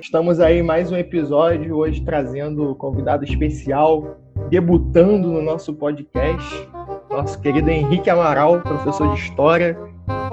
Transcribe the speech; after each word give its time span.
Estamos 0.00 0.40
aí 0.40 0.62
mais 0.62 0.90
um 0.90 0.96
episódio, 0.96 1.76
hoje 1.76 2.02
trazendo 2.02 2.74
convidado 2.74 3.24
especial, 3.24 4.18
debutando 4.50 5.28
no 5.28 5.42
nosso 5.42 5.74
podcast, 5.74 6.68
nosso 7.10 7.40
querido 7.40 7.70
Henrique 7.70 8.10
Amaral, 8.10 8.60
professor 8.60 9.14
de 9.14 9.20
História 9.20 9.78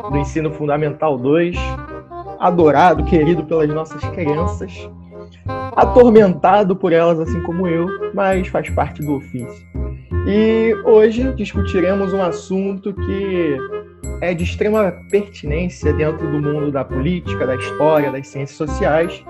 do 0.09 0.17
Ensino 0.17 0.51
Fundamental 0.51 1.17
2, 1.17 1.55
adorado, 2.39 3.03
querido 3.05 3.43
pelas 3.45 3.69
nossas 3.69 4.03
crianças, 4.09 4.89
atormentado 5.75 6.75
por 6.75 6.91
elas 6.91 7.19
assim 7.19 7.41
como 7.43 7.67
eu, 7.67 7.87
mas 8.13 8.47
faz 8.47 8.69
parte 8.69 9.01
do 9.01 9.15
ofício. 9.15 9.65
E 10.27 10.75
hoje 10.85 11.33
discutiremos 11.33 12.13
um 12.13 12.21
assunto 12.21 12.93
que 12.93 13.57
é 14.21 14.33
de 14.35 14.43
extrema 14.43 14.93
pertinência 15.09 15.91
dentro 15.93 16.29
do 16.31 16.39
mundo 16.39 16.71
da 16.71 16.85
política, 16.85 17.47
da 17.47 17.55
história, 17.55 18.11
das 18.11 18.27
ciências 18.27 18.55
sociais, 18.55 19.23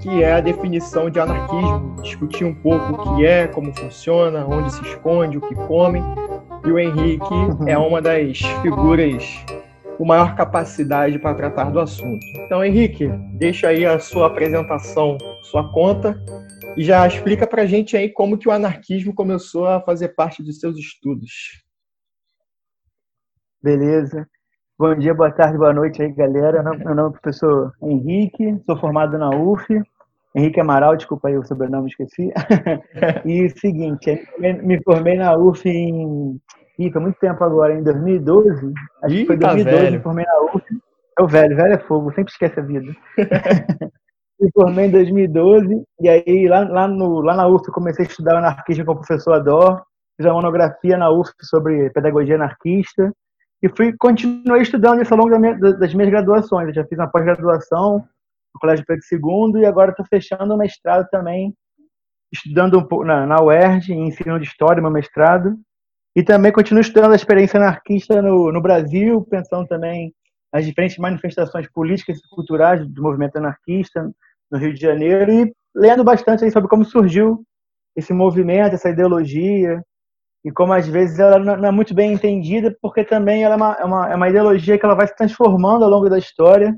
que 0.00 0.22
é 0.22 0.34
a 0.34 0.40
definição 0.40 1.10
de 1.10 1.20
anarquismo, 1.20 1.96
discutir 2.02 2.44
um 2.44 2.54
pouco 2.54 2.92
o 2.92 3.16
que 3.16 3.26
é, 3.26 3.46
como 3.46 3.74
funciona, 3.76 4.46
onde 4.46 4.72
se 4.72 4.82
esconde, 4.82 5.38
o 5.38 5.40
que 5.40 5.54
come. 5.54 6.00
E 6.64 6.70
o 6.70 6.78
Henrique 6.78 7.32
uhum. 7.32 7.68
é 7.68 7.76
uma 7.76 8.00
das 8.00 8.38
figuras 8.62 9.44
com 9.96 10.04
maior 10.04 10.34
capacidade 10.34 11.18
para 11.18 11.34
tratar 11.34 11.70
do 11.70 11.78
assunto. 11.78 12.24
Então, 12.46 12.64
Henrique, 12.64 13.08
deixa 13.34 13.68
aí 13.68 13.84
a 13.84 13.98
sua 13.98 14.28
apresentação, 14.28 15.18
sua 15.42 15.70
conta, 15.72 16.18
e 16.76 16.82
já 16.82 17.06
explica 17.06 17.46
para 17.46 17.62
a 17.62 17.66
gente 17.66 17.96
aí 17.96 18.08
como 18.08 18.38
que 18.38 18.48
o 18.48 18.52
anarquismo 18.52 19.14
começou 19.14 19.66
a 19.66 19.80
fazer 19.80 20.10
parte 20.10 20.42
dos 20.42 20.58
seus 20.58 20.78
estudos. 20.78 21.62
Beleza. 23.62 24.26
Bom 24.80 24.94
dia, 24.94 25.12
boa 25.12 25.30
tarde, 25.30 25.58
boa 25.58 25.74
noite 25.74 26.00
aí, 26.00 26.10
galera. 26.10 26.62
Meu 26.62 26.94
nome 26.94 27.00
é 27.02 27.04
o 27.04 27.10
professor 27.10 27.70
Henrique, 27.82 28.58
sou 28.64 28.78
formado 28.78 29.18
na 29.18 29.28
UF. 29.28 29.62
Henrique 30.34 30.58
Amaral, 30.58 30.96
desculpa 30.96 31.28
aí 31.28 31.36
o 31.36 31.44
sobrenome, 31.44 31.90
esqueci. 31.90 32.32
e 33.26 33.44
o 33.44 33.58
seguinte, 33.58 34.26
me 34.38 34.82
formei 34.82 35.18
na 35.18 35.36
UF 35.36 35.68
em. 35.68 36.40
Ih, 36.78 36.90
foi 36.90 37.02
muito 37.02 37.18
tempo 37.18 37.44
agora, 37.44 37.74
em 37.74 37.82
2012. 37.82 38.72
Acho 39.02 39.14
Ih, 39.14 39.20
que 39.20 39.26
foi 39.26 39.36
2012, 39.36 39.84
tá 39.84 39.90
me 39.90 40.00
formei 40.00 40.24
na 40.24 40.40
UF. 40.44 40.64
É 41.18 41.22
o 41.22 41.28
velho, 41.28 41.56
velho 41.56 41.74
é 41.74 41.78
fogo, 41.80 42.14
sempre 42.14 42.32
esquece 42.32 42.58
a 42.58 42.62
vida. 42.62 42.90
me 44.40 44.50
formei 44.54 44.86
em 44.86 44.90
2012, 44.92 45.82
e 46.00 46.08
aí 46.08 46.48
lá, 46.48 46.66
lá, 46.66 46.88
no, 46.88 47.20
lá 47.20 47.36
na 47.36 47.46
UF 47.46 47.70
comecei 47.70 48.06
a 48.06 48.08
estudar 48.08 48.38
anarquismo 48.38 48.86
com 48.86 48.92
o 48.92 48.96
professor 48.96 49.34
Ador. 49.34 49.82
Fiz 50.16 50.24
uma 50.24 50.36
monografia 50.36 50.96
na 50.96 51.10
UF 51.10 51.30
sobre 51.42 51.90
pedagogia 51.90 52.36
anarquista 52.36 53.12
e 53.62 53.68
fui 53.68 53.94
continuei 53.98 54.62
estudando 54.62 55.02
isso 55.02 55.12
ao 55.12 55.18
longo 55.18 55.30
da 55.30 55.38
minha, 55.38 55.54
das 55.54 55.92
minhas 55.94 56.10
graduações. 56.10 56.68
Eu 56.68 56.74
já 56.74 56.84
fiz 56.84 56.98
uma 56.98 57.10
pós-graduação 57.10 57.98
no 58.54 58.60
Colégio 58.60 58.84
Pedro 58.86 59.04
II 59.12 59.62
e 59.62 59.66
agora 59.66 59.90
estou 59.90 60.06
fechando 60.06 60.54
o 60.54 60.56
mestrado 60.56 61.06
também, 61.10 61.54
estudando 62.32 62.78
um 62.78 62.84
pouco 62.84 63.04
na, 63.04 63.26
na 63.26 63.42
UERJ, 63.42 63.92
em 63.92 64.08
ensino 64.08 64.40
de 64.40 64.46
história, 64.46 64.80
meu 64.80 64.90
mestrado. 64.90 65.58
E 66.16 66.22
também 66.22 66.50
continuo 66.52 66.80
estudando 66.80 67.12
a 67.12 67.16
experiência 67.16 67.58
anarquista 67.58 68.20
no, 68.20 68.50
no 68.50 68.60
Brasil, 68.60 69.22
pensando 69.30 69.66
também 69.68 70.12
nas 70.52 70.64
diferentes 70.64 70.98
manifestações 70.98 71.70
políticas 71.70 72.18
e 72.18 72.28
culturais 72.28 72.84
do 72.88 73.02
movimento 73.02 73.36
anarquista 73.36 74.10
no 74.50 74.58
Rio 74.58 74.74
de 74.74 74.80
Janeiro 74.80 75.30
e 75.30 75.54
lendo 75.74 76.02
bastante 76.02 76.50
sobre 76.50 76.68
como 76.68 76.84
surgiu 76.84 77.44
esse 77.94 78.12
movimento, 78.12 78.74
essa 78.74 78.90
ideologia, 78.90 79.82
e 80.44 80.50
como 80.50 80.72
às 80.72 80.86
vezes 80.88 81.18
ela 81.18 81.38
não 81.38 81.68
é 81.68 81.70
muito 81.70 81.94
bem 81.94 82.12
entendida, 82.12 82.74
porque 82.80 83.04
também 83.04 83.44
ela 83.44 83.54
é 83.54 83.56
uma, 83.56 83.72
é 83.74 83.84
uma, 83.84 84.12
é 84.12 84.14
uma 84.16 84.28
ideologia 84.28 84.78
que 84.78 84.84
ela 84.84 84.94
vai 84.94 85.06
se 85.06 85.14
transformando 85.14 85.84
ao 85.84 85.90
longo 85.90 86.08
da 86.08 86.18
história, 86.18 86.74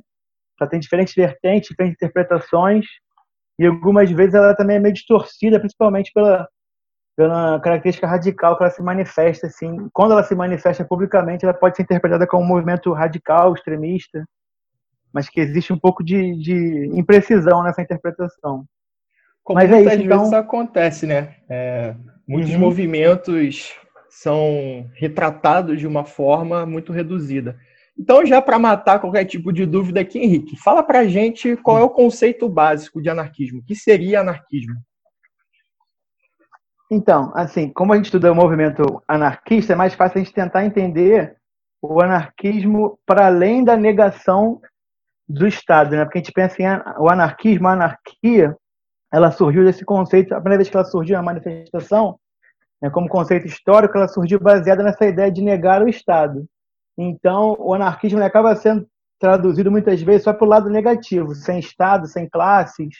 ela 0.61 0.69
tem 0.69 0.81
diferentes 0.81 1.15
vertentes, 1.15 1.69
diferentes 1.69 1.97
interpretações, 1.97 2.85
e 3.59 3.67
algumas 3.67 4.11
vezes 4.11 4.35
ela 4.35 4.55
também 4.57 4.77
é 4.77 4.81
meio 4.81 4.95
distorcida, 4.95 5.61
principalmente 5.61 6.11
pela, 6.13 6.49
pela 7.17 7.61
característica 7.61 8.07
radical 8.07 8.57
que 8.57 8.65
ela 8.65 8.73
se 8.73 8.83
manifesta, 8.83 9.47
assim, 9.47 9.89
quando 9.93 10.13
ela 10.13 10.25
se 10.25 10.35
manifesta 10.35 10.85
publicamente, 10.85 11.45
ela 11.45 11.55
pode 11.55 11.77
ser 11.77 11.83
interpretada 11.83 12.27
como 12.27 12.45
um 12.45 12.49
movimento 12.49 12.93
radical, 12.93 13.55
extremista, 13.55 14.25
mas 15.13 15.29
que 15.29 15.41
existe 15.41 15.73
um 15.73 15.79
pouco 15.79 16.03
de, 16.03 16.37
de 16.39 16.91
imprecisão 16.95 17.63
nessa 17.63 17.83
interpretação. 17.83 18.65
Como 19.45 19.59
mas 19.59 19.71
é 19.73 19.81
isso, 19.83 20.03
então... 20.03 20.35
acontece, 20.35 21.07
né? 21.07 21.37
É, 21.49 21.95
Muitos 22.27 22.53
uhum. 22.53 22.61
movimentos 22.61 23.75
são 24.09 24.89
retratados 24.95 25.79
de 25.79 25.87
uma 25.87 26.05
forma 26.05 26.65
muito 26.65 26.93
reduzida. 26.93 27.59
Então, 27.99 28.25
já 28.25 28.41
para 28.41 28.59
matar 28.59 29.01
qualquer 29.01 29.25
tipo 29.25 29.53
de 29.53 29.67
dúvida 29.67 30.01
aqui, 30.01 30.19
Henrique, 30.19 30.57
fala 30.57 30.83
para 30.83 31.01
a 31.01 31.07
gente 31.07 31.57
qual 31.57 31.79
é 31.79 31.83
o 31.83 31.91
conceito 31.91 32.49
básico 32.49 33.03
de 33.03 33.11
anarquismo. 33.11 33.61
O 33.61 33.65
que 33.65 33.75
seria 33.75 34.21
anarquismo? 34.21 34.75
Então, 36.91 37.33
assim, 37.35 37.71
como 37.71 37.93
a 37.93 37.97
gente 37.97 38.07
estuda 38.07 38.33
o 38.33 38.35
movimento 38.37 39.03
anarquista, 39.09 39.73
é 39.73 39.77
mais 39.77 39.95
fácil 39.95 40.21
a 40.21 40.25
gente 40.25 40.35
tentar 40.35 40.65
entender 40.65 41.37
o 41.81 42.01
anarquismo 42.01 42.99
para 43.05 43.27
além 43.27 43.65
da 43.65 43.77
negação 43.77 44.61
do 45.29 45.47
Estado, 45.47 45.97
né? 45.97 46.05
Porque 46.05 46.19
a 46.19 46.23
gente 46.23 46.33
pensa 46.33 46.63
em 46.63 46.67
o 46.99 47.11
anarquismo, 47.11 47.67
a 47.67 47.73
anarquia, 47.73 48.57
ela 49.13 49.31
surgiu 49.31 49.65
desse 49.65 49.85
conceito, 49.85 50.33
a 50.33 50.41
primeira 50.41 50.59
vez 50.59 50.71
que 50.71 50.77
ela 50.77 50.87
surgiu 50.87 51.17
na 51.17 51.23
manifestação, 51.23 52.19
né, 52.81 52.89
como 52.91 53.09
conceito 53.09 53.47
histórico, 53.47 53.97
ela 53.97 54.09
surgiu 54.09 54.41
baseada 54.41 54.83
nessa 54.83 55.07
ideia 55.07 55.31
de 55.31 55.43
negar 55.43 55.83
o 55.83 55.89
Estado. 55.89 56.47
Então, 56.97 57.55
o 57.59 57.75
anarquismo 57.75 58.23
acaba 58.23 58.57
sendo 58.57 58.87
traduzido 59.19 59.71
muitas 59.71 60.03
vezes 60.03 60.25
só 60.25 60.33
para 60.33 60.45
o 60.45 60.49
lado 60.49 60.69
negativo, 60.69 61.35
sem 61.35 61.59
Estado, 61.59 62.07
sem 62.07 62.29
classes, 62.29 62.95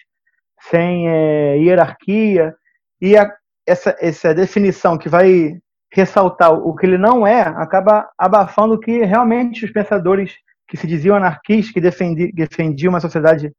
sem 0.71 1.09
é, 1.09 1.59
hierarquia. 1.59 2.55
E 3.01 3.17
a, 3.17 3.29
essa, 3.67 3.97
essa 3.99 4.35
definição 4.35 4.99
que 4.99 5.09
vai 5.09 5.59
ressaltar 5.93 6.53
o 6.53 6.75
que 6.75 6.87
ele 6.87 6.97
não 6.97 7.27
é, 7.27 7.43
acaba 7.43 8.09
abafando 8.17 8.75
o 8.75 8.79
que 8.79 9.05
realmente 9.05 9.65
os 9.65 9.73
pensadores 9.73 10.35
que 10.69 10.77
se 10.77 10.87
diziam 10.87 11.17
anarquistas, 11.17 11.73
que 11.73 11.81
defendiam, 11.81 12.31
defendiam 12.33 12.91
uma 12.91 13.01
sociedade 13.01 13.53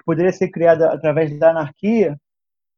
que 0.00 0.04
poderia 0.04 0.32
ser 0.32 0.48
criada 0.48 0.92
através 0.92 1.38
da 1.38 1.50
anarquia, 1.50 2.16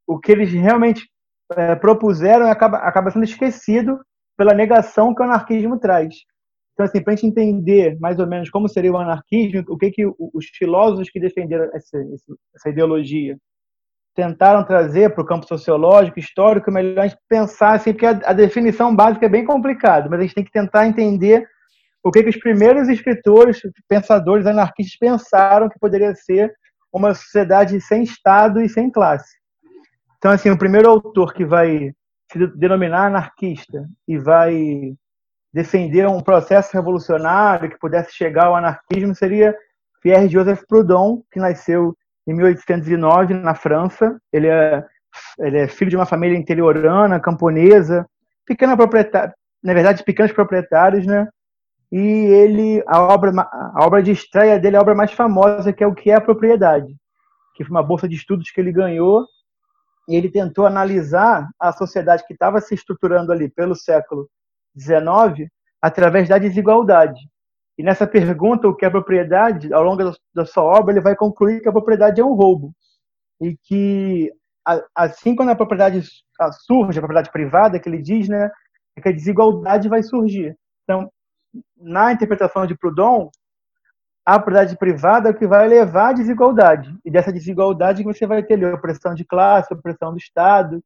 o 0.07 0.19
que 0.19 0.33
eles 0.33 0.53
realmente 0.53 1.09
é, 1.57 1.75
propuseram 1.77 2.47
acaba, 2.47 2.79
acaba 2.79 3.11
sendo 3.11 3.25
esquecido 3.25 3.99
pela 4.37 4.53
negação 4.53 5.15
que 5.15 5.23
o 5.23 5.25
anarquismo 5.25 5.79
traz. 5.79 6.15
Então, 6.73 6.87
assim, 6.87 7.03
para 7.03 7.13
a 7.13 7.17
gente 7.17 7.29
entender 7.29 7.99
mais 8.01 8.19
ou 8.19 8.27
menos 8.27 8.51
como 8.51 8.69
seria 8.69 8.93
o 8.93 8.97
anarquismo, 8.97 9.63
o 9.69 9.77
que, 9.77 9.91
que 9.91 10.07
os 10.07 10.47
filósofos 10.57 11.11
que 11.11 11.21
defenderam 11.21 11.71
essa, 11.75 11.99
essa 12.55 12.69
ideologia 12.71 13.37
tentaram 14.15 14.65
trazer 14.65 15.15
para 15.15 15.23
o 15.23 15.27
campo 15.27 15.47
sociológico, 15.47 16.19
histórico, 16.19 16.69
é 16.71 16.73
melhor 16.73 17.05
a 17.05 17.07
gente 17.07 17.19
pensar, 17.29 17.75
assim, 17.75 17.93
porque 17.93 18.07
a, 18.07 18.11
a 18.25 18.33
definição 18.33 18.95
básica 18.95 19.27
é 19.27 19.29
bem 19.29 19.45
complicada, 19.45 20.09
mas 20.09 20.19
a 20.19 20.23
gente 20.23 20.35
tem 20.35 20.45
que 20.45 20.51
tentar 20.51 20.87
entender 20.87 21.47
o 22.05 22.11
que, 22.11 22.23
que 22.23 22.31
os 22.31 22.37
primeiros 22.37 22.89
escritores, 22.89 23.61
pensadores 23.89 24.47
anarquistas 24.47 24.99
pensaram 24.99 25.69
que 25.69 25.79
poderia 25.79 26.15
ser 26.15 26.53
uma 26.93 27.15
sociedade 27.15 27.81
sem 27.81 28.03
Estado 28.03 28.61
e 28.61 28.69
sem 28.69 28.91
classe. 28.91 29.37
Então, 30.19 30.31
assim, 30.31 30.51
o 30.51 30.59
primeiro 30.59 30.89
autor 30.89 31.33
que 31.33 31.45
vai 31.45 31.93
se 32.31 32.47
denominar 32.57 33.07
anarquista 33.07 33.89
e 34.07 34.19
vai 34.19 34.95
defender 35.53 36.07
um 36.07 36.21
processo 36.21 36.73
revolucionário 36.73 37.69
que 37.69 37.79
pudesse 37.79 38.15
chegar 38.15 38.47
ao 38.47 38.57
anarquismo 38.57 39.15
seria 39.15 39.57
Pierre 40.01 40.29
Joseph 40.29 40.63
Proudhon, 40.67 41.23
que 41.31 41.39
nasceu 41.39 41.97
em 42.27 42.35
1809 42.35 43.35
na 43.35 43.55
França. 43.55 44.19
Ele 44.33 44.49
é, 44.49 44.85
ele 45.39 45.59
é 45.59 45.69
filho 45.69 45.91
de 45.91 45.97
uma 45.97 46.07
família 46.07 46.39
interiorana, 46.39 47.21
camponesa, 47.21 48.07
pequena 48.47 48.77
proprietária, 48.77 49.35
na 49.63 49.75
verdade, 49.75 50.03
pequenos 50.03 50.33
proprietários, 50.33 51.07
né? 51.07 51.29
E 51.93 52.01
ele 52.01 52.83
a 52.87 53.03
obra 53.03 53.31
a 53.31 53.85
obra 53.85 54.03
de 54.03 54.11
estreia 54.11 54.59
dele 54.59 54.77
é 54.77 54.79
a 54.79 54.83
obra 54.83 54.95
mais 54.95 55.13
famosa 55.13 55.73
que 55.73 55.85
é 55.85 55.87
o 55.87 55.95
que 55.95 56.11
é 56.11 56.15
a 56.15 56.21
propriedade 56.21 56.97
que 57.55 57.65
foi 57.65 57.71
uma 57.71 57.83
bolsa 57.83 58.09
de 58.09 58.17
estudos 58.17 58.51
que 58.51 58.61
ele 58.61 58.73
ganhou. 58.73 59.27
E 60.09 60.17
ele 60.17 60.31
tentou 60.31 60.67
analisar 60.67 61.49
a 61.61 61.71
sociedade 61.73 62.27
que 62.27 62.33
estava 62.33 62.61
se 62.61 62.75
estruturando 62.75 63.31
ali 63.31 63.49
pelo 63.49 63.75
século 63.75 64.29
XIX 64.77 65.49
através 65.81 66.29
da 66.29 66.39
desigualdade. 66.39 67.21
E 67.79 67.83
nessa 67.83 68.07
pergunta 68.07 68.69
o 68.69 68.75
que 68.75 68.85
é 68.85 68.91
propriedade 68.91 69.73
ao 69.73 69.83
longo 69.83 70.13
da 70.35 70.45
sua 70.45 70.65
obra 70.65 70.93
ele 70.93 71.01
vai 71.01 71.15
concluir 71.15 71.61
que 71.61 71.69
a 71.69 71.73
propriedade 71.73 72.21
é 72.21 72.25
um 72.25 72.35
roubo. 72.35 72.73
E 73.41 73.57
que 73.57 74.33
assim 74.95 75.37
quando 75.37 75.51
a 75.51 75.57
propriedade 75.57 76.03
surge 76.67 76.99
a 76.99 77.03
propriedade 77.03 77.31
privada 77.33 77.81
que 77.81 77.89
ele 77.89 78.01
diz 78.01 78.29
né 78.29 78.49
é 78.97 79.01
que 79.01 79.09
a 79.09 79.13
desigualdade 79.13 79.89
vai 79.89 80.03
surgir. 80.03 80.57
Então 80.83 81.11
na 81.77 82.13
interpretação 82.13 82.67
de 82.67 82.77
Proudhon, 82.77 83.31
a 84.25 84.39
propriedade 84.39 84.77
privada 84.77 85.29
é 85.29 85.33
o 85.33 85.35
que 85.35 85.47
vai 85.47 85.67
levar 85.67 86.11
à 86.11 86.13
desigualdade. 86.13 86.97
E 87.05 87.11
dessa 87.11 87.33
desigualdade 87.33 88.05
você 88.05 88.27
vai 88.27 88.43
ter 88.43 88.65
a 88.65 88.75
opressão 88.75 89.15
de 89.15 89.25
classe, 89.25 89.73
a 89.73 89.77
opressão 89.77 90.13
do 90.13 90.19
Estado. 90.19 90.83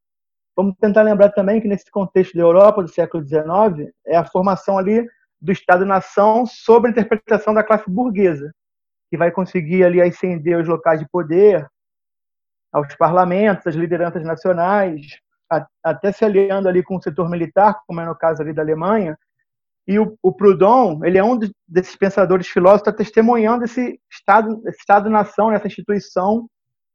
Vamos 0.55 0.75
tentar 0.81 1.03
lembrar 1.03 1.29
também 1.29 1.61
que 1.61 1.67
nesse 1.67 1.89
contexto 1.91 2.35
da 2.35 2.41
Europa 2.41 2.81
do 2.81 2.89
século 2.89 3.23
XIX, 3.23 3.91
é 4.05 4.17
a 4.17 4.25
formação 4.25 4.77
ali 4.77 5.07
do 5.39 5.51
Estado-nação 5.51 6.47
sob 6.47 6.87
a 6.87 6.91
interpretação 6.91 7.53
da 7.53 7.63
classe 7.63 7.87
burguesa, 7.87 8.51
que 9.11 9.17
vai 9.17 9.29
conseguir 9.31 9.83
ali 9.83 10.01
ascender 10.01 10.59
os 10.59 10.67
locais 10.67 10.99
de 10.99 11.07
poder, 11.07 11.67
aos 12.71 12.93
parlamentos, 12.95 13.67
às 13.67 13.75
lideranças 13.75 14.23
nacionais, 14.23 15.19
até 15.83 16.11
se 16.11 16.25
aliando 16.25 16.67
ali 16.67 16.83
com 16.83 16.97
o 16.97 17.01
setor 17.01 17.29
militar, 17.29 17.79
como 17.85 18.01
é 18.01 18.05
no 18.05 18.15
caso 18.15 18.41
ali 18.41 18.51
da 18.51 18.61
Alemanha. 18.61 19.17
E 19.87 19.97
o, 19.97 20.17
o 20.21 20.33
Proudhon, 20.33 21.03
ele 21.05 21.17
é 21.17 21.23
um 21.23 21.39
desses 21.67 21.95
pensadores 21.95 22.47
filósofos, 22.47 22.81
está 22.81 22.91
testemunhando 22.91 23.63
esse 23.63 23.99
Estado, 24.11 24.61
esse 24.65 24.79
Estado-nação, 24.79 25.51
essa 25.51 25.67
instituição 25.67 26.49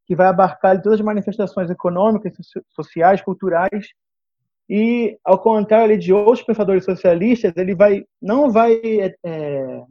que 0.05 0.15
vai 0.15 0.27
abarcar 0.27 0.81
todas 0.83 1.01
as 1.01 1.05
manifestações 1.05 1.71
econômicas, 1.71 2.35
sociais, 2.71 3.23
culturais. 3.23 3.89
E, 4.69 5.19
ao 5.25 5.39
contrário 5.39 5.99
de 5.99 6.13
outros 6.13 6.43
pensadores 6.43 6.85
socialistas, 6.85 7.53
ele 7.57 7.75
vai, 7.75 8.05
não 8.21 8.51
vai 8.51 8.81
é, 9.25 9.83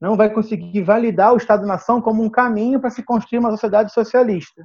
não 0.00 0.16
vai 0.16 0.30
conseguir 0.30 0.82
validar 0.82 1.32
o 1.32 1.36
Estado-nação 1.36 2.00
como 2.00 2.22
um 2.22 2.30
caminho 2.30 2.80
para 2.80 2.90
se 2.90 3.02
construir 3.02 3.38
uma 3.38 3.50
sociedade 3.50 3.92
socialista. 3.92 4.64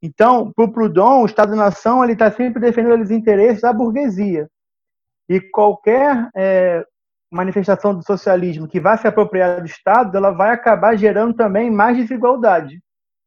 Então, 0.00 0.52
para 0.52 0.64
o 0.64 0.72
Proudhon, 0.72 1.22
o 1.22 1.26
Estado-nação 1.26 2.04
está 2.04 2.30
sempre 2.30 2.60
defendendo 2.60 3.02
os 3.02 3.10
interesses 3.10 3.62
da 3.62 3.72
burguesia. 3.72 4.48
E 5.28 5.40
qualquer 5.40 6.28
é, 6.34 6.84
manifestação 7.32 7.94
do 7.94 8.04
socialismo 8.04 8.68
que 8.68 8.78
vá 8.78 8.96
se 8.96 9.08
apropriar 9.08 9.60
do 9.60 9.66
Estado, 9.66 10.16
ela 10.16 10.30
vai 10.30 10.50
acabar 10.50 10.94
gerando 10.96 11.34
também 11.34 11.70
mais 11.70 11.96
desigualdade. 11.96 12.80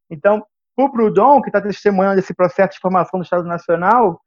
Então, 0.08 0.46
o 0.76 0.88
Proudhon, 0.88 1.42
que 1.42 1.48
está 1.48 1.60
testemunhando 1.60 2.20
esse 2.20 2.32
processo 2.34 2.74
de 2.74 2.80
formação 2.80 3.18
do 3.18 3.24
Estado 3.24 3.44
Nacional, 3.44 4.20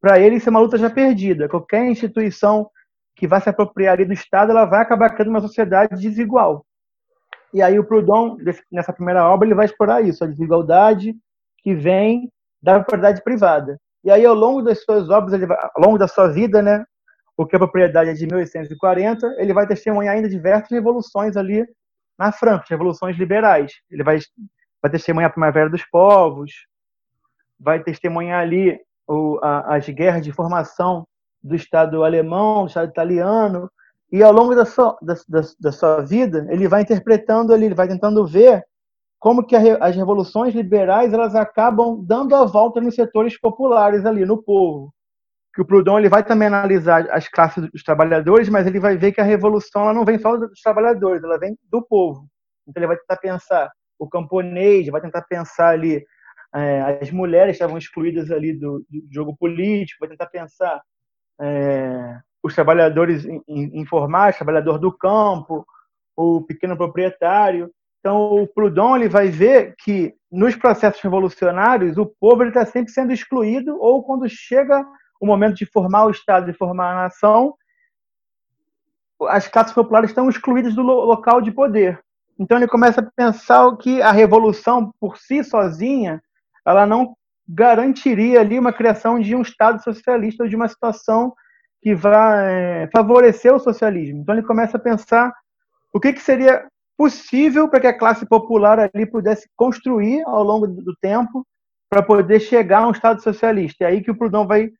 para 0.00 0.20
ele 0.20 0.36
isso 0.36 0.48
é 0.48 0.50
uma 0.50 0.60
luta 0.60 0.78
já 0.78 0.88
perdida. 0.88 1.48
Qualquer 1.48 1.84
instituição 1.86 2.70
que 3.16 3.26
vai 3.26 3.40
se 3.40 3.48
apropriar 3.48 3.96
do 3.96 4.12
Estado, 4.12 4.50
ela 4.50 4.64
vai 4.64 4.80
acabar 4.80 5.10
criando 5.10 5.30
uma 5.30 5.40
sociedade 5.40 6.00
desigual. 6.00 6.64
E 7.52 7.62
aí 7.62 7.78
o 7.78 7.84
Proudhon, 7.84 8.36
nessa 8.70 8.92
primeira 8.92 9.28
obra, 9.28 9.46
ele 9.46 9.54
vai 9.54 9.66
explorar 9.66 10.02
isso, 10.02 10.22
a 10.22 10.28
desigualdade 10.28 11.14
que 11.58 11.74
vem 11.74 12.30
da 12.62 12.80
propriedade 12.80 13.22
privada. 13.22 13.78
E 14.04 14.10
aí, 14.10 14.24
ao 14.26 14.34
longo 14.34 14.62
das 14.62 14.82
suas 14.82 15.08
obras, 15.08 15.40
vai, 15.40 15.58
ao 15.74 15.82
longo 15.82 15.96
da 15.96 16.06
sua 16.06 16.28
vida, 16.28 16.60
né, 16.60 16.84
porque 17.36 17.56
a 17.56 17.58
propriedade 17.58 18.10
é 18.10 18.12
de 18.12 18.26
1840, 18.26 19.36
ele 19.38 19.52
vai 19.52 19.66
testemunhar 19.66 20.14
ainda 20.14 20.28
diversas 20.28 20.70
revoluções 20.70 21.36
ali 21.36 21.66
na 22.18 22.30
França, 22.30 22.66
revoluções 22.68 23.16
liberais. 23.16 23.72
Ele 23.90 24.04
vai, 24.04 24.18
vai 24.80 24.90
testemunhar 24.90 25.30
a 25.30 25.32
Primavera 25.32 25.68
dos 25.68 25.84
Povos, 25.84 26.66
vai 27.58 27.82
testemunhar 27.82 28.40
ali 28.40 28.80
o, 29.06 29.38
a, 29.42 29.76
as 29.76 29.88
guerras 29.88 30.22
de 30.22 30.32
formação 30.32 31.06
do 31.42 31.54
Estado 31.54 32.04
alemão, 32.04 32.62
do 32.62 32.68
Estado 32.68 32.88
italiano, 32.88 33.70
e 34.12 34.22
ao 34.22 34.32
longo 34.32 34.54
da 34.54 34.64
sua, 34.64 34.96
da, 35.02 35.14
da, 35.28 35.40
da 35.60 35.72
sua 35.72 36.00
vida, 36.00 36.46
ele 36.48 36.68
vai 36.68 36.82
interpretando 36.82 37.52
ali, 37.52 37.66
ele 37.66 37.74
vai 37.74 37.88
tentando 37.88 38.24
ver 38.26 38.64
como 39.18 39.44
que 39.44 39.56
a, 39.56 39.76
as 39.80 39.96
revoluções 39.96 40.54
liberais 40.54 41.12
elas 41.12 41.34
acabam 41.34 42.00
dando 42.04 42.34
a 42.34 42.44
volta 42.44 42.80
nos 42.80 42.94
setores 42.94 43.38
populares 43.40 44.06
ali, 44.06 44.24
no 44.24 44.42
povo. 44.42 44.94
Que 45.54 45.62
o 45.62 45.64
Proudhon 45.64 45.98
ele 45.98 46.08
vai 46.08 46.24
também 46.24 46.48
analisar 46.48 47.08
as 47.10 47.28
classes 47.28 47.70
dos 47.70 47.82
trabalhadores, 47.82 48.48
mas 48.48 48.66
ele 48.66 48.80
vai 48.80 48.96
ver 48.96 49.12
que 49.12 49.20
a 49.20 49.24
revolução 49.24 49.82
ela 49.82 49.94
não 49.94 50.04
vem 50.04 50.18
só 50.18 50.36
dos 50.36 50.60
trabalhadores, 50.60 51.22
ela 51.22 51.38
vem 51.38 51.56
do 51.70 51.80
povo. 51.82 52.26
Então 52.66 52.80
ele 52.80 52.88
vai 52.88 52.96
tentar 52.96 53.16
pensar 53.16 53.70
o 53.98 54.08
camponês, 54.08 54.88
vai 54.88 55.00
tentar 55.00 55.22
pensar 55.22 55.68
ali 55.68 56.04
é, 56.54 56.98
as 57.02 57.10
mulheres 57.10 57.56
estavam 57.56 57.76
excluídas 57.76 58.30
ali 58.30 58.52
do, 58.52 58.84
do 58.88 59.12
jogo 59.12 59.36
político, 59.36 59.98
vai 60.00 60.08
tentar 60.08 60.26
pensar 60.26 60.80
é, 61.40 62.18
os 62.42 62.54
trabalhadores 62.54 63.26
informais, 63.48 64.36
trabalhador 64.36 64.78
do 64.78 64.96
campo, 64.96 65.66
o 66.16 66.42
pequeno 66.42 66.76
proprietário. 66.76 67.70
Então, 67.98 68.42
o 68.42 68.46
Proudhon 68.46 68.96
ele 68.96 69.08
vai 69.08 69.28
ver 69.28 69.74
que 69.78 70.14
nos 70.30 70.54
processos 70.54 71.00
revolucionários 71.00 71.96
o 71.96 72.06
povo 72.06 72.44
está 72.44 72.64
sempre 72.64 72.92
sendo 72.92 73.12
excluído 73.12 73.76
ou 73.80 74.04
quando 74.04 74.28
chega 74.28 74.84
o 75.20 75.26
momento 75.26 75.56
de 75.56 75.66
formar 75.66 76.06
o 76.06 76.10
Estado, 76.10 76.46
de 76.46 76.56
formar 76.56 76.92
a 76.92 77.02
nação, 77.04 77.54
as 79.28 79.48
classes 79.48 79.72
populares 79.72 80.10
estão 80.10 80.28
excluídas 80.28 80.74
do 80.74 80.82
local 80.82 81.40
de 81.40 81.50
poder. 81.50 82.00
Então 82.38 82.58
ele 82.58 82.66
começa 82.66 83.00
a 83.00 83.10
pensar 83.16 83.76
que 83.76 84.02
a 84.02 84.10
revolução 84.10 84.92
por 85.00 85.16
si 85.18 85.44
sozinha, 85.44 86.22
ela 86.66 86.86
não 86.86 87.16
garantiria 87.48 88.40
ali 88.40 88.58
uma 88.58 88.72
criação 88.72 89.20
de 89.20 89.34
um 89.34 89.42
Estado 89.42 89.82
socialista 89.82 90.44
ou 90.44 90.48
de 90.48 90.56
uma 90.56 90.68
situação 90.68 91.34
que 91.80 91.94
vai 91.94 92.82
é, 92.82 92.90
favorecer 92.92 93.54
o 93.54 93.58
socialismo. 93.58 94.20
Então 94.20 94.34
ele 94.34 94.46
começa 94.46 94.76
a 94.76 94.80
pensar 94.80 95.32
o 95.92 96.00
que, 96.00 96.12
que 96.12 96.20
seria 96.20 96.66
possível 96.96 97.68
para 97.68 97.80
que 97.80 97.86
a 97.86 97.98
classe 97.98 98.26
popular 98.26 98.78
ali 98.78 99.06
pudesse 99.06 99.48
construir 99.54 100.22
ao 100.26 100.42
longo 100.42 100.66
do 100.66 100.96
tempo 100.96 101.46
para 101.88 102.02
poder 102.02 102.40
chegar 102.40 102.82
a 102.82 102.88
um 102.88 102.92
Estado 102.92 103.22
socialista. 103.22 103.84
É 103.84 103.88
aí 103.88 104.02
que 104.02 104.10
o 104.10 104.16
Proudhon 104.16 104.46
vai 104.46 104.72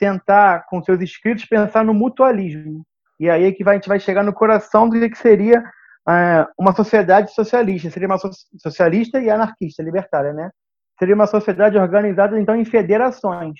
tentar, 0.00 0.64
com 0.68 0.82
seus 0.82 1.00
escritos, 1.00 1.44
pensar 1.44 1.84
no 1.84 1.94
mutualismo. 1.94 2.84
E 3.20 3.28
aí 3.30 3.44
é 3.44 3.52
que 3.52 3.62
vai, 3.62 3.74
a 3.74 3.78
gente 3.78 3.88
vai 3.88 4.00
chegar 4.00 4.24
no 4.24 4.32
coração 4.32 4.88
do 4.88 4.98
que 4.98 5.18
seria 5.18 5.62
é, 6.08 6.46
uma 6.58 6.74
sociedade 6.74 7.32
socialista. 7.32 7.90
Seria 7.90 8.08
uma 8.08 8.18
so 8.18 8.30
socialista 8.58 9.20
e 9.20 9.30
anarquista, 9.30 9.82
libertária, 9.82 10.32
né? 10.32 10.50
seria 11.00 11.14
uma 11.14 11.26
sociedade 11.26 11.78
organizada 11.78 12.38
então 12.38 12.54
em 12.54 12.64
federações. 12.64 13.58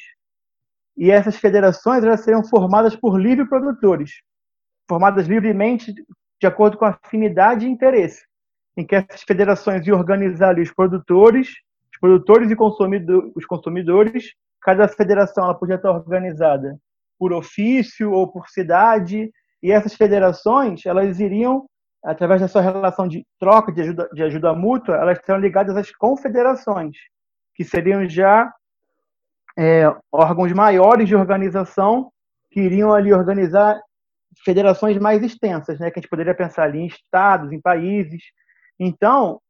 E 0.95 1.11
essas 1.11 1.37
federações 1.37 2.05
elas 2.05 2.21
seriam 2.21 2.45
formadas 2.45 2.95
por 2.95 3.19
livres 3.19 3.49
produtores, 3.49 4.11
formadas 4.87 5.27
livremente 5.27 5.95
de 6.39 6.47
acordo 6.47 6.77
com 6.77 6.85
afinidade 6.85 7.67
e 7.67 7.71
interesse, 7.71 8.23
em 8.77 8.87
que 8.87 8.95
essas 8.95 9.23
federações 9.23 9.87
iam 9.87 9.99
organizar 9.99 10.51
ali, 10.51 10.61
os 10.61 10.73
produtores, 10.73 11.49
os 11.91 11.99
produtores 11.99 12.51
e 12.51 12.57
consumidor, 12.57 13.33
os 13.35 13.47
consumidores. 13.47 14.35
Cada 14.63 14.87
federação 14.89 15.45
ela 15.45 15.55
podia 15.55 15.77
estar 15.77 15.91
organizada 15.91 16.79
por 17.19 17.33
ofício 17.33 18.13
ou 18.13 18.29
por 18.31 18.49
cidade, 18.49 19.31
e 19.63 19.71
essas 19.71 19.95
federações 19.95 20.85
elas 20.87 21.21
iriam 21.21 21.67
através 22.03 22.41
da 22.41 22.49
sua 22.49 22.63
relação 22.63 23.07
de 23.07 23.27
troca 23.39 23.71
de 23.71 23.83
ajuda, 23.83 24.09
de 24.13 24.23
ajuda 24.23 24.55
mútua, 24.55 24.97
elas 24.97 25.19
estão 25.19 25.37
ligadas 25.39 25.77
às 25.77 25.91
confederações, 25.93 26.97
que 27.55 27.63
seriam 27.63 28.09
já 28.09 28.51
é, 29.59 29.85
órgãos 30.11 30.51
maiores 30.53 31.07
de 31.07 31.15
organização 31.15 32.11
que 32.51 32.61
iriam 32.61 32.93
ali 32.93 33.13
organizar 33.13 33.79
federações 34.45 34.97
mais 34.99 35.23
extensas, 35.23 35.79
né? 35.79 35.91
Que 35.91 35.99
a 35.99 36.03
gente 36.03 36.11
poderia 36.11 36.35
pensar 36.35 36.65
ali 36.65 36.79
em 36.79 36.87
estados, 36.87 37.53
em 37.53 37.61
países. 37.61 38.23
Então, 38.79 39.41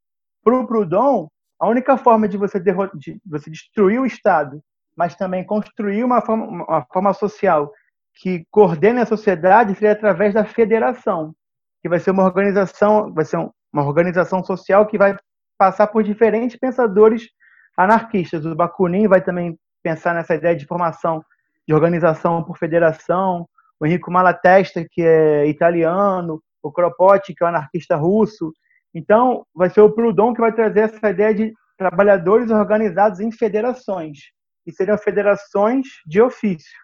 para 0.42 0.58
o 0.58 0.66
Proudhon, 0.66 1.28
a 1.58 1.68
única 1.68 1.96
forma 1.96 2.26
de 2.26 2.36
você, 2.36 2.58
de 2.58 3.20
você 3.24 3.50
destruir 3.50 4.00
o 4.00 4.06
Estado, 4.06 4.60
mas 5.00 5.14
também 5.14 5.42
construir 5.42 6.04
uma 6.04 6.20
forma, 6.20 6.44
uma 6.44 6.86
forma 6.92 7.14
social 7.14 7.72
que 8.16 8.44
coordene 8.50 9.00
a 9.00 9.06
sociedade 9.06 9.74
seria 9.74 9.92
através 9.92 10.34
da 10.34 10.44
federação, 10.44 11.34
que 11.80 11.88
vai 11.88 11.98
ser 11.98 12.10
uma 12.10 12.24
organização, 12.24 13.10
vai 13.10 13.24
ser 13.24 13.38
uma 13.72 13.82
organização 13.82 14.44
social 14.44 14.84
que 14.86 14.98
vai 14.98 15.16
passar 15.56 15.86
por 15.86 16.02
diferentes 16.02 16.58
pensadores 16.58 17.30
anarquistas. 17.78 18.44
O 18.44 18.54
Bakunin 18.54 19.08
vai 19.08 19.22
também 19.22 19.58
pensar 19.82 20.14
nessa 20.14 20.34
ideia 20.34 20.54
de 20.54 20.66
formação 20.66 21.24
de 21.66 21.72
organização 21.72 22.44
por 22.44 22.58
federação. 22.58 23.48
O 23.80 23.86
Enrico 23.86 24.10
Malatesta, 24.10 24.84
que 24.90 25.00
é 25.00 25.46
italiano, 25.46 26.42
o 26.62 26.70
Kropotkin, 26.70 27.32
que 27.34 27.42
é 27.42 27.46
um 27.46 27.48
anarquista 27.48 27.96
russo. 27.96 28.52
Então, 28.94 29.46
vai 29.54 29.70
ser 29.70 29.80
o 29.80 29.90
Proudhon 29.90 30.34
que 30.34 30.42
vai 30.42 30.52
trazer 30.52 30.80
essa 30.80 31.08
ideia 31.08 31.34
de 31.34 31.54
trabalhadores 31.78 32.50
organizados 32.50 33.18
em 33.18 33.32
federações, 33.32 34.18
que 34.64 34.72
seriam 34.72 34.98
federações 34.98 35.86
de 36.06 36.20
ofício, 36.20 36.78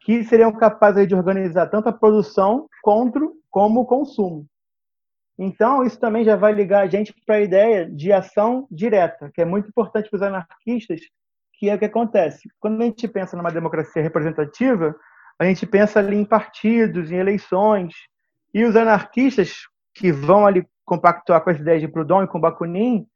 que 0.00 0.24
seriam 0.24 0.52
capazes 0.52 1.06
de 1.06 1.14
organizar 1.14 1.66
tanto 1.66 1.88
a 1.88 1.92
produção 1.92 2.68
quanto 2.82 3.34
como 3.50 3.80
o 3.80 3.86
consumo. 3.86 4.46
Então, 5.38 5.84
isso 5.84 5.98
também 6.00 6.24
já 6.24 6.34
vai 6.34 6.52
ligar 6.52 6.82
a 6.82 6.88
gente 6.88 7.14
para 7.24 7.36
a 7.36 7.40
ideia 7.40 7.88
de 7.88 8.12
ação 8.12 8.66
direta, 8.70 9.30
que 9.32 9.40
é 9.40 9.44
muito 9.44 9.68
importante 9.68 10.10
para 10.10 10.16
os 10.16 10.22
anarquistas, 10.22 11.00
que 11.54 11.70
é 11.70 11.74
o 11.74 11.78
que 11.78 11.84
acontece. 11.84 12.48
Quando 12.58 12.80
a 12.80 12.84
gente 12.84 13.06
pensa 13.06 13.36
numa 13.36 13.52
democracia 13.52 14.02
representativa, 14.02 14.96
a 15.38 15.44
gente 15.44 15.64
pensa 15.64 16.00
ali 16.00 16.16
em 16.16 16.24
partidos, 16.24 17.12
em 17.12 17.16
eleições, 17.16 17.94
e 18.52 18.64
os 18.64 18.74
anarquistas 18.74 19.68
que 19.94 20.10
vão 20.10 20.46
ali 20.46 20.66
compactuar 20.84 21.42
com 21.42 21.50
as 21.50 21.60
ideias 21.60 21.80
de 21.80 21.88
Proudhon 21.88 22.24
e 22.24 22.28
com 22.28 22.40
Bakunin, 22.40 23.06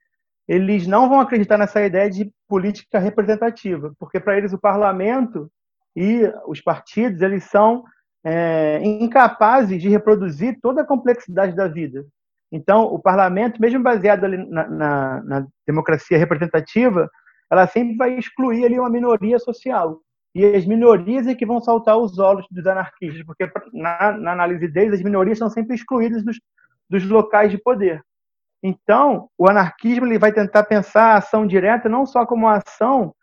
eles 0.47 0.87
não 0.87 1.09
vão 1.09 1.21
acreditar 1.21 1.57
nessa 1.57 1.83
ideia 1.83 2.11
de 2.11 2.31
política 2.53 2.99
representativa, 2.99 3.95
porque 3.99 4.21
para 4.21 4.37
eles 4.37 4.53
o 4.53 4.59
parlamento 4.59 5.51
e 5.97 6.31
os 6.47 6.61
partidos 6.61 7.23
eles 7.23 7.45
são 7.45 7.83
é, 8.23 8.79
incapazes 8.85 9.81
de 9.81 9.89
reproduzir 9.89 10.59
toda 10.61 10.83
a 10.83 10.87
complexidade 10.87 11.57
da 11.57 11.67
vida. 11.67 12.05
Então, 12.53 12.83
o 12.83 12.99
parlamento, 12.99 13.59
mesmo 13.59 13.83
baseado 13.83 14.29
na, 14.29 14.69
na, 14.69 15.23
na, 15.23 15.47
democracia 15.67 16.19
representativa, 16.19 17.11
ela 17.51 17.67
sempre 17.67 17.97
vai 17.97 18.19
excluir 18.19 18.67
ali 18.67 18.79
uma 18.79 18.91
minoria 18.91 19.39
social. 19.39 20.03
E 20.35 20.45
as 20.45 20.67
minorias 20.67 21.27
é 21.27 21.35
que 21.35 21.47
vão 21.47 21.59
saltar 21.59 21.97
os 21.97 22.19
olhos 22.19 22.47
dos 22.51 22.67
anarquistas, 22.67 23.25
porque 23.25 23.51
na, 23.73 24.13
na 24.13 24.33
análise 24.33 24.69
deles, 24.69 24.93
as 24.93 25.03
minorias 25.03 25.39
são 25.39 25.49
sempre 25.49 25.75
excluídas 25.75 26.23
dos, 26.23 26.39
dos 26.91 27.09
locais 27.09 27.51
de 27.51 27.57
poder. 27.57 28.05
Então, 28.63 29.29
o 29.37 29.49
anarquismo 29.49 30.07
ele 30.07 30.19
vai 30.19 30.33
tentar 30.33 30.63
pensar 30.65 31.15
a 31.15 31.17
ação 31.17 31.47
direta 31.47 31.89
não 31.89 32.07
só 32.07 32.25
como 32.25 32.47
ação 32.47 33.15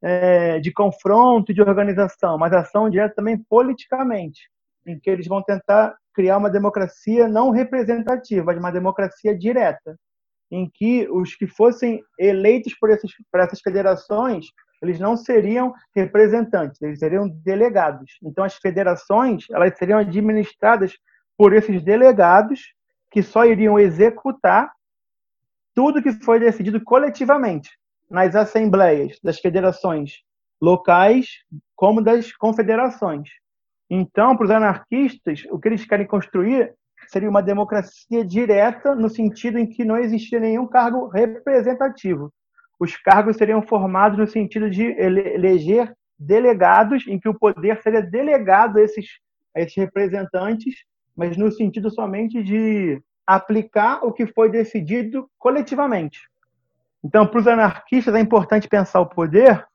é, 0.00 0.60
de 0.60 0.72
confronto 0.72 1.50
e 1.50 1.54
de 1.54 1.60
organização, 1.60 2.38
mas 2.38 2.52
ação 2.52 2.88
direta 2.88 3.16
também 3.16 3.36
politicamente, 3.48 4.48
em 4.86 4.98
que 5.00 5.10
eles 5.10 5.26
vão 5.26 5.42
tentar 5.42 5.96
criar 6.14 6.36
uma 6.36 6.48
democracia 6.48 7.26
não 7.26 7.50
representativa, 7.50 8.44
mas 8.46 8.58
uma 8.58 8.70
democracia 8.70 9.36
direta, 9.36 9.98
em 10.50 10.70
que 10.72 11.08
os 11.10 11.34
que 11.34 11.46
fossem 11.46 12.00
eleitos 12.18 12.74
por, 12.78 12.88
por 13.32 13.40
essas 13.40 13.60
federações, 13.60 14.46
eles 14.80 15.00
não 15.00 15.16
seriam 15.16 15.72
representantes, 15.96 16.80
eles 16.80 17.00
seriam 17.00 17.28
delegados. 17.28 18.12
Então, 18.22 18.44
as 18.44 18.54
federações 18.54 19.46
elas 19.50 19.76
seriam 19.76 19.98
administradas 19.98 20.92
por 21.36 21.52
esses 21.52 21.82
delegados 21.82 22.60
que 23.10 23.22
só 23.22 23.44
iriam 23.44 23.78
executar 23.78 24.70
tudo 25.74 26.02
que 26.02 26.12
foi 26.12 26.38
decidido 26.38 26.80
coletivamente 26.82 27.70
nas 28.10 28.34
assembleias 28.34 29.18
das 29.22 29.38
federações 29.38 30.22
locais 30.60 31.42
como 31.74 32.00
das 32.00 32.32
confederações. 32.32 33.28
Então, 33.90 34.36
para 34.36 34.44
os 34.44 34.50
anarquistas, 34.50 35.44
o 35.50 35.58
que 35.58 35.68
eles 35.68 35.84
querem 35.84 36.06
construir 36.06 36.72
seria 37.08 37.28
uma 37.28 37.42
democracia 37.42 38.24
direta 38.24 38.94
no 38.94 39.10
sentido 39.10 39.58
em 39.58 39.66
que 39.66 39.84
não 39.84 39.98
existia 39.98 40.40
nenhum 40.40 40.66
cargo 40.66 41.08
representativo. 41.08 42.32
Os 42.78 42.96
cargos 42.96 43.36
seriam 43.36 43.62
formados 43.62 44.18
no 44.18 44.26
sentido 44.26 44.70
de 44.70 44.84
eleger 44.84 45.92
delegados, 46.18 47.06
em 47.06 47.18
que 47.18 47.28
o 47.28 47.38
poder 47.38 47.82
seria 47.82 48.02
delegado 48.02 48.78
a 48.78 48.82
esses, 48.82 49.06
a 49.54 49.60
esses 49.60 49.76
representantes, 49.76 50.74
mas 51.16 51.36
no 51.36 51.50
sentido 51.50 51.90
somente 51.90 52.42
de 52.42 53.00
aplicar 53.26 54.04
o 54.04 54.12
que 54.12 54.26
foi 54.26 54.50
decidido 54.50 55.28
coletivamente. 55.38 56.20
Então, 57.02 57.26
para 57.26 57.40
os 57.40 57.46
anarquistas 57.46 58.14
é 58.14 58.20
importante 58.20 58.68
pensar 58.68 59.00
o 59.00 59.06
poder 59.06 59.66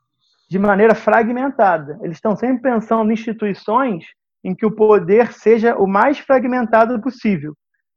de 0.50 0.58
maneira 0.58 0.96
fragmentada. 0.96 2.00
Eles 2.01 2.18
estão 2.18 2.36
sempre 2.36 2.63
pensando 2.63 3.12
em 3.12 3.13
instituições 3.13 4.06
em 4.44 4.56
que 4.56 4.65
o 4.65 4.72
poder 4.72 5.32
seja 5.34 5.75
o 5.75 5.86
mais 5.86 6.18
fragmentado 6.18 7.00
possível. 7.01 7.56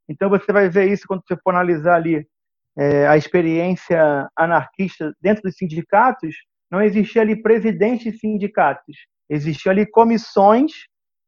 Então, 0.09 0.29
você 0.29 0.53
vai 0.53 0.69
ver 0.69 0.91
isso 0.91 1.07
quando 1.07 1.23
você 1.27 1.37
for 1.43 1.51
analisar 1.51 1.95
ali 1.95 2.27
é, 2.77 3.07
a 3.07 3.17
experiência 3.17 4.29
anarquista 4.37 5.15
dentro 5.21 5.43
dos 5.43 5.57
sindicatos. 5.57 6.35
Não 6.71 6.83
existia 6.83 7.23
ali 7.23 7.41
presidentes 7.41 8.13
de 8.13 8.19
sindicatos, 8.19 8.97
existiam 9.29 9.73
ali 9.73 9.87
comissões, 9.87 10.73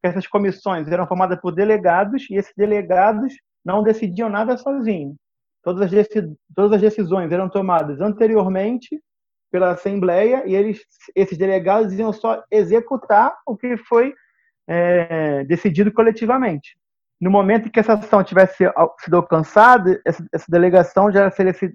essas 0.02 0.26
comissões 0.26 0.88
eram 0.88 1.06
formadas 1.06 1.38
por 1.40 1.52
delegados, 1.52 2.28
e 2.30 2.34
esses 2.34 2.52
delegados 2.56 3.34
não 3.64 3.82
decidiam 3.82 4.28
nada 4.28 4.56
sozinhos. 4.56 5.16
Todas 5.62 5.92
as, 5.92 6.08
todas 6.54 6.72
as 6.72 6.80
decisões 6.80 7.32
eram 7.32 7.48
tomadas 7.48 8.00
anteriormente 8.00 9.00
pela 9.50 9.70
Assembleia 9.70 10.42
e 10.46 10.54
eles, 10.54 10.82
esses 11.14 11.38
delegados 11.38 11.92
iam 11.94 12.12
só 12.12 12.42
executar 12.50 13.34
o 13.46 13.56
que 13.56 13.76
foi 13.76 14.12
é, 14.68 15.44
decidido 15.44 15.92
coletivamente. 15.92 16.76
No 17.20 17.30
momento 17.30 17.68
em 17.68 17.70
que 17.70 17.80
essa 17.80 17.94
ação 17.94 18.22
tivesse 18.22 18.68
sido 19.00 19.16
alcançada, 19.16 20.00
essa, 20.04 20.24
essa 20.32 20.46
delegação 20.48 21.10
já 21.10 21.30
seria 21.30 21.54
se 21.54 21.72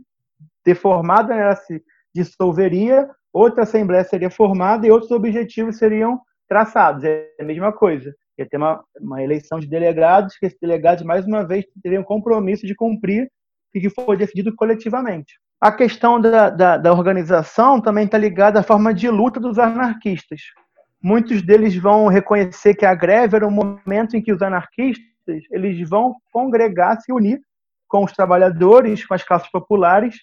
deformada, 0.65 1.33
ela 1.33 1.55
se 1.55 1.81
dissolveria, 2.13 3.09
outra 3.31 3.63
Assembleia 3.63 4.03
seria 4.03 4.29
formada 4.29 4.85
e 4.85 4.91
outros 4.91 5.11
objetivos 5.11 5.77
seriam 5.77 6.19
traçados. 6.47 7.03
É 7.03 7.29
a 7.39 7.43
mesma 7.43 7.71
coisa. 7.71 8.13
Ia 8.39 8.47
ter 8.47 8.57
uma, 8.57 8.81
uma 9.01 9.21
eleição 9.21 9.59
de 9.59 9.67
delegados, 9.67 10.37
que 10.37 10.45
esses 10.45 10.57
delegados, 10.59 11.03
mais 11.03 11.25
uma 11.25 11.45
vez, 11.45 11.65
teriam 11.83 12.03
compromisso 12.03 12.65
de 12.65 12.73
cumprir 12.73 13.29
o 13.75 13.79
que 13.79 13.89
foi 13.89 14.15
decidido 14.15 14.55
coletivamente. 14.55 15.33
A 15.59 15.73
questão 15.73 16.21
da, 16.21 16.49
da, 16.49 16.77
da 16.77 16.93
organização 16.93 17.81
também 17.81 18.05
está 18.05 18.17
ligada 18.17 18.61
à 18.61 18.63
forma 18.63 18.93
de 18.93 19.09
luta 19.09 19.41
dos 19.41 19.59
anarquistas. 19.59 20.41
Muitos 21.03 21.41
deles 21.41 21.75
vão 21.75 22.07
reconhecer 22.07 22.75
que 22.75 22.85
a 22.85 22.95
greve 22.95 23.35
era 23.35 23.45
um 23.45 23.51
momento 23.51 24.15
em 24.15 24.21
que 24.21 24.31
os 24.31 24.41
anarquistas 24.41 25.43
eles 25.51 25.87
vão 25.87 26.15
congregar, 26.31 26.99
se 27.01 27.11
unir 27.11 27.41
com 27.89 28.05
os 28.05 28.13
trabalhadores, 28.13 29.05
com 29.05 29.13
as 29.13 29.23
classes 29.23 29.51
populares, 29.51 30.15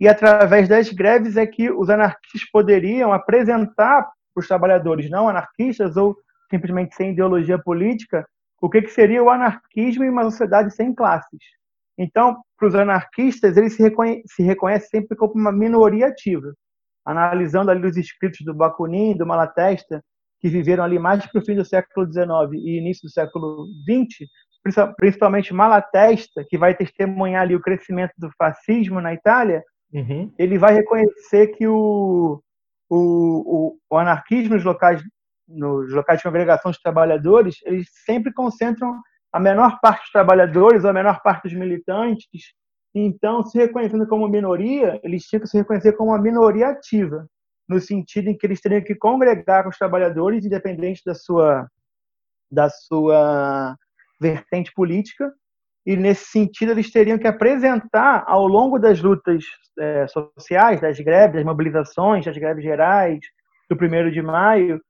e 0.00 0.08
através 0.08 0.68
das 0.68 0.90
greves 0.90 1.36
é 1.36 1.46
que 1.46 1.70
os 1.70 1.90
anarquistas 1.90 2.48
poderiam 2.50 3.12
apresentar 3.12 4.02
para 4.34 4.40
os 4.40 4.48
trabalhadores 4.48 5.10
não 5.10 5.28
anarquistas 5.28 5.96
ou 5.96 6.16
simplesmente 6.50 6.94
sem 6.94 7.12
ideologia 7.12 7.58
política 7.58 8.26
o 8.60 8.68
que, 8.68 8.82
que 8.82 8.90
seria 8.90 9.22
o 9.22 9.30
anarquismo 9.30 10.04
em 10.04 10.10
uma 10.10 10.24
sociedade 10.24 10.74
sem 10.74 10.94
classes. 10.94 11.40
Então, 11.96 12.40
para 12.56 12.68
os 12.68 12.74
anarquistas, 12.74 13.56
ele 13.56 13.70
se 13.70 13.82
reconhece, 13.82 14.22
se 14.26 14.42
reconhece 14.42 14.88
sempre 14.88 15.16
como 15.16 15.34
uma 15.34 15.52
minoria 15.52 16.08
ativa. 16.08 16.52
Analisando 17.04 17.70
ali 17.70 17.86
os 17.86 17.96
escritos 17.96 18.40
do 18.44 18.54
Bakunin, 18.54 19.16
do 19.16 19.26
Malatesta, 19.26 20.02
que 20.40 20.48
viveram 20.48 20.84
ali 20.84 20.98
mais 20.98 21.26
para 21.26 21.40
o 21.40 21.44
fim 21.44 21.54
do 21.54 21.64
século 21.64 22.06
XIX 22.06 22.28
e 22.54 22.78
início 22.78 23.02
do 23.02 23.10
século 23.10 23.66
XX, 23.88 24.28
principalmente 24.96 25.54
Malatesta, 25.54 26.44
que 26.48 26.58
vai 26.58 26.74
testemunhar 26.74 27.42
ali 27.42 27.54
o 27.54 27.60
crescimento 27.60 28.12
do 28.18 28.30
fascismo 28.36 29.00
na 29.00 29.14
Itália, 29.14 29.62
uhum. 29.92 30.32
ele 30.38 30.58
vai 30.58 30.74
reconhecer 30.74 31.48
que 31.48 31.66
o, 31.66 32.40
o, 32.88 33.76
o, 33.90 33.96
anarquismo 33.96 34.54
nos 34.54 34.64
locais, 34.64 35.02
nos 35.48 35.92
locais 35.92 36.18
de 36.18 36.24
congregação 36.24 36.70
de 36.70 36.82
trabalhadores, 36.82 37.56
eles 37.64 37.88
sempre 38.04 38.32
concentram 38.32 39.00
a 39.32 39.40
menor 39.40 39.78
parte 39.80 40.00
dos 40.02 40.10
trabalhadores, 40.10 40.84
a 40.84 40.92
menor 40.92 41.20
parte 41.22 41.44
dos 41.44 41.54
militantes, 41.54 42.26
então, 42.94 43.44
se 43.44 43.58
reconhecendo 43.58 44.06
como 44.06 44.28
minoria, 44.28 45.00
eles 45.02 45.24
tinham 45.24 45.40
que 45.40 45.46
se 45.46 45.58
reconhecer 45.58 45.92
como 45.92 46.10
uma 46.10 46.20
minoria 46.20 46.68
ativa, 46.68 47.26
no 47.68 47.80
sentido 47.80 48.28
em 48.28 48.36
que 48.36 48.46
eles 48.46 48.60
teriam 48.60 48.82
que 48.82 48.94
congregar 48.94 49.62
com 49.62 49.68
os 49.68 49.78
trabalhadores, 49.78 50.44
independente 50.44 51.02
da 51.04 51.14
sua, 51.14 51.68
da 52.50 52.68
sua 52.70 53.76
vertente 54.20 54.72
política, 54.72 55.32
e 55.86 55.96
nesse 55.96 56.26
sentido 56.26 56.72
eles 56.72 56.90
teriam 56.90 57.18
que 57.18 57.26
apresentar 57.26 58.24
ao 58.26 58.46
longo 58.46 58.78
das 58.78 59.00
lutas 59.00 59.44
é, 59.78 60.06
sociais, 60.08 60.80
das 60.80 60.98
greves, 60.98 61.36
das 61.36 61.44
mobilizações, 61.44 62.24
das 62.24 62.36
greves 62.36 62.64
gerais, 62.64 63.20
do 63.70 63.76
1 63.76 64.10
de 64.10 64.22
maio, 64.22 64.80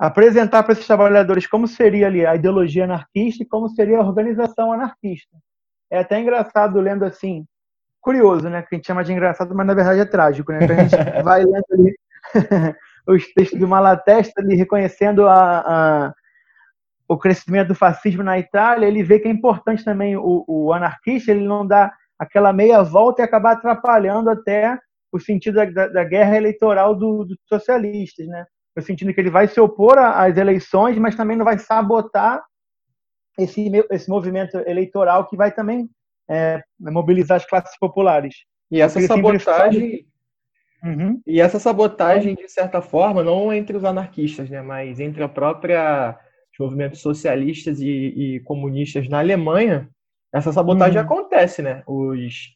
apresentar 0.00 0.62
para 0.62 0.72
esses 0.72 0.86
trabalhadores 0.86 1.46
como 1.46 1.68
seria 1.68 2.06
ali 2.06 2.24
a 2.24 2.34
ideologia 2.34 2.84
anarquista 2.84 3.42
e 3.42 3.46
como 3.46 3.68
seria 3.68 3.98
a 3.98 4.00
organização 4.00 4.72
anarquista. 4.72 5.36
É 5.90 5.98
até 5.98 6.18
engraçado 6.18 6.80
lendo 6.80 7.04
assim, 7.04 7.44
curioso, 8.00 8.48
né? 8.48 8.62
Que 8.62 8.74
a 8.74 8.78
gente 8.78 8.86
chama 8.86 9.04
de 9.04 9.12
engraçado, 9.12 9.54
mas 9.54 9.66
na 9.66 9.74
verdade 9.74 10.00
é 10.00 10.06
trágico, 10.06 10.52
né? 10.52 10.66
Que 10.66 10.72
a 10.72 10.84
gente 10.84 10.96
vai 11.22 11.44
lendo 11.44 11.64
ali 11.72 11.94
os 13.06 13.30
textos 13.34 13.60
do 13.60 13.68
Malatesta 13.68 14.40
ali 14.40 14.56
reconhecendo 14.56 15.28
a, 15.28 15.58
a, 15.58 16.14
o 17.06 17.18
crescimento 17.18 17.68
do 17.68 17.74
fascismo 17.74 18.22
na 18.22 18.38
Itália, 18.38 18.86
ele 18.86 19.02
vê 19.02 19.18
que 19.18 19.28
é 19.28 19.30
importante 19.30 19.84
também 19.84 20.16
o, 20.16 20.44
o 20.48 20.72
anarquista, 20.72 21.30
ele 21.30 21.46
não 21.46 21.66
dá 21.66 21.92
aquela 22.18 22.54
meia 22.54 22.82
volta 22.82 23.20
e 23.20 23.24
acabar 23.24 23.52
atrapalhando 23.52 24.30
até 24.30 24.78
o 25.12 25.20
sentido 25.20 25.56
da, 25.56 25.88
da 25.88 26.04
guerra 26.04 26.38
eleitoral 26.38 26.94
dos 26.94 27.28
do 27.28 27.36
socialistas, 27.46 28.26
né? 28.26 28.46
No 28.76 28.82
sentido 28.82 29.12
que 29.12 29.20
ele 29.20 29.30
vai 29.30 29.48
se 29.48 29.60
opor 29.60 29.98
às 29.98 30.36
eleições, 30.36 30.98
mas 30.98 31.16
também 31.16 31.36
não 31.36 31.44
vai 31.44 31.58
sabotar 31.58 32.42
esse, 33.38 33.70
esse 33.90 34.08
movimento 34.08 34.56
eleitoral 34.66 35.26
que 35.26 35.36
vai 35.36 35.50
também 35.50 35.88
é, 36.28 36.62
mobilizar 36.78 37.36
as 37.36 37.46
classes 37.46 37.76
populares. 37.78 38.34
E 38.70 38.80
essa 38.80 39.00
sabotagem. 39.00 40.06
Uhum. 40.82 41.20
E 41.26 41.40
essa 41.40 41.58
sabotagem, 41.58 42.34
de 42.34 42.48
certa 42.48 42.80
forma, 42.80 43.22
não 43.22 43.52
entre 43.52 43.76
os 43.76 43.84
anarquistas, 43.84 44.48
né, 44.48 44.62
mas 44.62 44.98
entre 44.98 45.22
a 45.22 45.28
própria 45.28 46.18
os 46.52 46.58
movimentos 46.58 47.00
socialistas 47.00 47.80
e, 47.80 47.86
e 47.86 48.40
comunistas 48.40 49.08
na 49.08 49.18
Alemanha, 49.18 49.88
essa 50.32 50.52
sabotagem 50.52 50.98
uhum. 50.98 51.04
acontece, 51.04 51.62
né? 51.62 51.82
Os, 51.86 52.54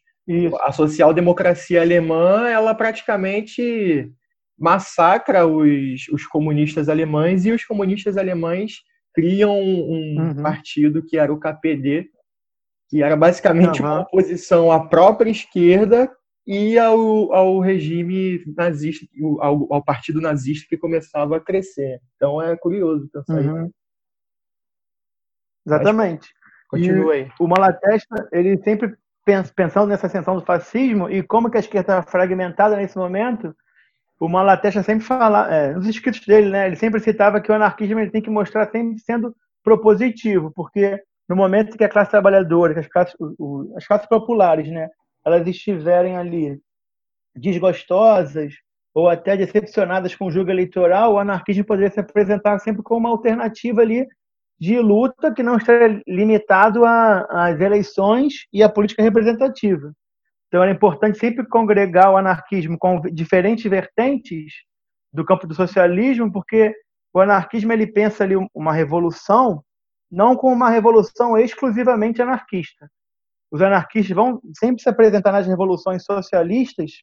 a 0.62 0.72
social-democracia 0.72 1.80
alemã, 1.80 2.48
ela 2.48 2.74
praticamente 2.74 4.10
massacra 4.58 5.46
os, 5.46 6.08
os 6.12 6.26
comunistas 6.26 6.88
alemães 6.88 7.44
e 7.44 7.52
os 7.52 7.64
comunistas 7.64 8.16
alemães 8.16 8.82
criam 9.12 9.56
um 9.60 10.16
uhum. 10.18 10.42
partido 10.42 11.04
que 11.04 11.16
era 11.16 11.32
o 11.32 11.38
KPD, 11.38 12.08
que 12.88 13.02
era 13.02 13.16
basicamente 13.16 13.80
uhum. 13.80 13.88
uma 13.88 14.00
oposição 14.02 14.72
à 14.72 14.86
própria 14.86 15.30
esquerda 15.30 16.10
e 16.46 16.78
ao, 16.78 17.32
ao 17.32 17.60
regime 17.60 18.44
nazista, 18.56 19.06
ao, 19.40 19.72
ao, 19.72 19.82
partido 19.82 20.20
nazista 20.20 20.66
que 20.68 20.76
começava 20.76 21.36
a 21.36 21.40
crescer. 21.40 22.00
Então 22.16 22.42
é 22.42 22.56
curioso 22.56 23.08
pensar 23.10 23.40
uhum. 23.40 23.66
isso. 23.66 23.74
Exatamente. 25.66 26.28
Continue 26.68 27.30
O 27.38 27.46
Malatesta, 27.46 28.28
ele 28.32 28.58
sempre 28.62 28.94
pensando 29.56 29.88
nessa 29.88 30.06
ascensão 30.06 30.34
do 30.34 30.44
fascismo 30.44 31.08
e 31.08 31.22
como 31.22 31.50
que 31.50 31.56
a 31.56 31.60
esquerda 31.60 31.98
está 31.98 32.02
fragmentada 32.02 32.76
nesse 32.76 32.98
momento, 32.98 33.56
o 34.24 34.28
Malatesta 34.28 34.82
sempre 34.82 35.04
fala, 35.04 35.54
é, 35.54 35.74
nos 35.74 35.86
escritos 35.86 36.24
dele, 36.26 36.48
né, 36.48 36.66
ele 36.66 36.76
sempre 36.76 36.98
citava 37.00 37.40
que 37.40 37.52
o 37.52 37.54
anarquismo 37.54 38.00
ele 38.00 38.10
tem 38.10 38.22
que 38.22 38.30
mostrar 38.30 38.70
sempre 38.70 38.98
sendo 38.98 39.34
propositivo, 39.62 40.50
porque 40.54 40.98
no 41.28 41.36
momento 41.36 41.76
que 41.76 41.84
a 41.84 41.88
classe 41.88 42.10
trabalhadora, 42.10 42.72
que 42.72 42.80
as 42.80 42.88
classes, 42.88 43.14
o, 43.20 43.74
as 43.76 43.86
classes 43.86 44.08
populares, 44.08 44.68
né, 44.70 44.88
elas 45.24 45.46
estiverem 45.46 46.16
ali 46.16 46.58
desgostosas 47.36 48.54
ou 48.94 49.08
até 49.08 49.36
decepcionadas 49.36 50.14
com 50.14 50.26
o 50.26 50.30
jogo 50.30 50.50
eleitoral, 50.50 51.14
o 51.14 51.18
anarquismo 51.18 51.64
poderia 51.64 51.90
se 51.90 52.00
apresentar 52.00 52.58
sempre 52.60 52.82
como 52.82 53.00
uma 53.00 53.10
alternativa 53.10 53.82
ali 53.82 54.06
de 54.58 54.78
luta 54.78 55.34
que 55.34 55.42
não 55.42 55.56
estaria 55.56 56.00
limitado 56.06 56.84
às 56.86 57.60
eleições 57.60 58.46
e 58.52 58.62
à 58.62 58.68
política 58.68 59.02
representativa. 59.02 59.92
Então 60.54 60.62
era 60.62 60.70
importante 60.70 61.18
sempre 61.18 61.44
congregar 61.48 62.12
o 62.12 62.16
anarquismo 62.16 62.78
com 62.78 63.00
diferentes 63.12 63.68
vertentes 63.68 64.52
do 65.12 65.24
campo 65.24 65.48
do 65.48 65.54
socialismo, 65.54 66.30
porque 66.30 66.72
o 67.12 67.18
anarquismo 67.18 67.72
ele 67.72 67.88
pensa 67.88 68.22
ali 68.22 68.36
uma 68.54 68.72
revolução 68.72 69.64
não 70.08 70.36
como 70.36 70.54
uma 70.54 70.70
revolução 70.70 71.36
exclusivamente 71.36 72.22
anarquista. 72.22 72.88
Os 73.50 73.60
anarquistas 73.60 74.14
vão 74.14 74.40
sempre 74.56 74.80
se 74.80 74.88
apresentar 74.88 75.32
nas 75.32 75.44
revoluções 75.44 76.04
socialistas 76.04 77.02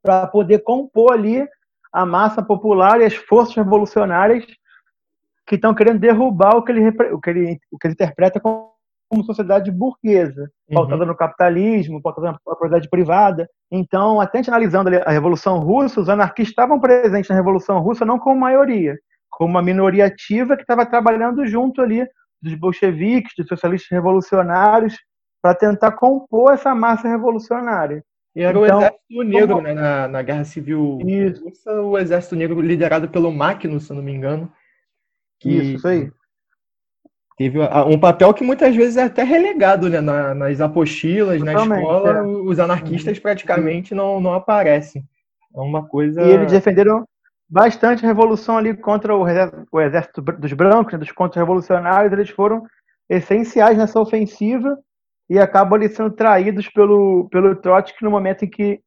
para 0.00 0.28
poder 0.28 0.60
compor 0.60 1.14
ali 1.14 1.44
a 1.92 2.06
massa 2.06 2.44
popular 2.44 3.00
e 3.00 3.06
as 3.06 3.14
forças 3.16 3.56
revolucionárias 3.56 4.46
que 5.48 5.56
estão 5.56 5.74
querendo 5.74 5.98
derrubar 5.98 6.54
o 6.54 6.62
que 6.62 6.70
ele, 6.70 6.90
o 7.12 7.20
que 7.20 7.30
ele, 7.30 7.58
o 7.72 7.76
que 7.76 7.88
ele 7.88 7.94
interpreta 7.94 8.38
como, 8.38 8.72
como 9.08 9.24
sociedade 9.24 9.70
burguesa, 9.70 10.50
uhum. 10.68 10.74
pautada 10.74 11.06
no 11.06 11.16
capitalismo, 11.16 12.02
pautada 12.02 12.32
na 12.32 12.38
propriedade 12.44 12.88
privada. 12.88 13.48
Então, 13.70 14.20
até 14.20 14.40
analisando 14.46 14.90
a 15.04 15.10
Revolução 15.10 15.58
Russa, 15.58 16.00
os 16.00 16.08
anarquistas 16.08 16.52
estavam 16.52 16.78
presentes 16.78 17.28
na 17.28 17.36
Revolução 17.36 17.78
Russa 17.80 18.04
não 18.04 18.18
como 18.18 18.38
maioria, 18.38 18.98
como 19.30 19.50
uma 19.50 19.62
minoria 19.62 20.06
ativa 20.06 20.56
que 20.56 20.62
estava 20.62 20.84
trabalhando 20.84 21.46
junto 21.46 21.80
ali 21.80 22.06
dos 22.40 22.54
bolcheviques, 22.54 23.32
dos 23.36 23.48
socialistas 23.48 23.90
revolucionários, 23.90 24.96
para 25.42 25.54
tentar 25.54 25.92
compor 25.92 26.52
essa 26.52 26.74
massa 26.74 27.08
revolucionária. 27.08 28.04
E 28.34 28.42
era 28.42 28.58
então, 28.58 28.78
o 28.78 28.82
Exército 28.82 29.22
Negro, 29.24 29.54
como... 29.56 29.62
né, 29.62 29.74
na, 29.74 30.08
na 30.08 30.22
Guerra 30.22 30.44
Civil 30.44 30.98
isso. 31.04 31.44
Russa, 31.44 31.72
o 31.80 31.98
Exército 31.98 32.36
Negro 32.36 32.60
liderado 32.60 33.08
pelo 33.08 33.32
Magnus, 33.32 33.84
se 33.84 33.92
não 33.92 34.02
me 34.02 34.12
engano. 34.12 34.52
Que 35.40 35.50
isso, 35.50 35.76
isso 35.76 35.88
aí. 35.88 36.12
Teve 37.38 37.60
um 37.60 38.00
papel 38.00 38.34
que 38.34 38.42
muitas 38.42 38.74
vezes 38.74 38.96
é 38.96 39.04
até 39.04 39.22
relegado 39.22 39.88
né, 39.88 40.00
na, 40.00 40.34
nas 40.34 40.60
apostilas, 40.60 41.38
Totalmente, 41.38 41.68
na 41.68 41.78
escola, 41.78 42.10
é. 42.10 42.22
os 42.22 42.58
anarquistas 42.58 43.16
uhum. 43.16 43.22
praticamente 43.22 43.94
não, 43.94 44.20
não 44.20 44.32
aparecem. 44.32 45.04
É 45.54 45.60
uma 45.60 45.86
coisa. 45.86 46.20
E 46.20 46.30
eles 46.32 46.50
defenderam 46.50 47.06
bastante 47.48 48.04
a 48.04 48.08
revolução 48.08 48.58
ali 48.58 48.76
contra 48.76 49.14
o, 49.16 49.24
o 49.70 49.80
exército 49.80 50.20
dos 50.20 50.52
brancos, 50.52 50.92
né, 50.92 50.98
dos 50.98 51.12
contra-revolucionários. 51.12 52.12
Eles 52.12 52.28
foram 52.28 52.66
essenciais 53.08 53.78
nessa 53.78 54.00
ofensiva 54.00 54.76
e 55.30 55.38
acabam 55.38 55.74
ali 55.74 55.88
sendo 55.88 56.10
traídos 56.10 56.68
pelo, 56.68 57.28
pelo 57.30 57.54
Trotsky 57.54 58.02
no 58.02 58.10
momento 58.10 58.44
em 58.44 58.50
que 58.50 58.80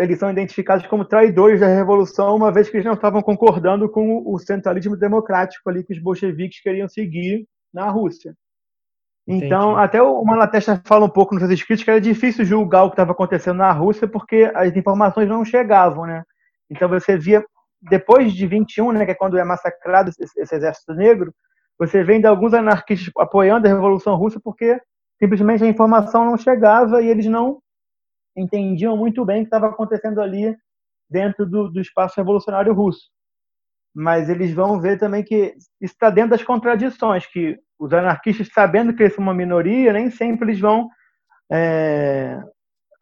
eles 0.00 0.18
são 0.18 0.30
identificados 0.30 0.84
como 0.88 1.04
traidores 1.04 1.60
da 1.60 1.68
revolução, 1.68 2.34
uma 2.34 2.50
vez 2.50 2.68
que 2.68 2.76
eles 2.76 2.86
não 2.86 2.94
estavam 2.94 3.22
concordando 3.22 3.88
com 3.88 4.20
o 4.26 4.36
centralismo 4.38 4.96
democrático 4.96 5.70
ali 5.70 5.84
que 5.84 5.92
os 5.92 6.02
bolcheviques 6.02 6.60
queriam 6.60 6.88
seguir 6.88 7.46
na 7.72 7.88
Rússia. 7.90 8.34
Então, 9.26 9.72
Entendi. 9.72 9.84
até 9.84 10.02
o 10.02 10.24
Malatesta 10.24 10.82
fala 10.84 11.06
um 11.06 11.10
pouco 11.10 11.34
nos 11.34 11.42
seus 11.42 11.52
escritos 11.52 11.84
que 11.84 11.90
era 11.90 12.00
difícil 12.00 12.44
julgar 12.44 12.84
o 12.84 12.90
que 12.90 12.94
estava 12.94 13.12
acontecendo 13.12 13.58
na 13.58 13.70
Rússia 13.70 14.08
porque 14.08 14.50
as 14.54 14.74
informações 14.74 15.28
não 15.28 15.44
chegavam, 15.44 16.06
né? 16.06 16.24
Então 16.68 16.88
você 16.88 17.16
via 17.16 17.44
depois 17.80 18.32
de 18.32 18.46
21, 18.46 18.92
né, 18.92 19.04
que 19.04 19.12
é 19.12 19.14
quando 19.14 19.38
é 19.38 19.44
massacrado 19.44 20.10
esse, 20.10 20.22
esse 20.40 20.54
exército 20.54 20.94
negro, 20.94 21.34
você 21.78 22.02
vê 22.02 22.14
ainda 22.14 22.28
alguns 22.28 22.54
anarquistas 22.54 23.12
apoiando 23.18 23.66
a 23.66 23.70
Revolução 23.70 24.14
Russa 24.16 24.40
porque 24.42 24.80
simplesmente 25.18 25.64
a 25.64 25.68
informação 25.68 26.24
não 26.24 26.36
chegava 26.36 27.02
e 27.02 27.08
eles 27.08 27.26
não 27.26 27.60
entendiam 28.36 28.96
muito 28.96 29.24
bem 29.24 29.38
o 29.38 29.40
que 29.40 29.46
estava 29.48 29.66
acontecendo 29.66 30.20
ali 30.20 30.56
dentro 31.08 31.44
do, 31.46 31.68
do 31.68 31.80
espaço 31.80 32.14
revolucionário 32.16 32.72
russo. 32.72 33.10
Mas 33.94 34.28
eles 34.28 34.52
vão 34.52 34.80
ver 34.80 34.98
também 34.98 35.22
que 35.22 35.54
está 35.80 36.08
dentro 36.08 36.30
das 36.30 36.42
contradições, 36.42 37.26
que 37.26 37.58
os 37.78 37.92
anarquistas, 37.92 38.48
sabendo 38.52 38.94
que 38.94 39.02
eles 39.02 39.14
são 39.14 39.22
uma 39.22 39.34
minoria, 39.34 39.92
nem 39.92 40.10
sempre 40.10 40.46
eles 40.50 40.60
vão 40.60 40.88
é, 41.50 42.40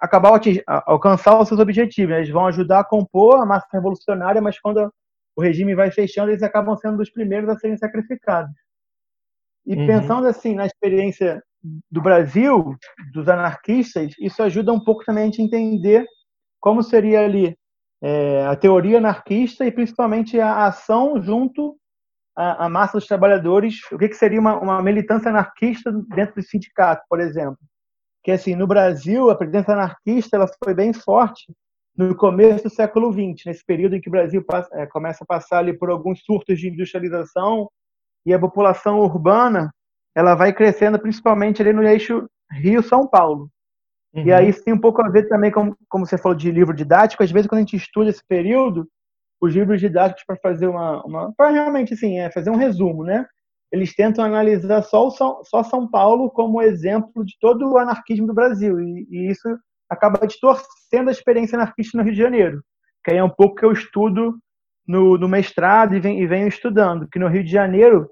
acabar 0.01 0.35
atingir, 0.35 0.65
alcançar 0.67 1.39
os 1.39 1.47
seus 1.47 1.61
objetivos. 1.61 2.11
Né? 2.11 2.19
Eles 2.19 2.31
vão 2.31 2.47
ajudar 2.47 2.81
a 2.81 2.85
compor 2.85 3.41
a 3.41 3.47
massa 3.47 3.69
revolucionária, 3.73 4.41
mas 4.41 4.59
quando 4.59 4.93
o 5.37 5.43
regime 5.43 5.75
vai 5.75 5.91
fechando, 5.91 6.31
eles 6.31 6.43
acabam 6.43 6.77
sendo 6.77 7.01
os 7.01 7.11
primeiros 7.11 7.49
a 7.49 7.57
serem 7.57 7.77
sacrificados. 7.77 8.55
E 9.67 9.75
uhum. 9.75 9.87
pensando 9.87 10.27
assim 10.27 10.55
na 10.55 10.67
experiência 10.67 11.43
do 11.91 12.01
Brasil, 12.01 12.75
dos 13.13 13.29
anarquistas, 13.29 14.15
isso 14.19 14.43
ajuda 14.43 14.73
um 14.73 14.83
pouco 14.83 15.05
também 15.05 15.25
a 15.25 15.27
gente 15.27 15.43
entender 15.43 16.07
como 16.59 16.83
seria 16.83 17.25
ali 17.25 17.57
é, 18.03 18.47
a 18.47 18.57
teoria 18.57 18.99
anarquista 18.99 19.65
e 19.67 19.73
principalmente 19.73 20.41
a 20.41 20.67
ação 20.67 21.21
junto 21.23 21.77
à, 22.37 22.67
à 22.67 22.69
massa 22.69 22.99
dos 22.99 23.07
trabalhadores, 23.07 23.81
o 23.93 23.99
que, 23.99 24.09
que 24.09 24.17
seria 24.17 24.41
uma, 24.41 24.59
uma, 24.59 24.83
militância 24.83 25.31
anarquista 25.31 25.93
dentro 26.15 26.37
do 26.37 26.43
sindicato, 26.43 27.05
por 27.09 27.21
exemplo. 27.21 27.59
Que 28.23 28.33
assim, 28.33 28.55
no 28.55 28.67
Brasil, 28.67 29.31
a 29.31 29.37
presença 29.37 29.73
anarquista 29.73 30.37
ela 30.37 30.47
foi 30.63 30.75
bem 30.75 30.93
forte 30.93 31.53
no 31.97 32.15
começo 32.15 32.65
do 32.65 32.71
século 32.71 33.13
XX, 33.13 33.45
nesse 33.47 33.65
período 33.65 33.97
em 33.97 34.01
que 34.01 34.09
o 34.09 34.13
Brasil 34.13 34.43
passa, 34.45 34.69
é, 34.75 34.87
começa 34.87 35.25
a 35.25 35.27
passar 35.27 35.59
ali 35.59 35.77
por 35.77 35.91
alguns 35.91 36.23
surtos 36.25 36.59
de 36.59 36.69
industrialização 36.69 37.69
e 38.25 38.33
a 38.33 38.39
população 38.39 39.01
urbana 39.01 39.71
ela 40.15 40.35
vai 40.35 40.53
crescendo 40.53 40.99
principalmente 40.99 41.61
ali 41.61 41.73
no 41.73 41.83
eixo 41.83 42.27
Rio-São 42.53 43.07
Paulo. 43.07 43.51
Uhum. 44.15 44.25
E 44.25 44.33
aí 44.33 44.49
isso 44.49 44.65
tem 44.65 44.75
um 44.75 44.81
pouco 44.81 45.03
a 45.03 45.09
ver 45.09 45.29
também, 45.29 45.51
com, 45.51 45.75
como 45.89 46.05
você 46.05 46.19
falou 46.19 46.37
de 46.37 46.51
livro 46.51 46.75
didático, 46.75 47.23
às 47.23 47.31
vezes 47.31 47.49
quando 47.49 47.59
a 47.59 47.63
gente 47.63 47.77
estuda 47.77 48.11
esse 48.11 48.25
período, 48.27 48.89
os 49.41 49.55
livros 49.55 49.81
didáticos 49.81 50.25
para 50.27 50.37
fazer 50.37 50.67
uma, 50.67 51.03
uma 51.05 51.33
para 51.35 51.51
realmente 51.51 51.95
assim, 51.95 52.19
é 52.19 52.31
fazer 52.31 52.51
um 52.51 52.57
resumo, 52.57 53.05
né? 53.05 53.25
Eles 53.73 53.95
tentam 53.95 54.25
analisar 54.25 54.83
só, 54.83 55.07
o 55.07 55.11
São, 55.11 55.43
só 55.45 55.63
São 55.63 55.89
Paulo 55.89 56.29
como 56.29 56.61
exemplo 56.61 57.25
de 57.25 57.37
todo 57.41 57.71
o 57.71 57.79
anarquismo 57.79 58.27
do 58.27 58.35
Brasil, 58.35 58.81
e, 58.81 59.07
e 59.09 59.31
isso 59.31 59.49
acaba 59.89 60.27
distorcendo 60.27 61.09
a 61.09 61.13
experiência 61.13 61.57
anarquista 61.57 61.97
no 61.97 62.05
Rio 62.05 62.13
de 62.13 62.19
Janeiro, 62.19 62.63
que 63.05 63.13
aí 63.13 63.19
é 63.19 63.25
um 63.25 63.31
pouco 63.31 63.57
que 63.57 63.65
eu 63.65 63.73
estudo 63.73 64.39
no, 64.87 65.17
no 65.17 65.29
mestrado 65.29 65.95
e, 65.95 66.01
vem, 66.01 66.21
e 66.21 66.27
venho 66.27 66.49
estudando, 66.49 67.09
que 67.09 67.19
no 67.19 67.29
Rio 67.29 67.45
de 67.45 67.51
Janeiro 67.51 68.11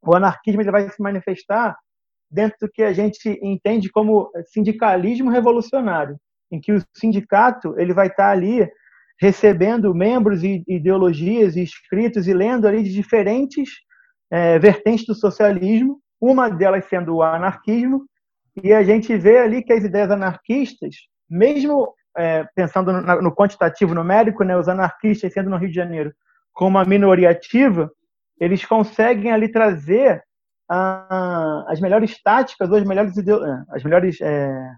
o 0.00 0.14
anarquismo 0.14 0.62
ele 0.62 0.70
vai 0.70 0.88
se 0.88 1.02
manifestar 1.02 1.76
dentro 2.30 2.56
do 2.60 2.70
que 2.70 2.82
a 2.82 2.92
gente 2.92 3.38
entende 3.42 3.90
como 3.90 4.30
sindicalismo 4.46 5.30
revolucionário, 5.30 6.16
em 6.50 6.60
que 6.60 6.72
o 6.72 6.82
sindicato 6.94 7.74
ele 7.78 7.92
vai 7.92 8.08
estar 8.08 8.30
ali 8.30 8.68
recebendo 9.20 9.94
membros 9.94 10.44
e 10.44 10.62
ideologias 10.68 11.56
e 11.56 11.62
escritos 11.62 12.28
e 12.28 12.34
lendo 12.34 12.68
ali 12.68 12.82
de 12.82 12.92
diferentes 12.92 13.70
é, 14.30 14.58
vertentes 14.58 15.06
do 15.06 15.14
socialismo, 15.14 16.00
uma 16.20 16.48
delas 16.48 16.84
sendo 16.84 17.16
o 17.16 17.22
anarquismo, 17.22 18.04
e 18.62 18.72
a 18.72 18.82
gente 18.82 19.16
vê 19.16 19.38
ali 19.38 19.62
que 19.62 19.72
as 19.72 19.84
ideias 19.84 20.10
anarquistas, 20.10 20.94
mesmo 21.28 21.94
é, 22.16 22.44
pensando 22.54 22.92
no, 22.92 23.22
no, 23.22 23.34
quantitativo 23.34 23.94
numérico, 23.94 24.42
né, 24.44 24.56
os 24.56 24.68
anarquistas 24.68 25.32
sendo 25.32 25.50
no 25.50 25.56
Rio 25.56 25.68
de 25.68 25.74
Janeiro 25.74 26.12
como 26.52 26.70
uma 26.70 26.84
minoria 26.84 27.30
ativa, 27.30 27.90
eles 28.40 28.64
conseguem 28.64 29.30
ali 29.30 29.48
trazer 29.48 30.22
ah, 30.68 31.64
as 31.68 31.80
melhores 31.80 32.20
táticas, 32.22 32.70
ou 32.70 32.76
as 32.76 32.84
melhores, 32.84 33.16
é, 33.16 33.64
as 33.70 33.82
melhores 33.82 34.20
é, 34.20 34.70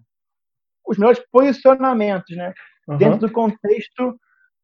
os 0.86 0.98
melhores 0.98 1.20
posicionamentos, 1.30 2.36
né? 2.36 2.52
Uhum. 2.88 2.96
Dentro 2.96 3.18
do 3.20 3.30
contexto 3.30 4.16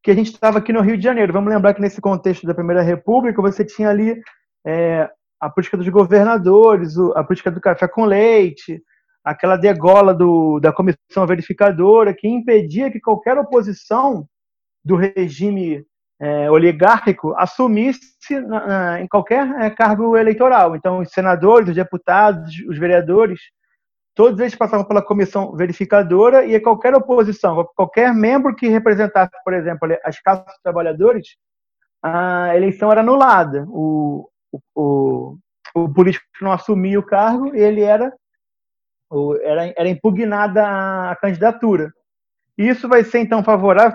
que 0.02 0.10
a 0.10 0.14
gente 0.14 0.32
estava 0.32 0.58
aqui 0.58 0.72
no 0.72 0.80
Rio 0.80 0.96
de 0.96 1.02
Janeiro. 1.02 1.32
Vamos 1.32 1.52
lembrar 1.52 1.74
que 1.74 1.80
nesse 1.80 2.00
contexto 2.00 2.46
da 2.46 2.54
Primeira 2.54 2.82
República 2.82 3.42
você 3.42 3.64
tinha 3.64 3.90
ali 3.90 4.20
é, 4.64 5.10
a 5.40 5.50
política 5.50 5.76
dos 5.76 5.88
governadores, 5.88 6.96
a 7.14 7.24
política 7.24 7.50
do 7.50 7.60
café 7.60 7.88
com 7.88 8.04
leite, 8.04 8.82
aquela 9.24 9.56
degola 9.56 10.14
do, 10.14 10.60
da 10.60 10.72
comissão 10.72 11.26
verificadora 11.26 12.14
que 12.14 12.28
impedia 12.28 12.90
que 12.90 13.00
qualquer 13.00 13.36
oposição 13.36 14.28
do 14.84 14.94
regime 14.94 15.84
é, 16.20 16.50
oligárquico 16.50 17.34
assumisse 17.36 18.40
na, 18.46 18.66
na, 18.66 19.00
em 19.00 19.06
qualquer 19.06 19.48
é, 19.60 19.70
cargo 19.70 20.16
eleitoral. 20.16 20.74
Então, 20.74 21.00
os 21.00 21.10
senadores, 21.10 21.68
os 21.68 21.74
deputados, 21.74 22.54
os 22.68 22.78
vereadores, 22.78 23.40
todos 24.14 24.40
eles 24.40 24.54
passavam 24.54 24.86
pela 24.86 25.04
comissão 25.04 25.54
verificadora 25.54 26.44
e 26.46 26.58
qualquer 26.58 26.94
oposição, 26.94 27.68
qualquer 27.76 28.14
membro 28.14 28.54
que 28.56 28.68
representasse, 28.68 29.32
por 29.44 29.52
exemplo, 29.52 29.88
as 30.04 30.20
casas 30.20 30.46
dos 30.46 30.58
trabalhadores, 30.62 31.36
a 32.02 32.56
eleição 32.56 32.90
era 32.90 33.02
anulada. 33.02 33.66
O, 33.68 34.28
o, 34.74 35.36
o 35.74 35.92
político 35.92 36.24
não 36.40 36.52
assumia 36.52 36.98
o 36.98 37.04
cargo, 37.04 37.54
ele 37.54 37.82
era, 37.82 38.10
era, 39.42 39.74
era 39.76 39.88
impugnada 39.88 40.64
a 41.10 41.16
candidatura. 41.16 41.92
Isso 42.56 42.88
vai 42.88 43.04
ser, 43.04 43.18
então, 43.18 43.44
favorável 43.44 43.94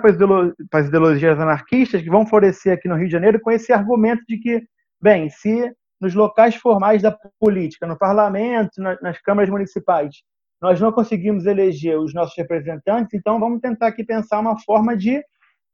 para 0.70 0.80
as 0.80 0.86
ideologias 0.86 1.38
anarquistas 1.38 2.00
que 2.00 2.10
vão 2.10 2.26
florescer 2.26 2.74
aqui 2.74 2.86
no 2.88 2.94
Rio 2.94 3.06
de 3.06 3.12
Janeiro 3.12 3.40
com 3.40 3.50
esse 3.50 3.72
argumento 3.72 4.22
de 4.28 4.38
que, 4.38 4.62
bem, 5.00 5.28
se 5.28 5.74
nos 6.00 6.14
locais 6.14 6.54
formais 6.54 7.02
da 7.02 7.16
política, 7.40 7.86
no 7.86 7.98
parlamento, 7.98 8.80
nas 8.80 9.20
câmaras 9.20 9.50
municipais, 9.50 10.14
nós 10.60 10.80
não 10.80 10.92
conseguimos 10.92 11.44
eleger 11.44 11.98
os 11.98 12.14
nossos 12.14 12.36
representantes, 12.36 13.14
então 13.14 13.40
vamos 13.40 13.60
tentar 13.60 13.88
aqui 13.88 14.04
pensar 14.04 14.38
uma 14.38 14.58
forma 14.60 14.96
de 14.96 15.20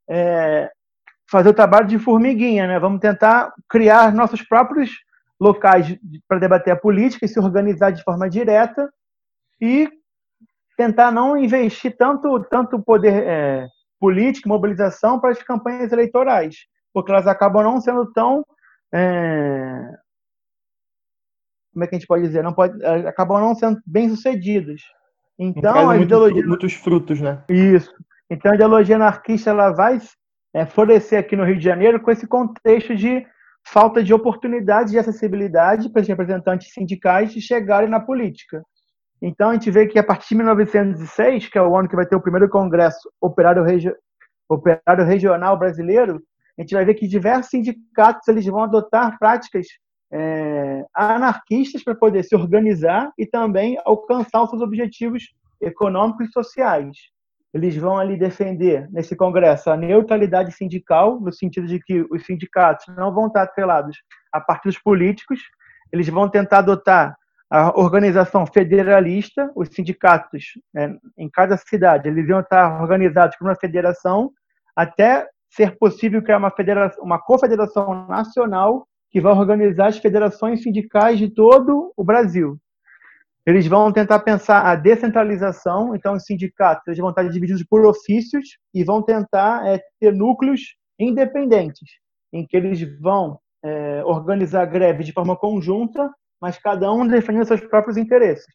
é, 0.09 0.71
fazer 1.31 1.51
o 1.51 1.55
trabalho 1.55 1.87
de 1.87 1.99
formiguinha, 1.99 2.67
né? 2.67 2.79
Vamos 2.79 3.01
tentar 3.01 3.53
criar 3.69 4.15
nossos 4.15 4.41
próprios 4.41 4.91
locais 5.39 5.95
para 6.27 6.39
debater 6.39 6.73
a 6.73 6.77
política 6.77 7.27
e 7.27 7.29
se 7.29 7.39
organizar 7.39 7.91
de 7.91 8.03
forma 8.03 8.29
direta 8.31 8.91
e 9.61 9.91
tentar 10.79 11.11
não 11.11 11.37
investir 11.37 11.95
tanto 11.97 12.41
tanto 12.45 12.81
poder 12.81 13.25
é, 13.27 13.67
político, 14.01 14.49
mobilização 14.49 15.21
para 15.21 15.31
as 15.31 15.43
campanhas 15.43 15.93
eleitorais, 15.93 16.55
porque 16.95 17.11
elas 17.11 17.27
acabam 17.27 17.65
não 17.65 17.81
sendo 17.81 18.11
tão 18.13 18.45
é, 18.95 19.91
como 21.73 21.85
é 21.85 21.87
que 21.87 21.95
a 21.95 21.99
gente 21.99 22.09
pode 22.09 22.23
dizer? 22.23 22.43
Não 22.43 22.53
pode, 22.53 22.85
acabam 23.07 23.41
não 23.41 23.55
sendo 23.55 23.81
bem 23.87 24.09
sucedidas. 24.09 24.81
Então, 25.39 25.91
a 25.91 25.97
ideologia. 25.97 26.45
Muitos 26.45 26.73
frutos, 26.75 27.21
né? 27.21 27.45
Isso. 27.49 27.95
Então, 28.29 28.51
a 28.51 28.55
ideologia 28.57 28.97
anarquista 28.97 29.51
ela 29.51 29.71
vai 29.71 30.01
é, 30.53 30.67
florescer 30.67 31.21
aqui 31.21 31.37
no 31.37 31.45
Rio 31.45 31.57
de 31.57 31.65
Janeiro 31.65 32.01
com 32.01 32.11
esse 32.11 32.27
contexto 32.27 32.97
de 32.97 33.25
falta 33.65 34.03
de 34.03 34.13
oportunidade 34.13 34.91
de 34.91 34.99
acessibilidade 34.99 35.89
para 35.91 36.03
os 36.03 36.09
representantes 36.09 36.73
sindicais 36.73 37.33
de 37.33 37.41
chegarem 37.41 37.89
na 37.89 38.01
política. 38.01 38.63
Então, 39.21 39.51
a 39.51 39.53
gente 39.55 39.71
vê 39.71 39.87
que 39.87 39.99
a 39.99 40.05
partir 40.05 40.29
de 40.31 40.37
1906, 40.37 41.49
que 41.49 41.59
é 41.59 41.63
o 41.63 41.77
ano 41.77 41.89
que 41.89 41.97
vai 41.97 42.07
ter 42.07 42.17
o 42.17 42.21
primeiro 42.21 42.49
Congresso 42.49 43.11
Operário, 43.21 43.65
Regi 43.65 43.93
Operário 44.49 45.05
Regional 45.05 45.59
Brasileiro, 45.59 46.23
a 46.57 46.63
gente 46.63 46.75
vai 46.75 46.85
ver 46.85 46.95
que 46.95 47.07
diversos 47.07 47.51
sindicatos 47.51 48.27
eles 48.29 48.45
vão 48.47 48.63
adotar 48.63 49.19
práticas 49.19 49.67
é, 50.11 50.85
anarquistas 50.95 51.85
para 51.85 51.95
poder 51.95 52.23
se 52.23 52.35
organizar 52.35 53.13
e 53.19 53.27
também 53.27 53.79
alcançar 53.85 54.43
os 54.43 54.51
seus 54.51 54.63
objetivos 54.63 55.25
econômicos 55.61 56.29
e 56.29 56.33
sociais. 56.33 56.97
Eles 57.53 57.77
vão 57.77 57.99
ali 57.99 58.17
defender, 58.17 58.89
nesse 58.91 59.17
congresso, 59.17 59.71
a 59.71 59.77
neutralidade 59.77 60.53
sindical, 60.53 61.21
no 61.21 61.33
sentido 61.33 61.67
de 61.67 61.81
que 61.81 62.07
os 62.11 62.25
sindicatos 62.25 62.87
não 62.95 63.13
vão 63.13 63.27
estar 63.27 63.43
atrelados 63.43 63.97
a 64.33 64.41
partidos 64.41 64.79
políticos, 64.79 65.41
eles 65.93 66.09
vão 66.09 66.29
tentar 66.29 66.59
adotar 66.59 67.17
a 67.51 67.79
organização 67.79 68.47
federalista, 68.47 69.51
os 69.57 69.69
sindicatos 69.69 70.45
né, 70.73 70.97
em 71.17 71.31
cada 71.31 71.57
cidade, 71.57 72.09
eles 72.09 72.27
vão 72.27 72.41
estar 72.41 72.81
organizados 72.81 73.37
como 73.37 73.51
uma 73.51 73.57
federação, 73.57 74.31
até 74.77 75.27
ser 75.51 75.79
possível 75.79 76.23
criar 76.23 76.39
uma, 76.39 76.51
federação, 76.51 77.03
uma 77.03 77.19
confederação 77.19 78.07
nacional 78.07 78.87
que 79.11 79.21
vai 79.21 79.33
organizar 79.33 79.87
as 79.87 79.99
federações 79.99 80.63
sindicais 80.63 81.19
de 81.19 81.31
todo 81.31 81.93
o 81.97 82.05
Brasil. 82.05 82.59
Eles 83.47 83.67
vão 83.67 83.91
tentar 83.91 84.19
pensar 84.19 84.67
a 84.67 84.75
descentralização, 84.75 85.95
então 85.95 86.15
os 86.15 86.25
sindicatos 86.25 86.87
eles 86.87 86.99
vão 86.99 87.09
estar 87.09 87.23
divididos 87.23 87.65
por 87.65 87.87
ofícios 87.87 88.59
e 88.75 88.85
vão 88.85 89.03
tentar 89.03 89.67
é, 89.67 89.81
ter 89.99 90.13
núcleos 90.13 90.77
independentes, 90.99 91.89
em 92.31 92.47
que 92.47 92.55
eles 92.55 92.83
vão 93.01 93.41
é, 93.65 94.05
organizar 94.05 94.67
greve 94.67 95.03
de 95.03 95.13
forma 95.13 95.35
conjunta, 95.35 96.11
mas 96.41 96.59
cada 96.59 96.93
um 96.93 97.07
defendendo 97.07 97.47
seus 97.47 97.61
próprios 97.61 97.97
interesses. 97.97 98.53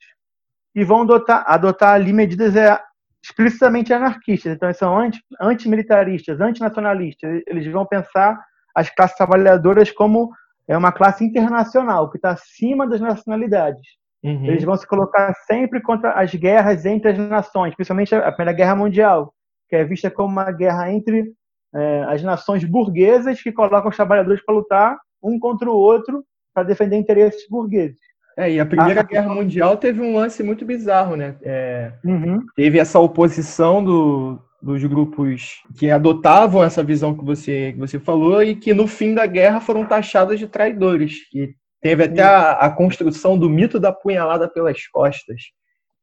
E 0.75 0.83
vão 0.83 1.01
adotar, 1.01 1.43
adotar 1.47 1.93
ali 1.93 2.11
medidas 2.11 2.55
é, 2.55 2.79
explicitamente 3.23 3.93
anarquistas, 3.93 4.53
então 4.53 4.67
eles 4.67 4.77
são 4.77 4.97
anti, 4.97 5.19
antimilitaristas, 5.39 6.41
antinacionalistas, 6.41 7.41
eles 7.47 7.71
vão 7.71 7.85
pensar 7.85 8.39
as 8.75 8.89
classes 8.89 9.15
trabalhadoras 9.15 9.91
como 9.91 10.31
é 10.67 10.77
uma 10.77 10.91
classe 10.91 11.23
internacional 11.23 12.09
que 12.09 12.17
está 12.17 12.31
acima 12.31 12.87
das 12.87 12.99
nacionalidades. 12.99 13.81
Uhum. 14.23 14.45
Eles 14.45 14.63
vão 14.63 14.75
se 14.77 14.87
colocar 14.87 15.33
sempre 15.45 15.81
contra 15.81 16.13
as 16.13 16.33
guerras 16.33 16.85
entre 16.85 17.11
as 17.11 17.17
nações, 17.17 17.75
principalmente 17.75 18.15
a 18.15 18.31
Primeira 18.31 18.57
Guerra 18.57 18.75
Mundial, 18.75 19.33
que 19.69 19.75
é 19.75 19.83
vista 19.83 20.09
como 20.09 20.29
uma 20.29 20.51
guerra 20.51 20.91
entre 20.91 21.33
é, 21.75 22.03
as 22.07 22.23
nações 22.23 22.63
burguesas 22.63 23.41
que 23.41 23.51
colocam 23.51 23.89
os 23.89 23.95
trabalhadores 23.95 24.43
para 24.45 24.55
lutar 24.55 24.97
um 25.21 25.37
contra 25.39 25.69
o 25.69 25.75
outro 25.75 26.23
para 26.53 26.63
defender 26.63 26.97
interesses 26.97 27.47
burgueses. 27.49 27.99
É, 28.37 28.51
e 28.51 28.59
a 28.59 28.65
Primeira 28.65 29.01
a... 29.01 29.03
Guerra 29.03 29.33
Mundial 29.33 29.77
teve 29.77 30.01
um 30.01 30.15
lance 30.15 30.41
muito 30.41 30.65
bizarro, 30.65 31.15
né? 31.15 31.35
É, 31.43 31.93
uhum. 32.03 32.43
Teve 32.55 32.79
essa 32.79 32.99
oposição 32.99 33.83
do, 33.83 34.39
dos 34.61 34.83
grupos 34.83 35.61
que 35.77 35.91
adotavam 35.91 36.63
essa 36.63 36.83
visão 36.83 37.15
que 37.15 37.23
você, 37.23 37.73
que 37.73 37.79
você 37.79 37.99
falou 37.99 38.41
e 38.41 38.55
que 38.55 38.73
no 38.73 38.87
fim 38.87 39.13
da 39.13 39.25
guerra 39.25 39.59
foram 39.59 39.85
taxados 39.85 40.39
de 40.39 40.47
traidores. 40.47 41.17
E 41.33 41.53
teve 41.81 42.05
até 42.05 42.23
a, 42.23 42.53
a 42.53 42.71
construção 42.71 43.37
do 43.37 43.49
mito 43.49 43.79
da 43.79 43.91
punhalada 43.91 44.47
pelas 44.47 44.87
costas 44.87 45.41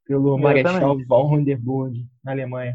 pelo 0.07 0.37
Marechal 0.37 0.99
von 1.07 1.39
Hindenburg 1.39 2.05
na 2.25 2.33
Alemanha. 2.33 2.75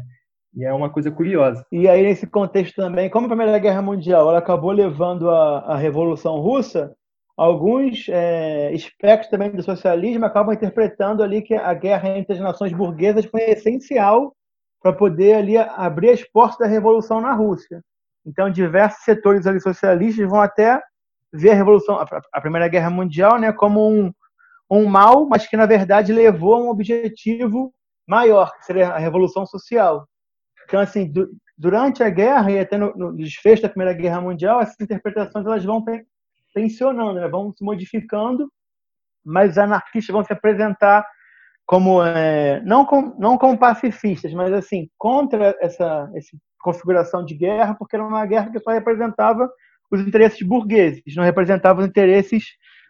E 0.54 0.64
é 0.64 0.72
uma 0.72 0.88
coisa 0.88 1.10
curiosa. 1.10 1.66
E 1.70 1.86
aí, 1.86 2.02
nesse 2.02 2.26
contexto 2.26 2.76
também, 2.76 3.10
como 3.10 3.26
a 3.26 3.28
Primeira 3.28 3.58
Guerra 3.58 3.82
Mundial 3.82 4.30
ela 4.30 4.38
acabou 4.38 4.72
levando 4.72 5.28
a, 5.28 5.58
a 5.58 5.76
Revolução 5.76 6.40
Russa, 6.40 6.96
alguns 7.36 8.08
é, 8.08 8.72
espectros 8.72 9.30
também 9.30 9.50
do 9.50 9.62
socialismo 9.62 10.24
acabam 10.24 10.54
interpretando 10.54 11.22
ali 11.22 11.42
que 11.42 11.54
a 11.54 11.74
guerra 11.74 12.16
entre 12.16 12.34
as 12.34 12.40
nações 12.40 12.72
burguesas 12.72 13.26
foi 13.26 13.42
essencial 13.42 14.34
para 14.82 14.92
poder 14.92 15.34
ali 15.34 15.56
abrir 15.58 16.10
as 16.10 16.22
portas 16.22 16.58
da 16.58 16.66
revolução 16.66 17.20
na 17.20 17.32
Rússia. 17.32 17.82
Então, 18.24 18.50
diversos 18.50 19.04
setores 19.04 19.46
ali 19.46 19.60
socialistas 19.60 20.28
vão 20.28 20.40
até 20.40 20.80
ver 21.32 21.50
a 21.50 21.54
revolução, 21.54 21.98
a 22.32 22.40
Primeira 22.40 22.68
Guerra 22.68 22.90
Mundial, 22.90 23.38
né, 23.38 23.52
como 23.52 23.88
um, 23.88 24.12
um 24.70 24.86
mal, 24.86 25.26
mas 25.26 25.46
que 25.46 25.56
na 25.56 25.66
verdade 25.66 26.12
levou 26.12 26.54
a 26.54 26.58
um 26.58 26.68
objetivo 26.68 27.72
maior, 28.06 28.52
que 28.56 28.64
seria 28.64 28.88
a 28.88 28.98
revolução 28.98 29.44
social. 29.44 30.06
Então, 30.64 30.80
assim, 30.80 31.10
du 31.10 31.28
durante 31.58 32.02
a 32.02 32.10
guerra 32.10 32.50
e 32.50 32.58
até 32.58 32.76
no, 32.76 32.94
no, 32.94 33.16
desfecho 33.16 33.62
da 33.62 33.68
Primeira 33.70 33.94
Guerra 33.94 34.20
Mundial, 34.20 34.60
essas 34.60 34.78
interpretações 34.78 35.46
elas 35.46 35.64
vão 35.64 35.82
tensionando, 36.56 37.20
né, 37.20 37.28
vão 37.28 37.52
se 37.54 37.62
modificando, 37.62 38.50
mas 39.22 39.50
os 39.50 39.58
anarquistas 39.58 40.10
vão 40.10 40.24
se 40.24 40.32
apresentar 40.32 41.06
como 41.66 42.02
é, 42.02 42.62
não, 42.64 42.86
com, 42.86 43.14
não 43.18 43.36
como 43.36 43.58
pacifistas, 43.58 44.32
mas 44.32 44.50
assim 44.54 44.88
contra 44.96 45.54
essa, 45.60 46.10
essa 46.14 46.30
configuração 46.60 47.22
de 47.22 47.34
guerra, 47.34 47.74
porque 47.74 47.94
era 47.94 48.06
uma 48.06 48.24
guerra 48.24 48.50
que 48.50 48.58
só 48.60 48.70
representava 48.70 49.50
os 49.90 50.00
interesses 50.00 50.40
burgueses, 50.40 51.14
não 51.14 51.24
representava 51.24 51.80
os 51.80 51.86
interesses 51.86 52.44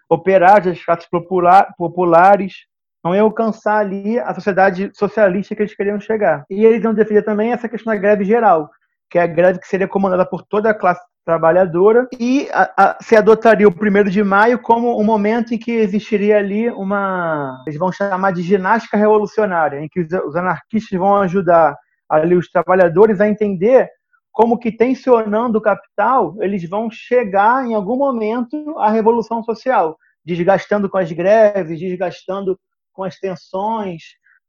operários, 0.09 0.77
das 0.77 0.85
classes 0.85 1.11
popular, 1.11 1.75
populares, 1.77 2.55
não 3.03 3.17
ia 3.17 3.23
alcançar 3.23 3.79
ali 3.79 4.17
a 4.21 4.33
sociedade 4.33 4.93
socialista 4.95 5.57
que 5.57 5.63
eles 5.63 5.75
queriam 5.75 5.99
chegar. 5.99 6.45
E 6.49 6.65
eles 6.65 6.85
iam 6.85 6.95
defender 6.95 7.23
também 7.23 7.51
essa 7.51 7.69
questão 7.69 7.93
da 7.93 7.99
greve 7.99 8.25
geral, 8.25 8.71
que 9.11 9.19
é 9.19 9.23
a 9.23 9.27
greve 9.27 9.59
que 9.59 9.67
seria 9.67 9.89
comandada 9.89 10.25
por 10.25 10.43
toda 10.43 10.71
a 10.71 10.75
classe 10.75 11.01
trabalhadora. 11.27 12.09
E 12.19 12.49
a, 12.53 12.73
a, 12.77 12.99
se 13.03 13.17
adotaria 13.17 13.67
o 13.67 13.75
primeiro 13.75 14.09
de 14.09 14.23
maio 14.23 14.61
como 14.61 14.99
um 14.99 15.03
momento 15.03 15.53
em 15.53 15.59
que 15.59 15.73
existiria 15.73 16.39
ali 16.39 16.71
uma 16.71 17.65
eles 17.67 17.79
vão 17.79 17.91
chamar 17.91 18.31
de 18.31 18.43
ginástica 18.43 18.97
revolucionária 18.97 19.81
em 19.81 19.89
que 19.89 20.01
os, 20.01 20.13
os 20.25 20.37
anarquistas 20.37 20.97
vão 20.97 21.17
ajudar 21.17 21.77
ali 22.09 22.37
os 22.37 22.49
trabalhadores 22.49 23.21
a 23.21 23.29
entender 23.29 23.91
como 24.31 24.57
que 24.57 24.71
tensionando 24.71 25.59
o 25.59 25.61
capital 25.61 26.37
eles 26.41 26.67
vão 26.69 26.89
chegar 26.89 27.67
em 27.67 27.75
algum 27.75 27.97
momento 27.97 28.79
à 28.79 28.89
revolução 28.89 29.43
social 29.43 29.99
desgastando 30.25 30.89
com 30.89 30.99
as 30.99 31.11
greves 31.11 31.81
desgastando 31.81 32.57
com 32.93 33.03
as 33.03 33.19
tensões 33.19 34.03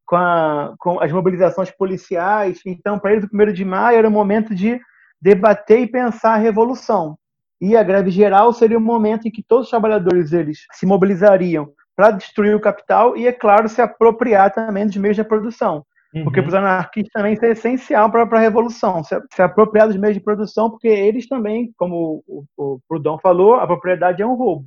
com, 0.06 0.16
a, 0.16 0.76
com 0.80 1.02
as 1.02 1.12
mobilizações 1.12 1.72
policiais. 1.72 2.62
Então 2.68 3.00
para 3.00 3.14
eles 3.14 3.26
o 3.26 3.30
primeiro 3.30 3.52
de 3.52 3.66
maio 3.66 3.98
era 3.98 4.08
um 4.08 4.12
momento 4.12 4.54
de 4.54 4.80
debater 5.22 5.80
e 5.80 5.88
pensar 5.88 6.34
a 6.34 6.38
revolução. 6.38 7.18
E 7.60 7.76
a 7.76 7.84
greve 7.84 8.12
geral 8.12 8.54
seria 8.54 8.78
o 8.78 8.82
momento 8.82 9.28
em 9.28 9.32
que 9.32 9.44
todos 9.44 9.66
os 9.66 9.70
trabalhadores 9.70 10.32
eles 10.32 10.66
se 10.72 10.86
mobilizariam 10.86 11.70
para 11.96 12.12
destruir 12.12 12.56
o 12.56 12.62
capital 12.62 13.18
e, 13.18 13.26
é 13.26 13.32
claro, 13.32 13.68
se 13.68 13.82
apropriar 13.82 14.54
também 14.54 14.86
dos 14.86 14.96
meios 14.98 15.16
de 15.16 15.24
produção. 15.24 15.84
Uhum. 16.14 16.24
Porque 16.24 16.42
para 16.42 16.50
os 16.50 16.54
anarquistas 16.54 17.12
também 17.12 17.34
isso 17.34 17.46
é 17.46 17.52
essencial 17.52 18.12
para 18.12 18.24
a 18.24 18.40
revolução, 18.40 19.04
se, 19.04 19.20
se 19.34 19.42
apropriar 19.42 19.88
dos 19.88 19.98
meios 19.98 20.16
de 20.16 20.24
produção, 20.24 20.70
porque 20.70 20.88
eles 20.88 21.28
também, 21.28 21.74
como 21.76 22.24
o, 22.28 22.44
o 22.56 22.80
Proudhon 22.88 23.18
falou, 23.18 23.56
a 23.56 23.68
propriedade 23.68 24.22
é 24.22 24.26
um 24.26 24.36
roubo. 24.36 24.66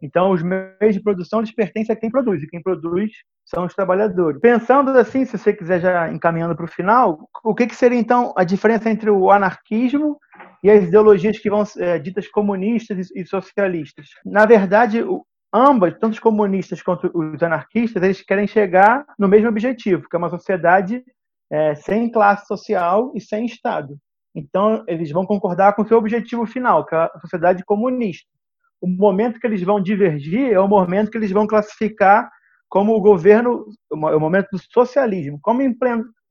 Então, 0.00 0.32
os 0.32 0.42
meios 0.42 0.94
de 0.94 1.02
produção 1.02 1.40
eles 1.40 1.52
pertencem 1.52 1.94
a 1.94 1.98
quem 1.98 2.10
produz, 2.10 2.42
e 2.42 2.46
quem 2.46 2.62
produz 2.62 3.10
são 3.44 3.64
os 3.64 3.74
trabalhadores. 3.74 4.40
Pensando 4.40 4.90
assim, 4.90 5.24
se 5.24 5.38
você 5.38 5.52
quiser 5.52 5.80
já 5.80 6.12
encaminhando 6.12 6.54
para 6.54 6.66
o 6.66 6.68
final, 6.68 7.28
o 7.42 7.54
que, 7.54 7.66
que, 7.66 7.74
seria 7.74 7.98
então 7.98 8.34
a 8.36 8.44
diferença 8.44 8.90
entre 8.90 9.10
o 9.10 9.30
anarquismo 9.30 10.18
e 10.62 10.70
as 10.70 10.84
ideologias 10.84 11.38
que 11.38 11.48
vão 11.48 11.64
é, 11.78 11.98
ditas 11.98 12.28
comunistas 12.28 13.10
e, 13.14 13.24
socialistas? 13.24 14.08
Na 14.24 14.44
verdade, 14.44 15.02
o, 15.02 15.24
ambas, 15.52 15.94
tanto 15.98 16.12
os 16.12 16.20
comunistas 16.20 16.82
quanto 16.82 17.10
os 17.14 17.42
anarquistas, 17.42 18.02
eles 18.02 18.20
querem 18.20 18.46
chegar 18.46 19.04
no 19.18 19.28
mesmo 19.28 19.48
objetivo, 19.48 20.08
que 20.08 20.16
é 20.16 20.18
uma 20.18 20.30
sociedade 20.30 21.02
é, 21.50 21.74
sem 21.74 22.10
classe 22.10 22.46
social 22.46 23.12
e 23.14 23.20
sem 23.20 23.46
Estado. 23.46 23.96
Então, 24.34 24.84
eles 24.86 25.10
vão 25.10 25.24
concordar 25.24 25.72
com 25.74 25.80
o 25.80 25.88
seu 25.88 25.96
objetivo 25.96 26.44
final, 26.44 26.84
que 26.84 26.94
é 26.94 26.98
a 26.98 27.18
sociedade 27.20 27.64
comunista 27.64 28.35
o 28.80 28.86
momento 28.86 29.40
que 29.40 29.46
eles 29.46 29.62
vão 29.62 29.80
divergir 29.80 30.52
é 30.52 30.60
o 30.60 30.68
momento 30.68 31.10
que 31.10 31.18
eles 31.18 31.30
vão 31.30 31.46
classificar 31.46 32.30
como 32.68 32.94
o 32.94 33.00
governo, 33.00 33.64
o 33.90 34.20
momento 34.20 34.48
do 34.52 34.58
socialismo, 34.58 35.38
como 35.40 35.62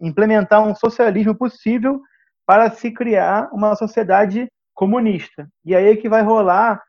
implementar 0.02 0.66
um 0.66 0.76
socialismo 0.76 1.34
possível 1.36 2.02
para 2.46 2.70
se 2.70 2.92
criar 2.92 3.50
uma 3.52 3.76
sociedade 3.76 4.48
comunista. 4.74 5.48
E 5.64 5.76
aí 5.76 5.88
é 5.88 5.96
que 5.96 6.10
vai 6.10 6.22
rolar 6.22 6.82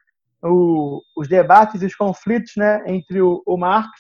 o, 0.43 1.01
os 1.17 1.29
debates 1.29 1.81
e 1.81 1.87
os 1.87 1.95
conflitos 1.95 2.53
né, 2.57 2.83
entre 2.87 3.21
o, 3.23 3.43
o, 3.47 3.57
Marx 3.57 3.91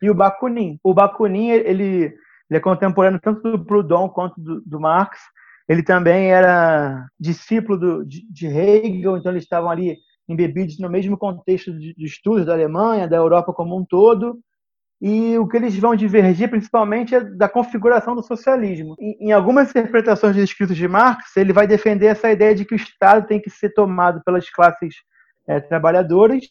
e 0.00 0.10
o 0.10 0.14
Bakunin. 0.14 0.78
O 0.84 0.94
Bakunin 0.94 1.48
ele, 1.48 1.64
ele 1.74 2.14
é 2.50 2.60
contemporâneo 2.60 3.20
tanto 3.20 3.42
do 3.42 3.64
Proudhon 3.64 4.08
quanto 4.10 4.40
do, 4.40 4.60
do 4.60 4.80
Marx. 4.80 5.18
Ele 5.68 5.82
também 5.82 6.30
era 6.30 7.06
discípulo 7.18 7.78
do, 7.78 8.04
de, 8.04 8.30
de, 8.30 8.46
Hegel, 8.46 9.16
então 9.16 9.32
eles 9.32 9.44
estavam 9.44 9.70
ali 9.70 9.96
embebidos 10.32 10.78
no 10.78 10.90
mesmo 10.90 11.16
contexto 11.16 11.72
de, 11.72 11.94
estudos 11.98 12.46
da 12.46 12.52
Alemanha, 12.52 13.08
da 13.08 13.16
Europa 13.16 13.52
como 13.52 13.78
um 13.78 13.84
todo. 13.84 14.38
E 15.02 15.38
o 15.38 15.48
que 15.48 15.56
eles 15.56 15.76
vão 15.78 15.96
divergir 15.96 16.50
principalmente 16.50 17.14
é 17.14 17.20
da 17.20 17.48
configuração 17.48 18.14
do 18.14 18.22
socialismo. 18.22 18.94
Em, 18.98 19.32
algumas 19.32 19.70
interpretações 19.70 20.34
dos 20.34 20.44
escritos 20.44 20.76
de 20.76 20.86
Marx, 20.86 21.36
ele 21.36 21.54
vai 21.54 21.66
defender 21.66 22.06
essa 22.06 22.30
ideia 22.30 22.54
de 22.54 22.66
que 22.66 22.74
o 22.74 22.76
Estado 22.76 23.26
tem 23.26 23.40
que 23.40 23.48
ser 23.48 23.70
tomado 23.70 24.20
pelas 24.24 24.50
classes 24.50 24.94
é, 25.46 25.58
trabalhadoras, 25.58 26.44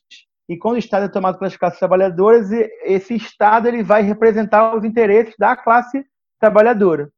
e 0.50 0.58
quando 0.58 0.76
o 0.76 0.80
Estado 0.80 1.06
é 1.06 1.08
tomado 1.08 1.38
pelas 1.38 1.56
classes 1.56 1.78
trabalhadoras, 1.78 2.50
esse 2.84 3.15
Estado 3.15 3.68
ele 3.68 3.84
vai 3.84 4.02
representar 4.02 4.76
os 4.76 4.84
interesses 4.84 5.36
da 5.38 5.56
classe 5.56 6.04
trabalhadora. 6.39 7.12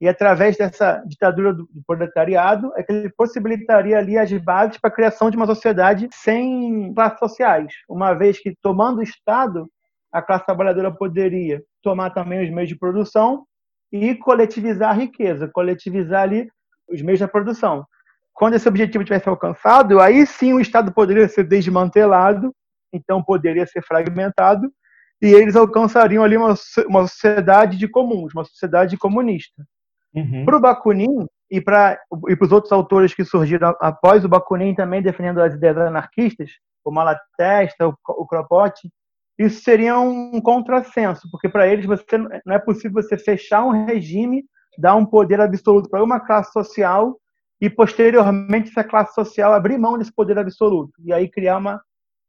E 0.00 0.08
através 0.08 0.56
dessa 0.56 1.02
ditadura 1.06 1.52
do 1.52 1.68
proletariado, 1.84 2.72
é 2.76 2.82
que 2.84 2.92
ele 2.92 3.10
possibilitaria 3.10 3.98
ali 3.98 4.16
as 4.16 4.30
bases 4.32 4.78
para 4.78 4.90
a 4.90 4.94
criação 4.94 5.28
de 5.28 5.36
uma 5.36 5.46
sociedade 5.46 6.08
sem 6.12 6.92
classes 6.94 7.18
sociais, 7.18 7.72
uma 7.88 8.14
vez 8.14 8.38
que, 8.38 8.54
tomando 8.62 8.98
o 8.98 9.02
Estado, 9.02 9.68
a 10.12 10.22
classe 10.22 10.46
trabalhadora 10.46 10.90
poderia 10.92 11.62
tomar 11.82 12.10
também 12.10 12.44
os 12.44 12.50
meios 12.50 12.68
de 12.68 12.78
produção 12.78 13.44
e 13.92 14.14
coletivizar 14.14 14.90
a 14.90 14.94
riqueza, 14.94 15.48
coletivizar 15.48 16.22
ali 16.22 16.48
os 16.88 17.02
meios 17.02 17.20
da 17.20 17.26
produção. 17.26 17.84
Quando 18.32 18.54
esse 18.54 18.68
objetivo 18.68 19.02
tivesse 19.02 19.28
alcançado, 19.28 20.00
aí 20.00 20.24
sim 20.24 20.52
o 20.52 20.60
Estado 20.60 20.92
poderia 20.92 21.28
ser 21.28 21.42
desmantelado, 21.42 22.54
então 22.92 23.22
poderia 23.22 23.66
ser 23.66 23.82
fragmentado, 23.82 24.72
e 25.20 25.26
eles 25.26 25.56
alcançariam 25.56 26.22
ali 26.22 26.36
uma, 26.36 26.54
uma 26.86 27.06
sociedade 27.08 27.76
de 27.76 27.88
comuns, 27.88 28.32
uma 28.32 28.44
sociedade 28.44 28.96
comunista. 28.96 29.64
Uhum. 30.14 30.44
Para 30.44 30.56
o 30.56 30.60
Bakunin 30.60 31.26
e 31.50 31.60
para 31.60 31.98
e 32.28 32.36
os 32.40 32.52
outros 32.52 32.72
autores 32.72 33.14
que 33.14 33.24
surgiram 33.24 33.74
após 33.80 34.24
o 34.24 34.28
Bakunin 34.28 34.74
também 34.74 35.02
defendendo 35.02 35.40
as 35.40 35.54
ideias 35.54 35.76
anarquistas, 35.78 36.50
o 36.84 36.90
Malatesta, 36.90 37.88
o, 37.88 37.94
o 38.08 38.26
Kropotkin, 38.26 38.88
isso 39.38 39.62
seria 39.62 39.98
um 40.00 40.40
contrassenso, 40.40 41.28
porque 41.30 41.48
para 41.48 41.66
eles 41.66 41.86
você, 41.86 42.18
não 42.18 42.54
é 42.54 42.58
possível 42.58 43.00
você 43.00 43.16
fechar 43.16 43.64
um 43.64 43.86
regime, 43.86 44.44
dar 44.76 44.96
um 44.96 45.06
poder 45.06 45.40
absoluto 45.40 45.88
para 45.88 46.02
uma 46.02 46.18
classe 46.18 46.52
social 46.52 47.16
e 47.60 47.70
posteriormente 47.70 48.70
essa 48.70 48.82
classe 48.82 49.14
social 49.14 49.52
abrir 49.52 49.78
mão 49.78 49.96
desse 49.96 50.12
poder 50.12 50.38
absoluto 50.38 50.92
e 51.04 51.12
aí 51.12 51.28
criar 51.28 51.58
uma 51.58 51.80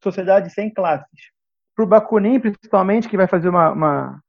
sociedade 0.03 0.51
sem 0.51 0.71
classes. 0.71 1.31
Para 1.75 1.85
o 1.85 1.87
Bakunin, 1.87 2.39
principalmente, 2.39 3.07
que 3.07 3.17
vai 3.17 3.27
fazer 3.27 3.49
uma, 3.49 3.71
uma, 3.71 4.19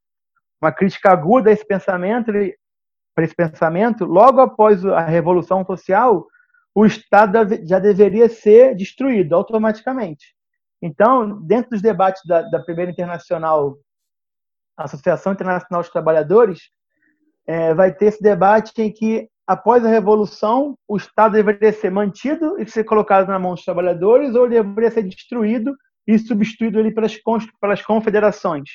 uma 0.60 0.72
crítica 0.72 1.10
aguda 1.10 1.50
a 1.50 1.52
esse 1.52 1.66
pensamento, 1.66 2.30
ele, 2.30 2.56
para 3.20 3.24
esse 3.24 3.34
pensamento, 3.34 4.04
logo 4.04 4.40
após 4.40 4.84
a 4.84 5.00
Revolução 5.00 5.64
Social, 5.64 6.26
o 6.74 6.86
Estado 6.86 7.38
já 7.66 7.78
deveria 7.78 8.28
ser 8.28 8.74
destruído 8.74 9.34
automaticamente. 9.34 10.34
Então, 10.82 11.40
dentro 11.42 11.70
dos 11.70 11.82
debates 11.82 12.22
da, 12.24 12.42
da 12.42 12.60
primeira 12.60 12.90
internacional, 12.90 13.76
Associação 14.76 15.32
Internacional 15.32 15.82
dos 15.82 15.90
Trabalhadores, 15.90 16.70
é, 17.46 17.74
vai 17.74 17.92
ter 17.92 18.06
esse 18.06 18.22
debate 18.22 18.72
em 18.80 18.90
que, 18.90 19.28
após 19.46 19.84
a 19.84 19.88
Revolução, 19.90 20.78
o 20.88 20.96
Estado 20.96 21.32
deveria 21.32 21.72
ser 21.72 21.90
mantido 21.90 22.58
e 22.58 22.66
ser 22.66 22.84
colocado 22.84 23.28
na 23.28 23.38
mão 23.38 23.54
dos 23.54 23.64
trabalhadores 23.64 24.34
ou 24.34 24.48
deveria 24.48 24.90
ser 24.90 25.02
destruído 25.02 25.74
e 26.06 26.18
substituído 26.18 26.78
ali 26.78 26.94
pelas, 26.94 27.18
pelas 27.60 27.82
confederações. 27.82 28.70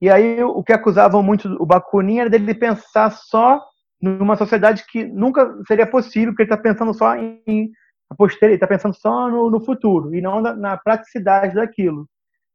E 0.00 0.10
aí, 0.10 0.42
o 0.42 0.62
que 0.62 0.72
acusavam 0.72 1.22
muito 1.22 1.48
o 1.60 1.64
Bakunin 1.64 2.18
era 2.18 2.30
dele 2.30 2.54
pensar 2.54 3.10
só 3.10 3.62
numa 4.00 4.36
sociedade 4.36 4.84
que 4.88 5.04
nunca 5.04 5.56
seria 5.66 5.86
possível, 5.86 6.28
porque 6.32 6.42
ele 6.42 6.52
está 6.52 6.62
pensando 6.62 6.92
só 6.94 7.16
em 7.16 7.70
a 8.08 8.14
posteriori, 8.14 8.54
está 8.54 8.66
pensando 8.66 8.94
só 8.94 9.28
no, 9.28 9.50
no, 9.50 9.64
futuro 9.64 10.14
e 10.14 10.20
não 10.20 10.40
na, 10.40 10.54
na, 10.54 10.76
praticidade 10.76 11.54
daquilo. 11.54 12.08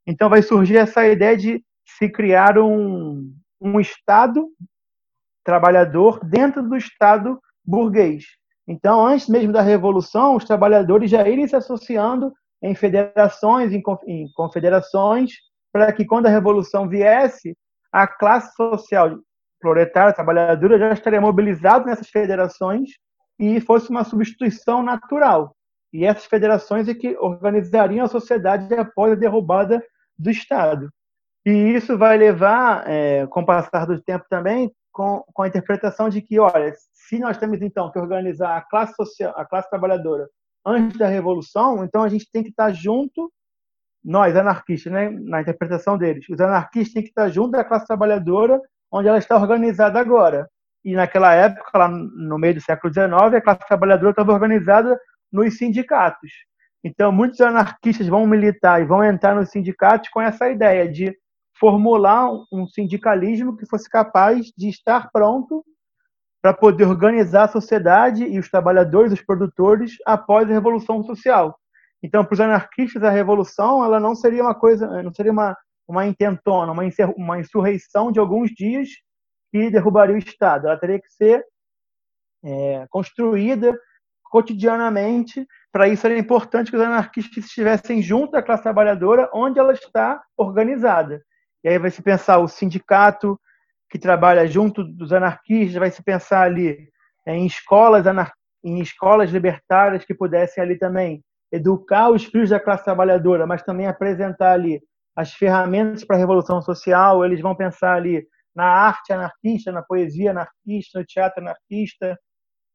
Então 0.08 0.30
vai 0.30 0.42
surgir 0.42 0.78
essa 0.78 1.06
ideia 1.06 1.36
de 1.36 1.64
se 1.86 2.10
criar 2.10 2.58
um, 2.58 3.34
um 3.60 3.80
Estado 3.80 4.48
trabalhador 5.44 6.20
dentro 6.24 6.64
do 6.64 6.76
Estado 6.78 7.40
burguês. 7.66 8.26
Então, 8.68 9.06
antes 9.06 9.28
mesmo 9.28 9.52
da 9.52 9.62
Revolução, 9.62 10.36
os 10.36 10.46
trabalhadores 10.46 11.12
já 11.12 11.28
irem 11.28 11.48
se 11.48 11.56
associando 11.56 12.32
em 12.64 12.74
federações, 12.76 13.74
em 13.74 14.32
confederações, 14.34 15.32
para 15.74 15.92
que 15.92 16.06
quando 16.06 16.28
a 16.28 16.30
Revolução 16.30 16.88
viesse, 16.88 17.58
a 17.92 18.08
classe 18.08 18.56
social 18.56 19.18
proletária, 19.62 20.14
trabalhadora, 20.14 20.78
já 20.78 20.92
estaria 20.92 21.22
mobilizada 21.22 21.86
nessas 21.86 22.10
federações 22.10 22.90
e 23.40 23.62
fosse 23.62 23.90
uma 23.90 24.04
substituição 24.04 24.84
natural. 24.84 25.56
E 25.94 26.06
essas 26.06 26.26
federações 26.26 26.88
é 26.88 26.94
que 26.94 27.16
organizariam 27.18 28.06
a 28.06 28.10
sociedade 28.10 28.74
após 28.74 29.14
a 29.14 29.16
derrubada 29.16 29.84
do 30.18 30.30
Estado. 30.30 30.90
E 31.46 31.52
isso 31.52 31.98
vai 31.98 32.18
levar, 32.18 32.88
é, 32.88 33.26
com 33.28 33.42
o 33.42 33.46
passar 33.46 33.86
do 33.86 34.02
tempo 34.02 34.26
também, 34.30 34.72
com, 34.92 35.24
com 35.34 35.42
a 35.42 35.48
interpretação 35.48 36.10
de 36.10 36.22
que, 36.22 36.40
olha, 36.40 36.74
se 36.94 37.20
nós 37.20 37.38
temos 37.38 37.62
então 37.62 37.92
que 37.92 38.00
organizar 38.00 38.58
a 38.58 38.62
classe 38.62 38.94
social, 38.94 39.34
a 39.36 39.46
classe 39.46 39.70
trabalhadora 39.70 40.30
antes 40.66 40.98
da 40.98 41.08
revolução, 41.08 41.84
então 41.84 42.04
a 42.04 42.10
gente 42.10 42.30
tem 42.32 42.44
que 42.44 42.50
estar 42.50 42.72
junto, 42.72 43.32
nós 44.04 44.36
anarquistas, 44.36 44.92
né, 44.92 45.10
na 45.10 45.42
interpretação 45.42 45.98
deles, 45.98 46.28
os 46.30 46.40
anarquistas 46.40 46.94
têm 46.94 47.04
que 47.04 47.10
estar 47.10 47.30
junto 47.30 47.52
da 47.52 47.64
classe 47.64 47.88
trabalhadora 47.88 48.62
onde 48.92 49.08
ela 49.08 49.18
está 49.18 49.36
organizada 49.38 50.00
agora 50.00 50.48
e 50.84 50.94
naquela 50.94 51.34
época, 51.34 51.78
lá 51.78 51.88
no 51.88 52.38
meio 52.38 52.56
do 52.56 52.62
século 52.62 52.92
XIX, 52.92 53.12
a 53.36 53.42
classe 53.42 53.68
trabalhadora 53.68 54.12
estava 54.12 54.34
organizada 54.34 55.00
nos 55.32 55.58
sindicatos. 55.58 56.32
Então, 56.84 57.12
muitos 57.12 57.40
anarquistas 57.40 58.08
vão 58.08 58.26
militar 58.26 58.82
e 58.82 58.86
vão 58.86 59.04
entrar 59.04 59.36
nos 59.36 59.50
sindicatos 59.50 60.10
com 60.10 60.20
essa 60.20 60.50
ideia 60.50 60.90
de 60.90 61.16
formular 61.60 62.28
um 62.52 62.66
sindicalismo 62.68 63.56
que 63.56 63.68
fosse 63.68 63.88
capaz 63.88 64.48
de 64.58 64.68
estar 64.68 65.12
pronto 65.12 65.64
para 66.42 66.56
poder 66.56 66.86
organizar 66.86 67.44
a 67.44 67.48
sociedade 67.48 68.24
e 68.24 68.40
os 68.40 68.50
trabalhadores, 68.50 69.14
os 69.14 69.22
produtores, 69.22 69.98
após 70.04 70.50
a 70.50 70.54
revolução 70.54 71.04
social. 71.04 71.56
Então, 72.02 72.26
para 72.26 72.34
os 72.34 72.42
anarquistas, 72.42 73.04
a 73.04 73.12
revolução 73.12 73.86
ela 73.86 74.00
não 74.00 74.16
seria 74.16 74.42
uma 74.42 74.56
coisa, 74.56 75.04
não 75.04 75.14
seria 75.14 75.32
uma, 75.32 75.56
uma 75.92 76.08
intentona, 76.08 76.72
uma, 76.72 76.84
uma 77.18 77.40
insurreição 77.40 78.12
de 78.12 78.20
alguns 78.20 78.50
dias 78.52 78.90
que 79.52 79.70
derrubaria 79.70 80.16
o 80.16 80.20
Estado. 80.20 80.68
Ela 80.68 80.78
teria 80.78 81.00
que 81.00 81.10
ser 81.10 81.46
é, 82.44 82.88
construída 82.90 83.78
cotidianamente. 84.24 85.46
Para 85.72 85.90
isso 85.90 86.08
era 86.08 86.18
importante 86.18 86.72
que 86.72 86.78
os 86.78 86.84
anarquistas 86.84 87.46
estivessem 87.46 88.02
junto 88.02 88.32
da 88.32 88.42
classe 88.42 88.64
trabalhadora, 88.64 89.30
onde 89.34 89.60
ela 89.60 89.74
está 89.74 90.24
organizada. 90.38 91.22
E 91.64 91.70
aí 91.70 91.78
vai 91.78 91.92
se 91.92 92.02
pensar 92.02 92.40
o 92.40 92.48
sindicato 92.48 93.40
que 93.90 94.00
trabalha 94.00 94.48
junto 94.48 94.84
dos 94.84 95.12
anarquistas, 95.12 95.76
vai 95.76 95.92
se 95.92 96.02
pensar 96.02 96.44
ali 96.44 96.90
é, 97.26 97.36
em 97.36 97.46
escolas 97.46 98.06
em 98.64 98.80
escolas 98.80 99.32
libertárias 99.32 100.06
que 100.06 100.14
pudessem 100.14 100.64
ali 100.64 100.78
também 100.78 101.22
educar 101.52 102.10
os 102.10 102.24
filhos 102.24 102.50
da 102.50 102.60
classe 102.60 102.86
trabalhadora, 102.86 103.46
mas 103.46 103.64
também 103.64 103.88
apresentar 103.88 104.54
ali 104.54 104.82
as 105.16 105.34
ferramentas 105.34 106.04
para 106.04 106.16
a 106.16 106.20
revolução 106.20 106.62
social. 106.62 107.24
Eles 107.26 107.42
vão 107.42 107.56
pensar 107.56 107.96
ali 107.96 108.26
na 108.56 108.66
arte 108.66 109.14
anarquista, 109.14 109.72
na 109.72 109.82
poesia 109.82 110.32
anarquista, 110.32 111.00
no 111.00 111.06
teatro 111.06 111.42
anarquista, 111.42 112.18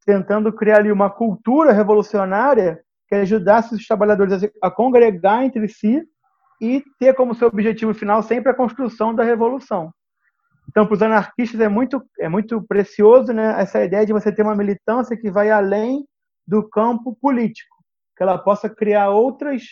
tentando 0.04 0.52
criar 0.52 0.78
ali 0.78 0.92
uma 0.92 1.10
cultura 1.10 1.72
revolucionária 1.72 2.80
que 3.08 3.14
ajudasse 3.14 3.74
os 3.74 3.86
trabalhadores 3.86 4.48
a 4.62 4.70
congregar 4.70 5.44
entre 5.44 5.68
si 5.68 6.02
e 6.60 6.82
ter 6.98 7.14
como 7.14 7.34
seu 7.34 7.48
objetivo 7.48 7.94
final 7.94 8.22
sempre 8.22 8.50
a 8.50 8.54
construção 8.54 9.14
da 9.14 9.22
revolução. 9.22 9.92
Então, 10.68 10.86
para 10.86 10.94
os 10.94 11.02
anarquistas 11.02 11.60
é 11.60 11.68
muito 11.68 12.02
é 12.18 12.28
muito 12.28 12.62
precioso, 12.62 13.32
né, 13.32 13.60
essa 13.60 13.84
ideia 13.84 14.04
de 14.04 14.12
você 14.12 14.32
ter 14.32 14.42
uma 14.42 14.54
militância 14.54 15.16
que 15.16 15.30
vai 15.30 15.50
além 15.50 16.04
do 16.46 16.68
campo 16.68 17.16
político, 17.20 17.76
que 18.16 18.22
ela 18.22 18.38
possa 18.38 18.68
criar 18.68 19.10
outras 19.10 19.62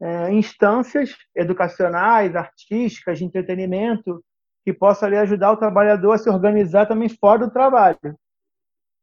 é, 0.00 0.32
instâncias 0.32 1.14
educacionais, 1.36 2.34
artísticas, 2.34 3.18
de 3.18 3.24
entretenimento, 3.24 4.24
que 4.64 4.72
possa 4.72 5.06
ali 5.06 5.16
ajudar 5.16 5.52
o 5.52 5.56
trabalhador 5.56 6.12
a 6.12 6.18
se 6.18 6.28
organizar 6.28 6.86
também 6.86 7.08
fora 7.08 7.46
do 7.46 7.50
trabalho. 7.50 8.16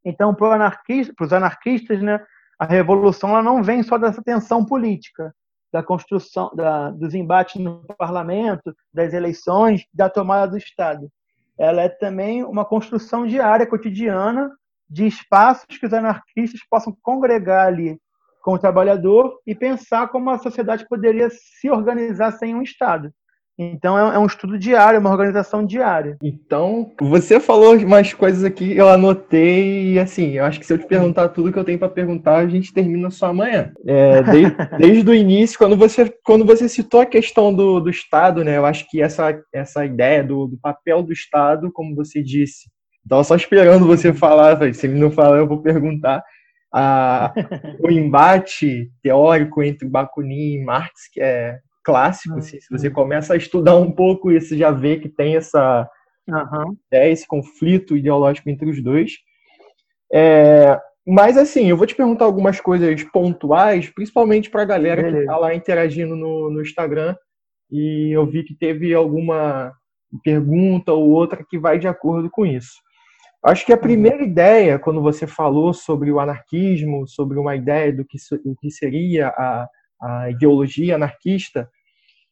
Então, 0.04 0.34
para 0.34 0.54
anarquista, 0.54 1.12
os 1.20 1.32
anarquistas, 1.32 2.00
né, 2.02 2.24
a 2.58 2.64
revolução 2.64 3.30
ela 3.30 3.42
não 3.42 3.62
vem 3.62 3.82
só 3.82 3.98
dessa 3.98 4.22
tensão 4.22 4.64
política. 4.64 5.32
da 5.70 5.82
construção, 5.82 6.50
da, 6.56 6.90
dos 6.90 7.14
embates 7.14 7.60
no 7.60 7.84
parlamento, 7.98 8.74
das 8.92 9.12
eleições, 9.12 9.84
da 9.92 10.08
tomada 10.08 10.52
do 10.52 10.56
Estado. 10.56 11.10
Ela 11.58 11.82
é 11.82 11.88
também 11.90 12.42
uma 12.42 12.64
construção 12.64 13.26
diária, 13.26 13.66
cotidiana, 13.66 14.50
de 14.88 15.06
espaços 15.06 15.76
que 15.78 15.84
os 15.84 15.92
anarquistas 15.92 16.60
possam 16.70 16.96
congregar 17.02 17.66
ali 17.66 18.00
com 18.48 18.54
o 18.54 18.58
trabalhador 18.58 19.34
e 19.46 19.54
pensar 19.54 20.08
como 20.08 20.30
a 20.30 20.38
sociedade 20.38 20.86
poderia 20.88 21.28
se 21.30 21.68
organizar 21.68 22.32
sem 22.32 22.54
um 22.54 22.62
Estado. 22.62 23.12
Então 23.58 23.98
é, 23.98 24.14
é 24.14 24.18
um 24.18 24.24
estudo 24.24 24.58
diário, 24.58 24.98
uma 24.98 25.10
organização 25.10 25.66
diária. 25.66 26.16
Então, 26.22 26.90
você 26.98 27.38
falou 27.38 27.76
umas 27.76 28.14
coisas 28.14 28.42
aqui, 28.44 28.74
eu 28.74 28.88
anotei, 28.88 29.92
e 29.92 29.98
assim, 29.98 30.30
eu 30.38 30.46
acho 30.46 30.58
que 30.58 30.64
se 30.64 30.72
eu 30.72 30.78
te 30.78 30.86
perguntar 30.86 31.28
tudo 31.28 31.52
que 31.52 31.58
eu 31.58 31.64
tenho 31.64 31.78
para 31.78 31.90
perguntar, 31.90 32.38
a 32.38 32.48
gente 32.48 32.72
termina 32.72 33.10
só 33.10 33.26
amanhã. 33.26 33.70
É, 33.86 34.22
desde, 34.22 34.56
desde 34.78 35.10
o 35.10 35.14
início, 35.14 35.58
quando 35.58 35.76
você, 35.76 36.10
quando 36.24 36.46
você 36.46 36.70
citou 36.70 37.02
a 37.02 37.06
questão 37.06 37.52
do, 37.52 37.80
do 37.80 37.90
Estado, 37.90 38.42
né, 38.42 38.56
eu 38.56 38.64
acho 38.64 38.86
que 38.88 39.02
essa, 39.02 39.38
essa 39.52 39.84
ideia 39.84 40.24
do, 40.24 40.46
do 40.46 40.56
papel 40.56 41.02
do 41.02 41.12
Estado, 41.12 41.70
como 41.70 41.94
você 41.94 42.22
disse, 42.22 42.66
estava 43.04 43.22
só 43.24 43.36
esperando 43.36 43.86
você 43.86 44.10
falar, 44.14 44.72
se 44.72 44.86
ele 44.86 44.98
não 44.98 45.10
falar, 45.10 45.36
eu 45.36 45.46
vou 45.46 45.60
perguntar. 45.60 46.22
A, 46.72 47.32
o 47.80 47.90
embate 47.90 48.90
teórico 49.02 49.62
entre 49.62 49.88
Bakunin 49.88 50.54
e 50.54 50.64
Marx, 50.64 51.08
que 51.12 51.20
é 51.20 51.58
clássico, 51.82 52.34
uhum. 52.34 52.40
assim, 52.40 52.60
se 52.60 52.68
você 52.70 52.90
começa 52.90 53.32
a 53.32 53.36
estudar 53.36 53.76
um 53.76 53.90
pouco 53.90 54.30
isso, 54.30 54.56
já 54.56 54.70
vê 54.70 54.98
que 54.98 55.08
tem 55.08 55.36
essa 55.36 55.88
uhum. 56.28 56.76
é, 56.92 57.10
esse 57.10 57.26
conflito 57.26 57.96
ideológico 57.96 58.50
entre 58.50 58.68
os 58.68 58.82
dois. 58.82 59.12
É, 60.12 60.78
mas 61.06 61.38
assim, 61.38 61.70
eu 61.70 61.76
vou 61.76 61.86
te 61.86 61.94
perguntar 61.94 62.26
algumas 62.26 62.60
coisas 62.60 63.02
pontuais, 63.04 63.88
principalmente 63.88 64.50
para 64.50 64.60
a 64.60 64.66
galera 64.66 65.00
Beleza. 65.00 65.16
que 65.16 65.22
está 65.22 65.36
lá 65.38 65.54
interagindo 65.54 66.14
no, 66.14 66.50
no 66.50 66.60
Instagram. 66.60 67.16
E 67.70 68.14
eu 68.14 68.26
vi 68.26 68.44
que 68.44 68.54
teve 68.54 68.92
alguma 68.92 69.72
pergunta 70.22 70.92
ou 70.92 71.08
outra 71.10 71.44
que 71.48 71.58
vai 71.58 71.78
de 71.78 71.88
acordo 71.88 72.30
com 72.30 72.44
isso. 72.44 72.72
Acho 73.44 73.64
que 73.64 73.72
a 73.72 73.76
uhum. 73.76 73.82
primeira 73.82 74.18
uhum. 74.18 74.24
ideia, 74.24 74.78
quando 74.78 75.00
você 75.00 75.26
falou 75.26 75.72
sobre 75.72 76.10
o 76.10 76.18
anarquismo, 76.18 77.06
sobre 77.06 77.38
uma 77.38 77.54
ideia 77.54 77.92
do 77.92 78.04
que, 78.04 78.18
do 78.44 78.56
que 78.56 78.70
seria 78.70 79.28
a, 79.28 79.68
a 80.00 80.30
ideologia 80.30 80.96
anarquista, 80.96 81.68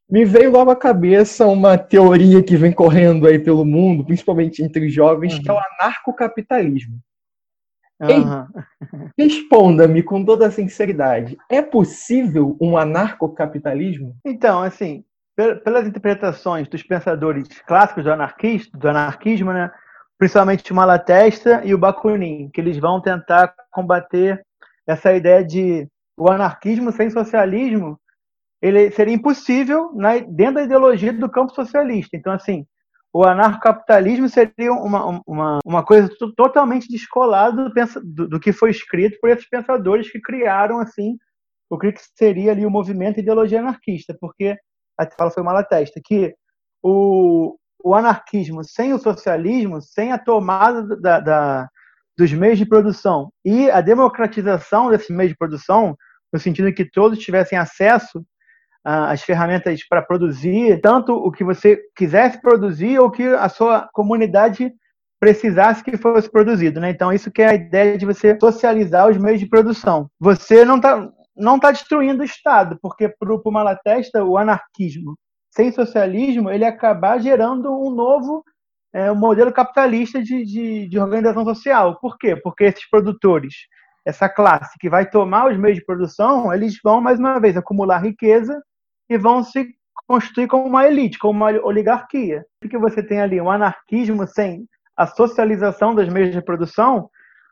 me 0.08 0.24
veio 0.24 0.52
logo 0.52 0.70
à 0.70 0.76
cabeça 0.76 1.46
uma 1.46 1.76
teoria 1.76 2.42
que 2.42 2.56
vem 2.56 2.72
correndo 2.72 3.26
aí 3.26 3.38
pelo 3.38 3.64
mundo, 3.64 4.04
principalmente 4.04 4.62
entre 4.62 4.86
os 4.86 4.92
jovens, 4.92 5.34
uhum. 5.34 5.42
que 5.42 5.50
é 5.50 5.52
o 5.52 5.58
anarcocapitalismo. 5.58 6.98
Uhum. 8.00 8.46
Responda-me 9.18 10.02
com 10.02 10.24
toda 10.24 10.46
a 10.46 10.50
sinceridade: 10.50 11.36
é 11.50 11.62
possível 11.62 12.56
um 12.60 12.76
anarcocapitalismo? 12.76 14.14
Então, 14.24 14.62
assim, 14.62 15.02
pelas 15.64 15.86
interpretações 15.86 16.68
dos 16.68 16.82
pensadores 16.82 17.48
clássicos 17.62 18.04
do 18.04 18.12
anarquismo, 18.12 18.78
do 18.78 18.88
anarquismo, 18.88 19.52
né, 19.52 19.70
principalmente 20.18 20.72
o 20.72 20.74
Malatesta 20.74 21.62
e 21.64 21.74
o 21.74 21.78
Bakunin, 21.78 22.50
que 22.50 22.60
eles 22.60 22.78
vão 22.78 23.00
tentar 23.00 23.54
combater 23.70 24.44
essa 24.86 25.12
ideia 25.12 25.44
de 25.44 25.88
o 26.16 26.30
anarquismo 26.30 26.90
sem 26.92 27.10
socialismo 27.10 27.98
ele 28.60 28.90
seria 28.90 29.14
impossível 29.14 29.92
na, 29.94 30.18
dentro 30.18 30.54
da 30.54 30.62
ideologia 30.62 31.12
do 31.12 31.30
campo 31.30 31.54
socialista. 31.54 32.16
Então, 32.16 32.32
assim, 32.32 32.66
o 33.12 33.24
anarcocapitalismo 33.24 34.28
seria 34.28 34.72
uma, 34.72 35.22
uma, 35.26 35.58
uma 35.64 35.84
coisa 35.84 36.08
totalmente 36.36 36.88
descolada 36.88 37.68
do, 37.68 37.72
do, 38.04 38.28
do, 38.28 38.40
que 38.40 38.52
foi 38.52 38.70
escrito 38.70 39.18
por 39.20 39.30
esses 39.30 39.48
pensadores 39.48 40.10
que 40.10 40.20
criaram, 40.20 40.80
assim, 40.80 41.16
o 41.70 41.78
que 41.78 41.94
seria 42.16 42.52
ali 42.52 42.64
o 42.64 42.70
movimento 42.70 43.20
ideologia 43.20 43.60
anarquista, 43.60 44.16
porque, 44.20 44.56
a 44.98 45.08
fala 45.16 45.30
foi 45.30 45.42
Malatesta, 45.42 46.00
que 46.04 46.34
o, 46.82 47.56
o 47.82 47.94
anarquismo 47.94 48.64
sem 48.64 48.92
o 48.92 48.98
socialismo, 48.98 49.80
sem 49.80 50.12
a 50.12 50.18
tomada 50.18 50.96
da, 50.96 51.20
da, 51.20 51.68
dos 52.16 52.32
meios 52.32 52.58
de 52.58 52.66
produção 52.66 53.30
e 53.44 53.70
a 53.70 53.80
democratização 53.80 54.90
desses 54.90 55.10
meios 55.10 55.32
de 55.32 55.38
produção, 55.38 55.96
no 56.32 56.38
sentido 56.38 56.72
que 56.72 56.84
todos 56.84 57.18
tivessem 57.18 57.58
acesso 57.58 58.24
as 58.84 59.20
ferramentas 59.22 59.84
para 59.88 60.00
produzir 60.00 60.80
tanto 60.80 61.12
o 61.12 61.32
que 61.32 61.42
você 61.42 61.80
quisesse 61.96 62.40
produzir 62.40 63.00
ou 63.00 63.10
que 63.10 63.24
a 63.24 63.48
sua 63.48 63.88
comunidade 63.92 64.72
precisasse 65.18 65.82
que 65.82 65.96
fosse 65.96 66.30
produzido, 66.30 66.78
né? 66.78 66.90
Então 66.90 67.12
isso 67.12 67.30
que 67.32 67.42
é 67.42 67.48
a 67.48 67.54
ideia 67.54 67.98
de 67.98 68.06
você 68.06 68.38
socializar 68.38 69.08
os 69.08 69.16
meios 69.16 69.40
de 69.40 69.48
produção. 69.48 70.08
Você 70.20 70.64
não 70.64 70.76
está 70.76 71.10
não 71.36 71.58
tá 71.58 71.70
destruindo 71.70 72.22
o 72.22 72.24
Estado, 72.24 72.78
porque 72.80 73.08
para 73.08 73.34
o 73.34 73.50
Malatesta 73.50 74.24
o 74.24 74.38
anarquismo 74.38 75.18
sem 75.56 75.72
socialismo 75.72 76.50
ele 76.50 76.66
acabar 76.66 77.18
gerando 77.18 77.72
um 77.72 77.90
novo 77.90 78.44
é, 78.92 79.10
modelo 79.10 79.50
capitalista 79.50 80.22
de, 80.22 80.44
de, 80.44 80.86
de 80.86 80.98
organização 80.98 81.44
social. 81.44 81.98
Por 81.98 82.18
quê? 82.18 82.36
Porque 82.36 82.64
esses 82.64 82.88
produtores, 82.90 83.54
essa 84.04 84.28
classe 84.28 84.78
que 84.78 84.90
vai 84.90 85.08
tomar 85.08 85.50
os 85.50 85.56
meios 85.56 85.78
de 85.78 85.84
produção, 85.84 86.52
eles 86.52 86.78
vão 86.84 87.00
mais 87.00 87.18
uma 87.18 87.40
vez 87.40 87.56
acumular 87.56 87.98
riqueza 87.98 88.62
e 89.08 89.16
vão 89.16 89.42
se 89.42 89.66
constituir 90.06 90.46
como 90.46 90.66
uma 90.66 90.86
elite, 90.86 91.18
como 91.18 91.32
uma 91.32 91.50
oligarquia. 91.66 92.44
Porque 92.60 92.76
você 92.76 93.02
tem 93.02 93.20
ali 93.20 93.40
um 93.40 93.50
anarquismo 93.50 94.26
sem 94.26 94.66
a 94.94 95.06
socialização 95.06 95.94
das 95.94 96.08
meios 96.08 96.32
de 96.32 96.42
produção, 96.42 97.08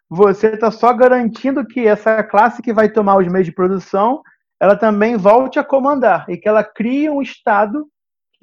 você 0.09 0.49
está 0.49 0.71
só 0.71 0.93
garantindo 0.93 1.67
que 1.67 1.87
essa 1.87 2.23
classe 2.23 2.63
que 2.63 2.73
vai 2.73 2.89
tomar 2.89 3.17
os 3.17 3.27
meios 3.27 3.47
de 3.47 3.55
produção, 3.55 4.23
ela 4.61 4.77
também 4.77 5.17
volte 5.17 5.59
a 5.59 5.65
comandar 5.65 6.27
e 6.29 6.37
que 6.37 6.49
ela 6.49 6.63
crie 6.63 7.11
um 7.11 7.21
Estado 7.21 7.87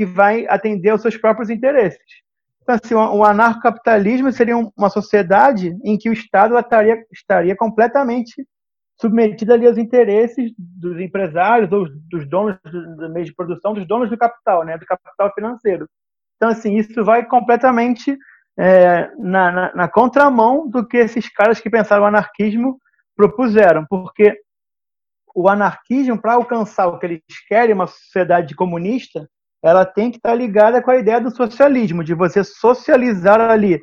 que 0.02 0.06
vai 0.06 0.48
atender 0.48 0.90
aos 0.90 1.04
seus 1.04 1.16
próprios 1.16 1.52
interesses. 1.52 2.02
Então, 2.64 2.74
assim, 2.74 2.96
o 2.96 3.24
anarcocapitalismo 3.24 4.32
seria 4.32 4.58
uma 4.58 4.90
sociedade 4.90 5.78
em 5.84 5.96
que 5.96 6.10
o 6.10 6.14
Estado 6.14 6.58
estaria, 6.58 7.06
estaria 7.12 7.56
completamente 7.56 8.44
submetida 9.00 9.54
ali 9.54 9.68
aos 9.68 9.78
interesses 9.78 10.52
dos 10.58 11.00
empresários 11.00 11.72
ou 11.72 11.88
dos 12.10 12.28
donos 12.28 12.58
do 12.98 13.10
meio 13.12 13.28
de 13.28 13.36
produção, 13.36 13.76
dos 13.76 13.88
donos 13.88 14.10
do 14.10 14.18
capital, 14.18 14.64
né, 14.64 14.76
do 14.76 14.88
capital 14.88 15.32
financeiro. 15.36 15.88
Então, 16.38 16.50
assim, 16.50 16.78
isso 16.78 17.06
vai 17.06 17.24
completamente 17.24 18.18
é, 18.58 19.12
na, 19.20 19.52
na, 19.52 19.76
na, 19.76 19.88
contramão 19.88 20.68
do 20.68 20.84
que 20.84 20.98
esses 20.98 21.30
caras 21.30 21.60
que 21.60 21.70
pensaram 21.70 22.04
o 22.04 22.08
anarquismo 22.08 22.80
propuseram, 23.16 23.86
porque 23.88 24.36
o 25.36 25.48
anarquismo, 25.48 26.20
para 26.20 26.34
alcançar 26.34 26.88
o 26.88 26.98
que 26.98 27.06
eles 27.06 27.22
querem, 27.48 27.76
uma 27.76 27.86
sociedade 27.86 28.56
comunista, 28.56 29.30
ela 29.64 29.86
tem 29.86 30.10
que 30.10 30.18
estar 30.18 30.34
ligada 30.34 30.82
com 30.82 30.92
a 30.92 30.98
ideia 30.98 31.22
do 31.22 31.36
socialismo, 31.36 32.04
de 32.04 32.14
você 32.14 32.44
socializar 32.44 33.40
ali 33.40 33.82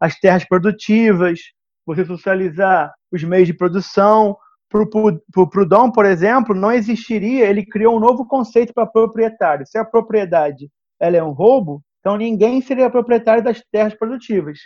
as 0.00 0.18
terras 0.18 0.44
produtivas, 0.44 1.40
você 1.84 2.04
socializar 2.04 2.92
os 3.12 3.22
meios 3.24 3.46
de 3.46 3.54
produção, 3.54 4.36
para 4.70 4.82
o 4.82 5.48
Proudhon, 5.48 5.90
por 5.90 6.04
exemplo, 6.04 6.54
não 6.54 6.70
existiria, 6.70 7.46
ele 7.46 7.64
criou 7.64 7.96
um 7.96 8.00
novo 8.00 8.26
conceito 8.26 8.72
para 8.74 8.86
proprietário. 8.86 9.66
Se 9.66 9.78
a 9.78 9.84
propriedade 9.84 10.70
ela 11.00 11.16
é 11.16 11.22
um 11.22 11.32
roubo, 11.32 11.82
então 12.00 12.16
ninguém 12.16 12.60
seria 12.60 12.90
proprietário 12.90 13.42
das 13.42 13.62
terras 13.72 13.94
produtivas. 13.94 14.58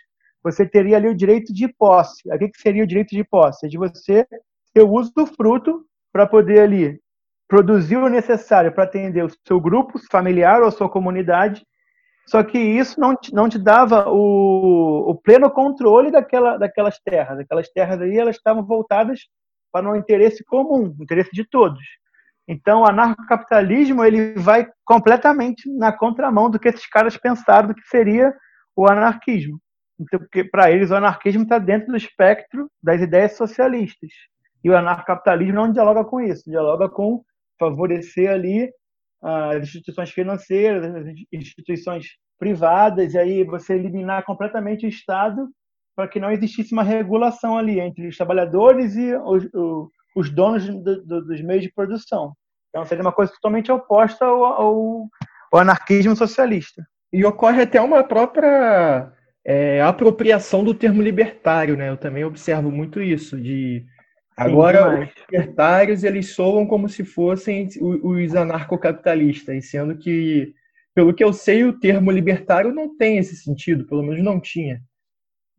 Você 0.43 0.67
teria 0.67 0.97
ali 0.97 1.09
o 1.09 1.15
direito 1.15 1.55
de 1.55 1.69
posse. 1.69 2.23
O 2.29 2.39
que 2.39 2.51
seria 2.61 2.83
o 2.83 2.87
direito 2.87 3.11
de 3.11 3.23
posse? 3.23 3.65
É 3.67 3.69
de 3.69 3.79
você 3.79 4.27
ter 4.75 4.83
o 4.83 4.91
uso 4.91 5.13
do 5.15 5.25
fruto 5.25 5.85
para 6.13 6.27
poder 6.27 6.61
ali 6.61 7.01
produzir 7.53 7.99
o 7.99 8.09
necessário 8.09 8.73
para 8.73 8.85
atender 8.85 9.23
o 9.23 9.31
seu 9.47 9.61
grupo 9.61 9.99
familiar 10.11 10.63
ou 10.63 10.69
a 10.69 10.71
sua 10.71 10.89
comunidade. 10.89 11.63
Só 12.27 12.43
que 12.43 12.57
isso 12.59 12.99
não 12.99 13.15
te, 13.15 13.31
não 13.35 13.47
te 13.47 13.59
dava 13.59 14.09
o, 14.09 15.11
o 15.11 15.15
pleno 15.15 15.51
controle 15.51 16.11
daquela, 16.11 16.57
daquelas 16.57 16.99
terras. 17.01 17.39
Aquelas 17.39 17.69
terras 17.69 18.01
ali 18.01 18.19
elas 18.19 18.37
estavam 18.37 18.65
voltadas 18.65 19.21
para 19.71 19.87
um 19.87 19.95
interesse 19.95 20.43
comum, 20.43 20.97
interesse 20.99 21.29
de 21.31 21.45
todos. 21.47 21.83
Então, 22.49 22.81
o 22.81 22.87
anarcocapitalismo 22.87 24.03
ele 24.03 24.33
vai 24.33 24.67
completamente 24.83 25.71
na 25.77 25.93
contramão 25.93 26.49
do 26.49 26.59
que 26.59 26.69
esses 26.69 26.87
caras 26.87 27.19
pensaram 27.19 27.69
do 27.69 27.75
que 27.75 27.87
seria 27.87 28.35
o 28.75 28.89
anarquismo. 28.89 29.61
Então, 30.01 30.21
porque 30.21 30.43
para 30.43 30.71
eles 30.71 30.91
o 30.91 30.97
anarquismo 30.97 31.43
está 31.43 31.59
dentro 31.59 31.89
do 31.89 31.99
espectro 31.99 32.71
das 32.83 33.03
ideias 33.03 33.37
socialistas. 33.37 34.11
E 34.65 34.71
o 34.71 34.77
anarcocapitalismo 34.77 35.53
não 35.53 35.71
dialoga 35.71 36.03
com 36.03 36.19
isso, 36.19 36.49
dialoga 36.49 36.89
com 36.89 37.23
favorecer 37.59 38.31
ali 38.31 38.71
as 39.23 39.63
instituições 39.63 40.11
financeiras, 40.11 40.95
as 40.95 41.07
instituições 41.33 42.07
privadas, 42.39 43.15
e 43.15 43.19
aí 43.19 43.45
você 43.45 43.75
eliminar 43.75 44.25
completamente 44.25 44.85
o 44.85 44.89
Estado 44.89 45.49
para 45.95 46.09
que 46.09 46.19
não 46.19 46.31
existisse 46.31 46.73
uma 46.73 46.83
regulação 46.83 47.57
ali 47.57 47.79
entre 47.79 48.09
os 48.09 48.17
trabalhadores 48.17 48.97
e 48.97 49.15
os, 49.15 49.45
os 50.17 50.31
donos 50.31 50.67
do, 50.67 51.05
do, 51.05 51.25
dos 51.25 51.41
meios 51.43 51.63
de 51.63 51.73
produção. 51.73 52.35
Então 52.71 52.85
seria 52.85 53.03
uma 53.03 53.13
coisa 53.13 53.33
totalmente 53.33 53.71
oposta 53.71 54.25
ao, 54.25 54.45
ao, 54.45 55.09
ao 55.53 55.61
anarquismo 55.61 56.17
socialista. 56.17 56.83
E 57.13 57.25
ocorre 57.25 57.63
até 57.63 57.81
uma 57.81 58.03
própria 58.03 59.13
é, 59.45 59.83
apropriação 59.83 60.65
do 60.65 60.73
termo 60.73 61.03
libertário, 61.03 61.77
né? 61.77 61.91
Eu 61.91 61.97
também 61.97 62.25
observo 62.25 62.71
muito 62.71 63.03
isso, 63.03 63.39
de 63.39 63.85
Agora, 64.37 65.03
os 65.03 65.11
libertários, 65.31 66.05
eles 66.05 66.35
soam 66.35 66.67
como 66.67 66.89
se 66.89 67.05
fossem 67.05 67.69
os 67.81 68.35
anarcocapitalistas, 68.35 69.71
sendo 69.71 69.97
que, 69.97 70.55
pelo 70.95 71.13
que 71.13 71.23
eu 71.23 71.33
sei, 71.33 71.65
o 71.65 71.79
termo 71.79 72.11
libertário 72.11 72.73
não 72.73 72.97
tem 72.97 73.19
esse 73.19 73.37
sentido, 73.37 73.87
pelo 73.87 74.03
menos 74.03 74.25
não 74.25 74.41
tinha. 74.41 74.81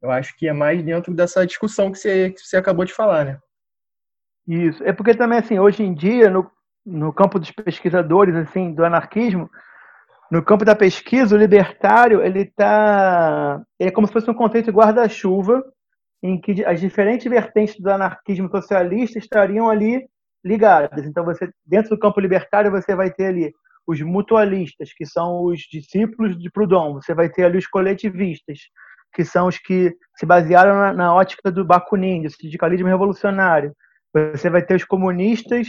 Eu 0.02 0.12
acho 0.12 0.36
que 0.38 0.48
é 0.48 0.54
mais 0.54 0.84
dentro 0.84 1.14
dessa 1.14 1.46
discussão 1.46 1.92
que 1.92 1.98
você, 1.98 2.32
que 2.32 2.42
você 2.42 2.58
acabou 2.58 2.84
de 2.84 2.94
falar, 2.94 3.26
né? 3.26 3.40
Isso. 4.48 4.84
É 4.84 4.92
porque 4.92 5.14
também, 5.14 5.40
assim, 5.40 5.60
hoje 5.60 5.84
em 5.84 5.94
dia, 5.94 6.30
no, 6.30 6.50
no 6.86 7.14
campo 7.14 7.40
dos 7.40 7.52
pesquisadores, 7.52 8.36
assim, 8.36 8.74
do 8.74 8.84
anarquismo, 8.84 9.50
no 10.30 10.44
campo 10.44 10.66
da 10.66 10.76
pesquisa, 10.76 11.36
o 11.36 11.40
libertário, 11.40 12.22
ele 12.22 12.46
tá... 12.46 13.62
Ele 13.80 13.90
é 13.90 13.92
como 13.92 14.08
se 14.08 14.14
fosse 14.14 14.30
um 14.30 14.34
conceito 14.34 14.72
guarda-chuva 14.72 15.64
em 16.24 16.40
que 16.40 16.64
as 16.64 16.80
diferentes 16.80 17.30
vertentes 17.30 17.78
do 17.78 17.92
anarquismo 17.92 18.50
socialista 18.50 19.20
estariam 19.20 19.70
ali 19.70 20.08
ligadas. 20.44 21.06
Então, 21.06 21.26
você 21.26 21.50
dentro 21.66 21.90
do 21.90 22.00
campo 22.00 22.22
libertário, 22.22 22.72
você 22.72 22.96
vai 22.96 23.12
ter 23.12 23.26
ali 23.26 23.54
os 23.86 24.02
mutualistas, 24.02 24.94
que 24.94 25.06
são 25.06 25.44
os 25.44 25.60
discípulos 25.60 26.40
de 26.40 26.50
Proudhon. 26.50 26.94
Você 26.94 27.14
vai 27.14 27.30
ter 27.30 27.44
ali 27.44 27.58
os 27.58 27.68
coletivistas, 27.68 28.60
que 29.14 29.26
são 29.26 29.48
os 29.48 29.58
que 29.58 29.94
se 30.18 30.26
basearam 30.26 30.76
na, 30.76 30.94
na 30.94 31.14
ótica 31.14 31.52
do 31.52 31.66
Bakunin, 31.66 32.24
do 32.24 32.30
sindicalismo 32.30 32.88
revolucionário. 32.88 33.76
Você 34.32 34.50
vai 34.50 34.62
ter 34.62 34.76
os 34.76 34.86
comunistas 34.86 35.68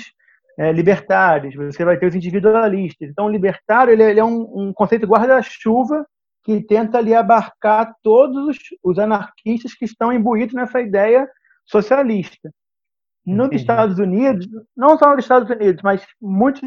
é, 0.57 0.70
libertários, 0.70 1.57
você 1.57 1.84
vai 1.84 1.96
ter 1.96 2.07
os 2.07 2.14
individualistas. 2.14 3.09
Então, 3.09 3.26
o 3.26 3.30
libertário 3.30 3.92
ele, 3.92 4.05
ele 4.05 4.20
é 4.20 4.24
um, 4.24 4.68
um 4.68 4.72
conceito 4.72 5.07
guarda-chuva 5.07 6.07
que 6.45 6.61
tenta 6.61 6.99
ali 6.99 7.14
abarcar 7.14 7.95
todos 8.03 8.59
os 8.82 8.99
anarquistas 8.99 9.74
que 9.74 9.86
estão 9.86 10.12
imbuídos 10.12 10.55
nessa 10.55 10.80
ideia 10.80 11.26
socialista. 11.64 12.53
Nos 13.26 13.51
Estados 13.53 13.99
Unidos, 13.99 14.47
não 14.76 14.99
só 14.99 15.14
nos 15.14 15.24
Estados 15.24 15.49
Unidos, 15.49 15.82
mas 15.82 16.07
muitos, 16.20 16.62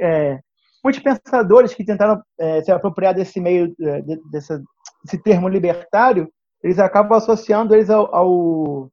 é, 0.00 0.38
muitos 0.82 1.02
pensadores 1.02 1.74
que 1.74 1.84
tentaram 1.84 2.22
é, 2.40 2.62
se 2.62 2.72
apropriar 2.72 3.14
desse 3.14 3.38
meio, 3.38 3.74
é, 3.82 4.00
desse, 4.30 4.58
desse 5.04 5.22
termo 5.22 5.46
libertário, 5.46 6.32
eles 6.62 6.78
acabam 6.78 7.18
associando 7.18 7.74
eles 7.74 7.90
ao, 7.90 8.14
ao 8.14 8.90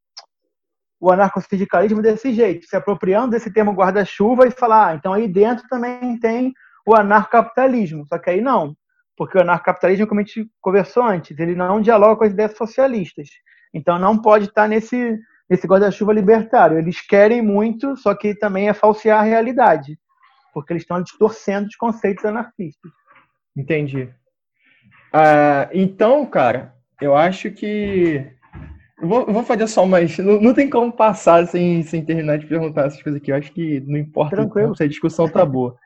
o 1.00 1.12
anarcosindicalismo 1.12 2.02
desse 2.02 2.34
jeito, 2.34 2.66
se 2.66 2.76
apropriando 2.76 3.32
desse 3.32 3.52
termo 3.54 3.72
guarda-chuva 3.72 4.48
e 4.48 4.52
falar, 4.52 4.88
ah, 4.88 4.96
então 4.96 5.14
aí 5.14 5.28
dentro 5.28 5.66
também 5.70 6.20
tem 6.20 6.54
o 6.86 6.96
anarcapitalismo. 6.96 8.06
Só 8.08 8.18
que 8.18 8.30
aí 8.30 8.42
não 8.42 8.76
porque 9.18 9.38
o 9.38 9.42
anarcapitalismo, 9.42 10.08
como 10.08 10.22
a 10.22 10.24
gente 10.24 10.50
conversou 10.62 11.04
antes, 11.04 11.38
ele 11.40 11.56
não 11.56 11.82
dialoga 11.82 12.18
com 12.18 12.24
as 12.26 12.32
ideias 12.32 12.56
socialistas. 12.58 13.30
Então 13.74 13.98
não 14.00 14.22
pode 14.22 14.46
estar 14.46 14.68
nesse, 14.68 15.20
nesse 15.50 15.68
guarda-chuva 15.68 16.14
libertário. 16.14 16.78
Eles 16.78 17.02
querem 17.02 17.42
muito, 17.42 17.96
só 17.98 18.14
que 18.14 18.36
também 18.36 18.70
é 18.70 18.74
falsear 18.74 19.20
a 19.20 19.24
realidade, 19.24 19.98
porque 20.54 20.74
eles 20.74 20.84
estão 20.84 21.02
distorcendo 21.02 21.68
os 21.68 21.76
conceitos 21.76 22.26
anarquistas. 22.26 22.92
Entendi. 23.56 24.10
Ah, 25.14 25.70
então, 25.74 26.26
cara, 26.26 26.74
eu 27.02 27.16
acho 27.16 27.52
que. 27.52 28.26
Eu 29.02 29.08
vou, 29.08 29.20
eu 29.28 29.34
vou 29.34 29.44
fazer 29.44 29.68
só 29.68 29.86
mais. 29.86 30.18
Não, 30.18 30.42
não, 30.42 30.54
tem 30.54 30.70
como 30.70 30.92
passar 30.92 31.46
sem, 31.48 31.84
sem 31.84 32.04
terminar 32.04 32.38
de 32.38 32.46
perguntar 32.46 32.88
essas 32.88 33.02
coisas 33.02 33.22
aqui. 33.22 33.32
Eu 33.32 33.36
acho 33.36 33.52
que 33.52 33.82
não 33.82 33.98
importa 33.98 34.36
Tranquilo. 34.36 34.76
se 34.76 34.84
a 34.84 34.88
discussão 34.88 35.30
tá 35.30 35.46
boa. 35.46 35.78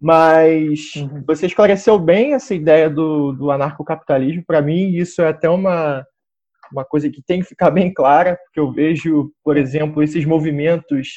Mas 0.00 0.94
uhum. 0.96 1.22
você 1.26 1.46
esclareceu 1.46 1.98
bem 1.98 2.34
essa 2.34 2.54
ideia 2.54 2.90
do, 2.90 3.32
do 3.32 3.50
anarcocapitalismo. 3.50 4.44
Para 4.46 4.60
mim, 4.60 4.90
isso 4.90 5.22
é 5.22 5.28
até 5.28 5.48
uma, 5.48 6.04
uma 6.72 6.84
coisa 6.84 7.08
que 7.08 7.22
tem 7.22 7.40
que 7.40 7.48
ficar 7.48 7.70
bem 7.70 7.92
clara, 7.92 8.36
porque 8.44 8.60
eu 8.60 8.72
vejo, 8.72 9.32
por 9.42 9.56
exemplo, 9.56 10.02
esses 10.02 10.24
movimentos 10.24 11.08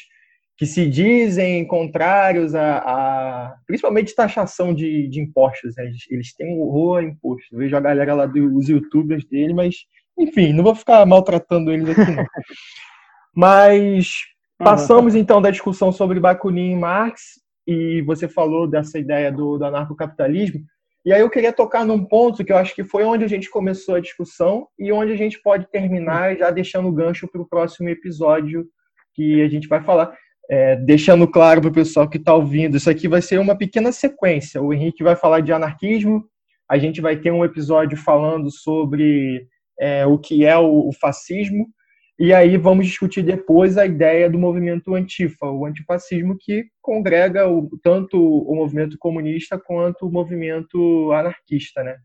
que 0.56 0.66
se 0.66 0.88
dizem 0.88 1.64
contrários 1.66 2.52
a, 2.52 2.78
a 2.78 3.54
principalmente 3.64 4.14
taxação 4.14 4.74
de, 4.74 5.08
de 5.08 5.20
impostos. 5.20 5.74
Né? 5.76 5.84
Eles, 5.84 6.02
eles 6.10 6.34
têm 6.34 6.48
um 6.48 6.60
horror 6.62 6.98
a 6.98 7.04
imposto. 7.04 7.54
Eu 7.54 7.60
vejo 7.60 7.76
a 7.76 7.80
galera 7.80 8.12
lá 8.14 8.26
dos 8.26 8.68
youtubers 8.68 9.24
dele, 9.26 9.54
mas, 9.54 9.76
enfim, 10.18 10.52
não 10.52 10.64
vou 10.64 10.74
ficar 10.74 11.06
maltratando 11.06 11.72
eles 11.72 11.88
aqui, 11.88 12.10
não. 12.10 12.24
mas 13.34 14.14
passamos 14.58 15.14
então 15.14 15.40
da 15.40 15.50
discussão 15.50 15.92
sobre 15.92 16.18
Bakunin 16.18 16.72
e 16.72 16.76
Marx 16.76 17.38
e 17.68 18.00
você 18.00 18.26
falou 18.26 18.66
dessa 18.66 18.98
ideia 18.98 19.30
do, 19.30 19.58
do 19.58 19.64
anarcocapitalismo. 19.66 20.60
E 21.04 21.12
aí 21.12 21.20
eu 21.20 21.28
queria 21.28 21.52
tocar 21.52 21.84
num 21.84 22.02
ponto 22.02 22.42
que 22.42 22.50
eu 22.50 22.56
acho 22.56 22.74
que 22.74 22.82
foi 22.82 23.04
onde 23.04 23.24
a 23.24 23.28
gente 23.28 23.50
começou 23.50 23.96
a 23.96 24.00
discussão 24.00 24.66
e 24.78 24.90
onde 24.90 25.12
a 25.12 25.16
gente 25.16 25.38
pode 25.42 25.70
terminar 25.70 26.34
já 26.34 26.50
deixando 26.50 26.88
o 26.88 26.92
gancho 26.92 27.28
para 27.28 27.42
o 27.42 27.46
próximo 27.46 27.90
episódio 27.90 28.66
que 29.14 29.42
a 29.42 29.48
gente 29.48 29.68
vai 29.68 29.82
falar. 29.82 30.16
É, 30.50 30.76
deixando 30.76 31.28
claro 31.28 31.60
para 31.60 31.68
o 31.68 31.74
pessoal 31.74 32.08
que 32.08 32.16
está 32.16 32.34
ouvindo, 32.34 32.78
isso 32.78 32.88
aqui 32.88 33.06
vai 33.06 33.20
ser 33.20 33.38
uma 33.38 33.54
pequena 33.54 33.92
sequência. 33.92 34.62
O 34.62 34.72
Henrique 34.72 35.04
vai 35.04 35.14
falar 35.14 35.40
de 35.40 35.52
anarquismo, 35.52 36.24
a 36.70 36.78
gente 36.78 37.02
vai 37.02 37.16
ter 37.16 37.30
um 37.30 37.44
episódio 37.44 37.98
falando 37.98 38.50
sobre 38.50 39.46
é, 39.78 40.06
o 40.06 40.18
que 40.18 40.46
é 40.46 40.56
o, 40.56 40.88
o 40.88 40.92
fascismo, 40.98 41.66
e 42.18 42.34
aí 42.34 42.56
vamos 42.56 42.86
discutir 42.86 43.22
depois 43.22 43.78
a 43.78 43.86
ideia 43.86 44.28
do 44.28 44.38
movimento 44.38 44.94
antifa, 44.94 45.46
o 45.46 45.64
antifascismo, 45.64 46.36
que 46.36 46.66
congrega 46.82 47.48
o, 47.48 47.70
tanto 47.80 48.18
o 48.18 48.56
movimento 48.56 48.96
comunista 48.98 49.56
quanto 49.56 50.06
o 50.06 50.10
movimento 50.10 51.12
anarquista, 51.12 51.84
né? 51.84 51.96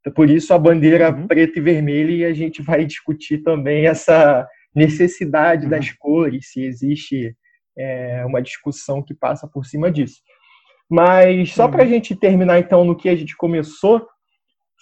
Então, 0.00 0.12
por 0.12 0.28
isso 0.28 0.52
a 0.52 0.58
bandeira 0.58 1.10
uhum. 1.10 1.28
preta 1.28 1.58
e 1.58 1.62
vermelha 1.62 2.12
e 2.12 2.24
a 2.24 2.32
gente 2.32 2.62
vai 2.62 2.84
discutir 2.84 3.38
também 3.42 3.86
essa 3.86 4.44
necessidade 4.74 5.64
uhum. 5.64 5.70
das 5.70 5.92
cores, 5.92 6.50
se 6.50 6.62
existe 6.62 7.36
é, 7.78 8.24
uma 8.26 8.42
discussão 8.42 9.00
que 9.02 9.14
passa 9.14 9.46
por 9.46 9.64
cima 9.64 9.90
disso. 9.90 10.20
Mas 10.90 11.52
só 11.52 11.66
uhum. 11.66 11.70
para 11.70 11.84
a 11.84 11.86
gente 11.86 12.16
terminar 12.16 12.58
então 12.58 12.84
no 12.84 12.96
que 12.96 13.08
a 13.08 13.14
gente 13.14 13.36
começou, 13.36 14.04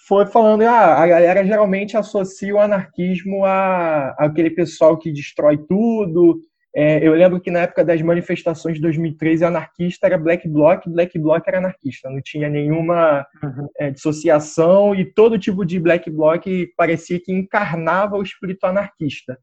foi 0.09 0.25
falando, 0.25 0.63
ah, 0.63 1.03
a 1.03 1.05
galera 1.05 1.45
geralmente 1.45 1.95
associa 1.95 2.55
o 2.55 2.59
anarquismo 2.59 3.45
a, 3.45 4.15
a 4.17 4.25
aquele 4.25 4.49
pessoal 4.49 4.97
que 4.97 5.11
destrói 5.11 5.55
tudo. 5.55 6.39
É, 6.75 7.07
eu 7.07 7.13
lembro 7.13 7.39
que 7.39 7.51
na 7.51 7.59
época 7.59 7.85
das 7.85 8.01
manifestações 8.01 8.77
de 8.77 8.81
2013, 8.81 9.45
anarquista 9.45 10.07
era 10.07 10.17
Black 10.17 10.49
Bloc, 10.49 10.83
Black 10.87 11.19
Bloc 11.19 11.47
era 11.47 11.59
anarquista. 11.59 12.09
Não 12.09 12.21
tinha 12.23 12.49
nenhuma 12.49 13.23
uhum. 13.43 13.67
é, 13.79 13.91
dissociação 13.91 14.95
e 14.95 15.05
todo 15.05 15.37
tipo 15.37 15.63
de 15.63 15.79
Black 15.79 16.09
Bloc 16.09 16.43
parecia 16.75 17.19
que 17.19 17.31
encarnava 17.31 18.17
o 18.17 18.23
espírito 18.23 18.65
anarquista. 18.65 19.37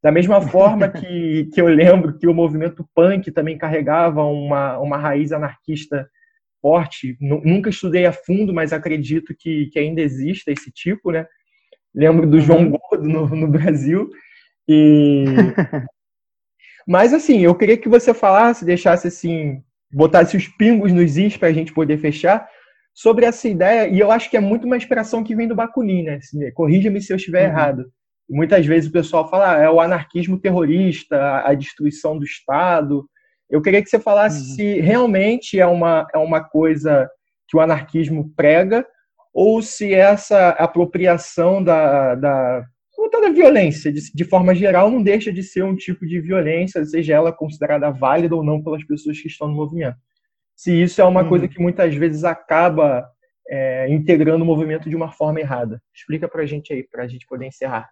Da 0.00 0.12
mesma 0.12 0.40
forma 0.48 0.88
que, 0.88 1.48
que 1.52 1.60
eu 1.60 1.66
lembro 1.66 2.16
que 2.16 2.28
o 2.28 2.34
movimento 2.34 2.88
punk 2.94 3.32
também 3.32 3.58
carregava 3.58 4.22
uma, 4.22 4.78
uma 4.78 4.96
raiz 4.96 5.32
anarquista 5.32 6.08
forte. 6.66 7.16
Nunca 7.20 7.70
estudei 7.70 8.06
a 8.06 8.12
fundo, 8.12 8.52
mas 8.52 8.72
acredito 8.72 9.32
que, 9.38 9.66
que 9.66 9.78
ainda 9.78 10.00
exista 10.00 10.50
esse 10.50 10.72
tipo, 10.72 11.12
né? 11.12 11.24
Lembro 11.94 12.26
do 12.26 12.40
João 12.40 12.64
uhum. 12.64 12.70
Gordo 12.70 13.08
no, 13.08 13.28
no 13.28 13.46
Brasil. 13.46 14.10
E... 14.66 15.24
mas, 16.84 17.14
assim, 17.14 17.38
eu 17.38 17.54
queria 17.54 17.76
que 17.76 17.88
você 17.88 18.12
falasse, 18.12 18.64
deixasse 18.64 19.06
assim, 19.06 19.62
botasse 19.92 20.36
os 20.36 20.48
pingos 20.48 20.92
nos 20.92 21.16
is 21.16 21.36
para 21.36 21.48
a 21.48 21.52
gente 21.52 21.72
poder 21.72 21.98
fechar, 21.98 22.48
sobre 22.92 23.26
essa 23.26 23.46
ideia, 23.46 23.86
e 23.88 24.00
eu 24.00 24.10
acho 24.10 24.28
que 24.28 24.36
é 24.36 24.40
muito 24.40 24.66
uma 24.66 24.76
inspiração 24.76 25.22
que 25.22 25.36
vem 25.36 25.46
do 25.46 25.54
Bakunin, 25.54 26.02
né? 26.02 26.18
Corrija-me 26.52 27.00
se 27.00 27.12
eu 27.12 27.16
estiver 27.16 27.44
uhum. 27.44 27.52
errado. 27.52 27.84
Muitas 28.28 28.66
vezes 28.66 28.90
o 28.90 28.92
pessoal 28.92 29.30
fala, 29.30 29.54
ah, 29.54 29.62
é 29.62 29.70
o 29.70 29.80
anarquismo 29.80 30.40
terrorista, 30.40 31.42
a 31.44 31.54
destruição 31.54 32.18
do 32.18 32.24
Estado, 32.24 33.08
eu 33.48 33.62
queria 33.62 33.82
que 33.82 33.88
você 33.88 33.98
falasse 33.98 34.38
uhum. 34.38 34.56
se 34.56 34.80
realmente 34.80 35.58
é 35.58 35.66
uma, 35.66 36.06
é 36.14 36.18
uma 36.18 36.42
coisa 36.42 37.08
que 37.48 37.56
o 37.56 37.60
anarquismo 37.60 38.32
prega 38.36 38.86
ou 39.32 39.60
se 39.60 39.94
essa 39.94 40.50
apropriação 40.50 41.62
da, 41.62 42.14
da, 42.14 42.64
da 43.20 43.30
violência, 43.30 43.92
de, 43.92 44.00
de 44.12 44.24
forma 44.24 44.54
geral, 44.54 44.90
não 44.90 45.02
deixa 45.02 45.32
de 45.32 45.42
ser 45.42 45.62
um 45.62 45.76
tipo 45.76 46.06
de 46.06 46.20
violência, 46.20 46.84
seja 46.84 47.14
ela 47.14 47.32
considerada 47.32 47.90
válida 47.90 48.34
ou 48.34 48.42
não 48.42 48.62
pelas 48.62 48.82
pessoas 48.84 49.20
que 49.20 49.28
estão 49.28 49.48
no 49.48 49.54
movimento. 49.54 49.96
Se 50.54 50.72
isso 50.72 51.02
é 51.02 51.04
uma 51.04 51.22
uhum. 51.22 51.28
coisa 51.28 51.48
que 51.48 51.60
muitas 51.60 51.94
vezes 51.94 52.24
acaba 52.24 53.06
é, 53.48 53.88
integrando 53.90 54.42
o 54.42 54.46
movimento 54.46 54.88
de 54.88 54.96
uma 54.96 55.12
forma 55.12 55.38
errada. 55.38 55.82
Explica 55.94 56.26
para 56.28 56.42
a 56.42 56.46
gente 56.46 56.72
aí, 56.72 56.82
para 56.82 57.04
a 57.04 57.08
gente 57.08 57.26
poder 57.26 57.46
encerrar. 57.46 57.88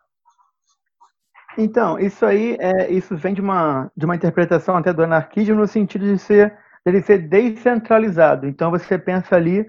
Então, 1.56 1.98
isso 1.98 2.26
aí 2.26 2.56
é, 2.58 2.90
isso 2.90 3.16
vem 3.16 3.32
de 3.32 3.40
uma, 3.40 3.90
de 3.96 4.04
uma 4.04 4.16
interpretação 4.16 4.76
até 4.76 4.92
do 4.92 5.02
anarquismo 5.02 5.54
no 5.54 5.66
sentido 5.66 6.04
de 6.04 6.18
ser 6.18 6.56
ele 6.84 7.00
ser 7.02 7.18
descentralizado. 7.18 8.46
Então 8.46 8.70
você 8.70 8.98
pensa 8.98 9.36
ali 9.36 9.66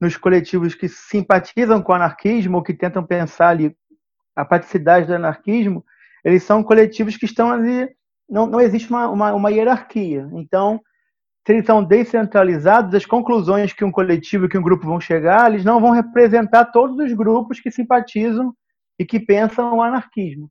nos 0.00 0.16
coletivos 0.16 0.74
que 0.74 0.88
simpatizam 0.88 1.80
com 1.80 1.92
o 1.92 1.94
anarquismo 1.94 2.56
ou 2.56 2.62
que 2.62 2.74
tentam 2.74 3.04
pensar 3.04 3.48
ali 3.50 3.74
a 4.34 4.44
praticidade 4.44 5.06
do 5.06 5.14
anarquismo, 5.14 5.84
eles 6.24 6.42
são 6.42 6.62
coletivos 6.62 7.16
que 7.16 7.24
estão 7.24 7.50
ali, 7.50 7.88
não, 8.28 8.46
não 8.46 8.60
existe 8.60 8.90
uma, 8.90 9.08
uma, 9.08 9.32
uma 9.32 9.50
hierarquia. 9.50 10.28
Então, 10.32 10.80
se 11.46 11.52
eles 11.52 11.64
são 11.64 11.82
descentralizados, 11.82 12.94
as 12.94 13.06
conclusões 13.06 13.72
que 13.72 13.84
um 13.84 13.92
coletivo, 13.92 14.48
que 14.48 14.58
um 14.58 14.62
grupo 14.62 14.84
vão 14.84 15.00
chegar, 15.00 15.50
eles 15.50 15.64
não 15.64 15.80
vão 15.80 15.92
representar 15.92 16.66
todos 16.66 16.98
os 16.98 17.12
grupos 17.12 17.60
que 17.60 17.70
simpatizam 17.70 18.52
e 18.98 19.06
que 19.06 19.20
pensam 19.20 19.76
o 19.76 19.82
anarquismo. 19.82 20.50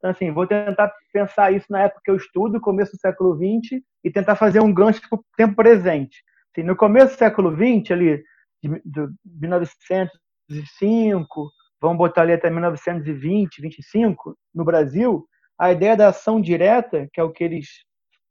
Então, 0.00 0.10
assim, 0.10 0.32
vou 0.32 0.46
tentar 0.46 0.90
pensar 1.12 1.52
isso 1.52 1.66
na 1.68 1.82
época 1.82 2.00
que 2.02 2.10
eu 2.10 2.16
estudo, 2.16 2.58
começo 2.58 2.92
do 2.92 2.98
século 2.98 3.36
XX, 3.36 3.82
e 4.02 4.10
tentar 4.10 4.34
fazer 4.34 4.60
um 4.60 4.72
gancho 4.72 5.02
para 5.06 5.18
o 5.18 5.24
tempo 5.36 5.54
presente. 5.54 6.24
Assim, 6.50 6.62
no 6.66 6.74
começo 6.74 7.14
do 7.14 7.18
século 7.18 7.54
XX, 7.54 7.90
ali, 7.90 8.24
de, 8.62 8.80
de 8.82 9.08
1905, 9.26 11.50
vamos 11.78 11.98
botar 11.98 12.22
ali 12.22 12.32
até 12.32 12.48
1920, 12.48 13.60
25, 13.60 14.34
no 14.54 14.64
Brasil, 14.64 15.26
a 15.58 15.70
ideia 15.70 15.94
da 15.94 16.08
ação 16.08 16.40
direta, 16.40 17.06
que 17.12 17.20
é 17.20 17.22
o 17.22 17.30
que 17.30 17.44
eles, 17.44 17.68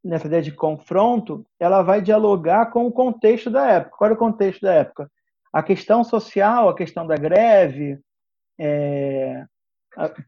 nessa 0.03 0.25
ideia 0.25 0.41
de 0.41 0.51
confronto, 0.51 1.45
ela 1.59 1.83
vai 1.83 2.01
dialogar 2.01 2.71
com 2.71 2.87
o 2.87 2.91
contexto 2.91 3.51
da 3.51 3.69
época. 3.69 3.95
Qual 3.95 4.09
é 4.09 4.13
o 4.13 4.17
contexto 4.17 4.61
da 4.61 4.73
época? 4.73 5.07
A 5.53 5.61
questão 5.61 6.03
social, 6.03 6.67
a 6.67 6.75
questão 6.75 7.05
da 7.05 7.15
greve, 7.15 7.99
é, 8.59 9.45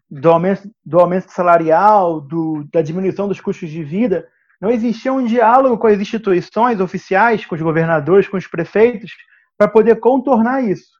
do, 0.09 0.32
aumento, 0.32 0.70
do 0.86 0.99
aumento 0.99 1.30
salarial, 1.32 2.20
do, 2.22 2.64
da 2.72 2.82
diminuição 2.82 3.28
dos 3.28 3.39
custos 3.39 3.70
de 3.70 3.84
vida, 3.84 4.28
não 4.59 4.70
existia 4.70 5.12
um 5.12 5.26
diálogo 5.26 5.78
com 5.78 5.88
as 5.88 5.99
instituições 5.99 6.80
oficiais, 6.80 7.45
com 7.45 7.55
os 7.55 7.62
governadores, 7.62 8.28
com 8.28 8.38
os 8.38 8.47
prefeitos, 8.47 9.12
para 9.57 9.68
poder 9.68 9.99
contornar 9.99 10.64
isso. 10.64 10.91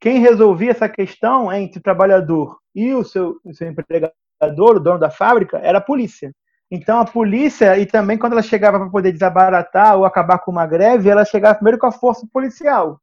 Quem 0.00 0.20
resolvia 0.20 0.70
essa 0.70 0.88
questão 0.88 1.52
entre 1.52 1.78
o 1.78 1.82
trabalhador 1.82 2.58
e 2.74 2.92
o 2.92 3.04
seu, 3.04 3.38
o 3.44 3.54
seu 3.54 3.68
empregador, 3.68 4.76
o 4.76 4.80
dono 4.80 4.98
da 4.98 5.10
fábrica, 5.10 5.58
era 5.58 5.78
a 5.78 5.82
polícia. 5.82 6.32
Então 6.70 6.98
a 6.98 7.04
polícia, 7.04 7.78
e 7.78 7.86
também 7.86 8.18
quando 8.18 8.32
ela 8.32 8.42
chegava 8.42 8.78
para 8.78 8.90
poder 8.90 9.12
desabaratar 9.12 9.96
ou 9.96 10.04
acabar 10.04 10.38
com 10.38 10.50
uma 10.50 10.66
greve, 10.66 11.08
ela 11.08 11.24
chegava 11.24 11.54
primeiro 11.54 11.78
com 11.78 11.86
a 11.86 11.92
força 11.92 12.26
policial 12.32 13.00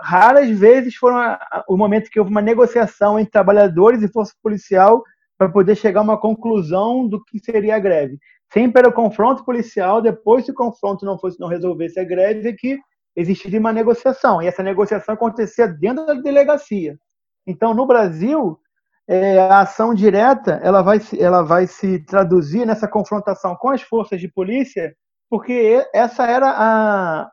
raras 0.00 0.48
vezes 0.50 0.94
foram 0.94 1.38
o 1.68 1.76
momento 1.76 2.10
que 2.10 2.18
houve 2.18 2.30
uma 2.30 2.42
negociação 2.42 3.18
entre 3.18 3.32
trabalhadores 3.32 4.02
e 4.02 4.08
força 4.08 4.34
policial 4.42 5.02
para 5.38 5.48
poder 5.48 5.74
chegar 5.76 6.00
a 6.00 6.04
uma 6.04 6.20
conclusão 6.20 7.08
do 7.08 7.22
que 7.24 7.38
seria 7.38 7.76
a 7.76 7.78
greve. 7.78 8.18
Sempre 8.52 8.80
era 8.80 8.88
o 8.88 8.92
confronto 8.92 9.44
policial, 9.44 10.02
depois 10.02 10.44
se 10.44 10.50
o 10.50 10.54
confronto 10.54 11.04
não 11.04 11.18
fosse 11.18 11.40
não 11.40 11.48
resolvesse 11.48 11.98
a 11.98 12.04
greve, 12.04 12.48
é 12.48 12.52
que 12.52 12.78
existiria 13.16 13.58
uma 13.58 13.72
negociação. 13.72 14.42
E 14.42 14.46
essa 14.46 14.62
negociação 14.62 15.14
acontecia 15.14 15.66
dentro 15.66 16.06
da 16.06 16.14
delegacia. 16.14 16.96
Então, 17.46 17.74
no 17.74 17.86
Brasil, 17.86 18.58
é, 19.08 19.38
a 19.40 19.60
ação 19.60 19.94
direta 19.94 20.60
ela 20.62 20.82
vai, 20.82 21.00
ela 21.18 21.42
vai 21.42 21.66
se 21.66 21.98
traduzir 22.04 22.66
nessa 22.66 22.86
confrontação 22.86 23.56
com 23.56 23.70
as 23.70 23.82
forças 23.82 24.20
de 24.20 24.28
polícia, 24.28 24.94
porque 25.28 25.84
essa 25.92 26.24
era 26.26 26.48
a, 26.50 27.30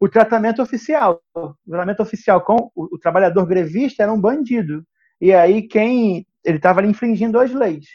o 0.00 0.08
tratamento 0.08 0.62
oficial. 0.62 1.20
O 1.34 1.54
tratamento 1.68 2.02
oficial 2.02 2.40
com 2.40 2.70
o, 2.74 2.94
o 2.94 2.98
trabalhador 2.98 3.46
grevista 3.46 4.02
era 4.02 4.12
um 4.12 4.20
bandido. 4.20 4.84
E 5.20 5.32
aí 5.32 5.62
quem 5.66 6.26
ele 6.44 6.58
estava 6.58 6.80
ali 6.80 6.88
infringindo 6.88 7.38
as 7.38 7.52
leis. 7.52 7.86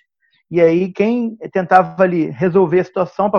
E 0.51 0.62
aí 0.62 0.91
quem 0.91 1.36
tentava 1.51 2.04
ali 2.04 2.30
resolver 2.30 2.82
a 2.82 2.84
situação 2.84 3.32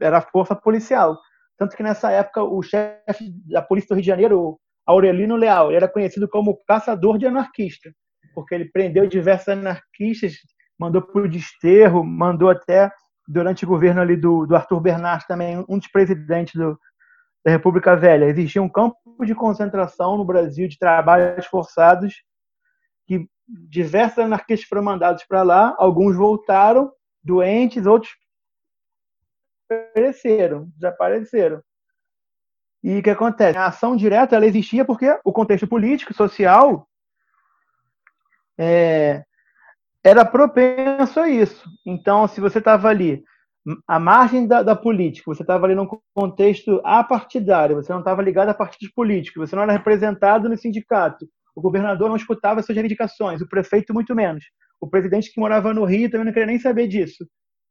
era 0.00 0.18
a 0.18 0.22
força 0.22 0.54
policial. 0.54 1.18
Tanto 1.56 1.76
que 1.76 1.82
nessa 1.82 2.10
época 2.10 2.42
o 2.42 2.60
chefe 2.62 3.32
da 3.46 3.62
polícia 3.62 3.88
do 3.88 3.94
Rio 3.94 4.02
de 4.02 4.08
Janeiro, 4.08 4.58
Aurelino 4.84 5.36
Leal, 5.36 5.70
era 5.70 5.88
conhecido 5.88 6.28
como 6.28 6.60
caçador 6.66 7.18
de 7.18 7.26
anarquista, 7.26 7.92
porque 8.34 8.54
ele 8.54 8.64
prendeu 8.64 9.06
diversos 9.06 9.48
anarquistas, 9.48 10.34
mandou 10.78 11.00
para 11.00 11.22
o 11.22 11.28
desterro, 11.28 12.04
mandou 12.04 12.50
até 12.50 12.90
durante 13.28 13.64
o 13.64 13.68
governo 13.68 14.00
ali 14.00 14.16
do, 14.16 14.44
do 14.44 14.56
Arthur 14.56 14.80
Bernard 14.80 15.24
também 15.28 15.64
um 15.68 15.78
dos 15.78 15.86
presidentes 15.86 16.54
do, 16.54 16.76
da 17.44 17.50
República 17.50 17.96
Velha. 17.96 18.26
Existia 18.26 18.62
um 18.62 18.68
campo 18.68 18.96
de 19.24 19.34
concentração 19.34 20.16
no 20.16 20.24
Brasil 20.24 20.68
de 20.68 20.78
trabalhos 20.78 21.46
forçados 21.46 22.22
que 23.06 23.28
diversos 23.46 24.18
anarquistas 24.18 24.68
foram 24.68 24.82
mandados 24.82 25.24
para 25.24 25.42
lá, 25.42 25.74
alguns 25.78 26.16
voltaram 26.16 26.92
doentes, 27.22 27.86
outros 27.86 28.12
pereceram, 29.68 30.68
desapareceram. 30.74 31.62
E 32.82 32.98
o 32.98 33.02
que 33.02 33.10
acontece? 33.10 33.56
A 33.56 33.66
ação 33.66 33.96
direta 33.96 34.34
ela 34.34 34.46
existia 34.46 34.84
porque 34.84 35.18
o 35.24 35.32
contexto 35.32 35.66
político, 35.66 36.12
social, 36.12 36.88
é, 38.58 39.24
era 40.02 40.24
propenso 40.24 41.20
a 41.20 41.28
isso. 41.28 41.68
Então, 41.86 42.26
se 42.26 42.40
você 42.40 42.58
estava 42.58 42.88
ali 42.88 43.24
a 43.86 43.98
margem 43.98 44.46
da, 44.46 44.62
da 44.62 44.74
política, 44.74 45.32
você 45.32 45.42
estava 45.42 45.66
ali 45.66 45.74
num 45.74 45.88
contexto 46.14 46.80
apartidário, 46.84 47.76
você 47.76 47.92
não 47.92 48.00
estava 48.00 48.22
ligado 48.22 48.48
a 48.48 48.54
partidos 48.54 48.92
políticos, 48.92 49.48
você 49.48 49.54
não 49.54 49.62
era 49.62 49.72
representado 49.72 50.48
no 50.48 50.56
sindicato, 50.56 51.28
o 51.54 51.60
governador 51.60 52.08
não 52.08 52.16
escutava 52.16 52.62
suas 52.62 52.74
reivindicações, 52.74 53.40
o 53.40 53.48
prefeito 53.48 53.94
muito 53.94 54.14
menos. 54.14 54.44
O 54.80 54.88
presidente 54.88 55.32
que 55.32 55.40
morava 55.40 55.72
no 55.72 55.84
Rio 55.84 56.10
também 56.10 56.26
não 56.26 56.32
queria 56.32 56.46
nem 56.46 56.58
saber 56.58 56.88
disso. 56.88 57.24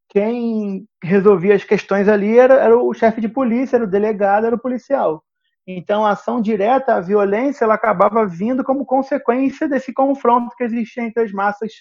Quem 0.10 0.86
resolvia 1.04 1.56
as 1.56 1.64
questões 1.64 2.08
ali 2.08 2.38
era, 2.38 2.56
era 2.56 2.78
o 2.78 2.94
chefe 2.94 3.20
de 3.20 3.28
polícia, 3.28 3.76
era 3.76 3.84
o 3.86 3.90
delegado, 3.90 4.46
era 4.46 4.56
o 4.56 4.62
policial. 4.62 5.24
Então, 5.68 6.06
a 6.06 6.12
ação 6.12 6.42
direta, 6.42 6.96
a 6.96 7.02
violência, 7.02 7.66
ela 7.66 7.76
acabava 7.76 8.26
vindo 8.26 8.64
como 8.64 8.86
consequência 8.86 9.68
desse 9.68 9.94
confronto 9.94 10.56
que 10.56 10.64
existia 10.64 11.04
entre 11.04 11.24
as 11.24 11.32
massas 11.32 11.72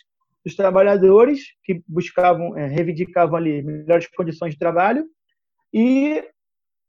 dos 0.45 0.55
trabalhadores 0.55 1.41
que 1.65 1.83
buscavam, 1.87 2.57
é, 2.57 2.67
reivindicavam 2.67 3.37
ali 3.37 3.63
melhores 3.63 4.09
condições 4.09 4.53
de 4.53 4.59
trabalho 4.59 5.05
e 5.73 6.25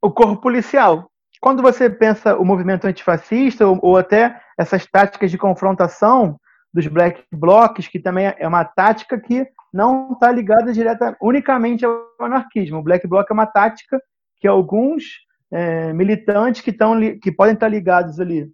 o 0.01 0.11
corpo 0.11 0.41
policial. 0.41 1.09
Quando 1.39 1.61
você 1.61 1.89
pensa 1.89 2.37
o 2.37 2.45
movimento 2.45 2.85
antifascista 2.85 3.67
ou, 3.67 3.79
ou 3.81 3.97
até 3.97 4.39
essas 4.57 4.85
táticas 4.85 5.31
de 5.31 5.37
confrontação 5.37 6.39
dos 6.73 6.87
black 6.87 7.23
blocs, 7.31 7.87
que 7.87 7.99
também 7.99 8.33
é 8.37 8.47
uma 8.47 8.63
tática 8.63 9.19
que 9.19 9.45
não 9.73 10.13
está 10.13 10.31
ligada 10.31 10.71
direta 10.71 11.17
unicamente 11.21 11.85
ao 11.85 12.07
anarquismo. 12.19 12.79
O 12.79 12.83
black 12.83 13.07
bloc 13.07 13.29
é 13.29 13.33
uma 13.33 13.45
tática 13.45 14.01
que 14.37 14.47
alguns 14.47 15.03
é, 15.51 15.91
militantes 15.93 16.61
que, 16.61 16.71
estão, 16.71 16.97
que 17.21 17.31
podem 17.31 17.53
estar 17.53 17.67
ligados 17.67 18.19
ali 18.19 18.49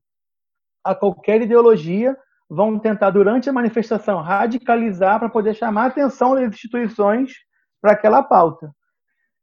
a 0.84 0.96
qualquer 0.96 1.42
ideologia 1.42 2.18
vão 2.50 2.80
tentar, 2.80 3.10
durante 3.10 3.50
a 3.50 3.54
manifestação, 3.54 4.22
radicalizar 4.22 5.20
para 5.20 5.30
poder 5.30 5.54
chamar 5.54 5.84
a 5.84 5.88
atenção 5.88 6.36
das 6.36 6.50
instituições 6.50 7.34
para 7.82 7.92
aquela 7.92 8.24
pauta. 8.24 8.72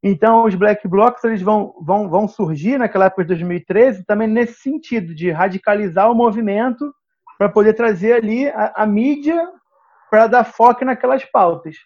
Então, 0.03 0.45
os 0.45 0.55
black 0.55 0.87
blocs 0.87 1.25
eles 1.25 1.41
vão, 1.41 1.75
vão, 1.81 2.09
vão 2.11 2.29
surgir 2.29 2.79
naquela 2.79 3.07
época 3.07 3.23
de 3.23 3.29
2013 3.29 4.05
também 4.05 4.29
nesse 4.29 4.61
sentido, 4.61 5.15
de 5.15 5.31
radicalizar 5.31 6.11
o 6.11 6.15
movimento 6.15 6.93
para 7.39 7.49
poder 7.49 7.75
trazer 7.75 8.13
ali 8.13 8.49
a, 8.49 8.73
a 8.77 8.87
mídia 8.87 9.49
para 10.11 10.27
dar 10.27 10.45
foco 10.45 10.85
naquelas 10.85 11.25
pautas. 11.25 11.77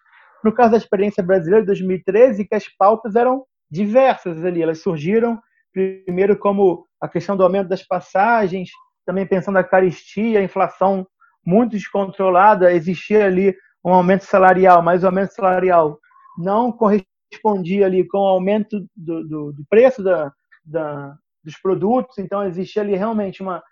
No 0.42 0.52
caso 0.52 0.72
da 0.72 0.76
experiência 0.76 1.22
brasileira 1.22 1.62
de 1.62 1.66
2013, 1.66 2.44
que 2.44 2.54
as 2.54 2.68
pautas 2.68 3.14
eram 3.14 3.44
diversas 3.70 4.44
ali, 4.44 4.62
elas 4.62 4.80
surgiram 4.82 5.38
primeiro 5.72 6.36
como 6.36 6.86
a 7.00 7.08
questão 7.08 7.36
do 7.36 7.44
aumento 7.44 7.68
das 7.68 7.86
passagens, 7.86 8.70
também 9.08 9.26
pensando 9.26 9.54
na 9.54 9.64
caristia, 9.64 10.38
a 10.38 10.42
inflação 10.42 11.06
muito 11.42 11.70
descontrolada, 11.70 12.74
existia 12.74 13.24
ali 13.24 13.56
um 13.82 13.90
aumento 13.90 14.26
salarial, 14.26 14.82
mas 14.82 15.02
o 15.02 15.06
aumento 15.06 15.30
salarial 15.30 15.98
não 16.36 16.70
correspondia 16.70 17.86
ali 17.86 18.06
com 18.06 18.18
o 18.18 18.26
aumento 18.26 18.86
do, 18.94 19.26
do, 19.26 19.52
do 19.54 19.64
preço 19.70 20.02
da, 20.02 20.30
da, 20.62 21.14
dos 21.42 21.56
produtos, 21.56 22.18
então 22.18 22.44
existia 22.44 22.82
ali 22.82 22.96
realmente 22.96 23.42
uma 23.42 23.62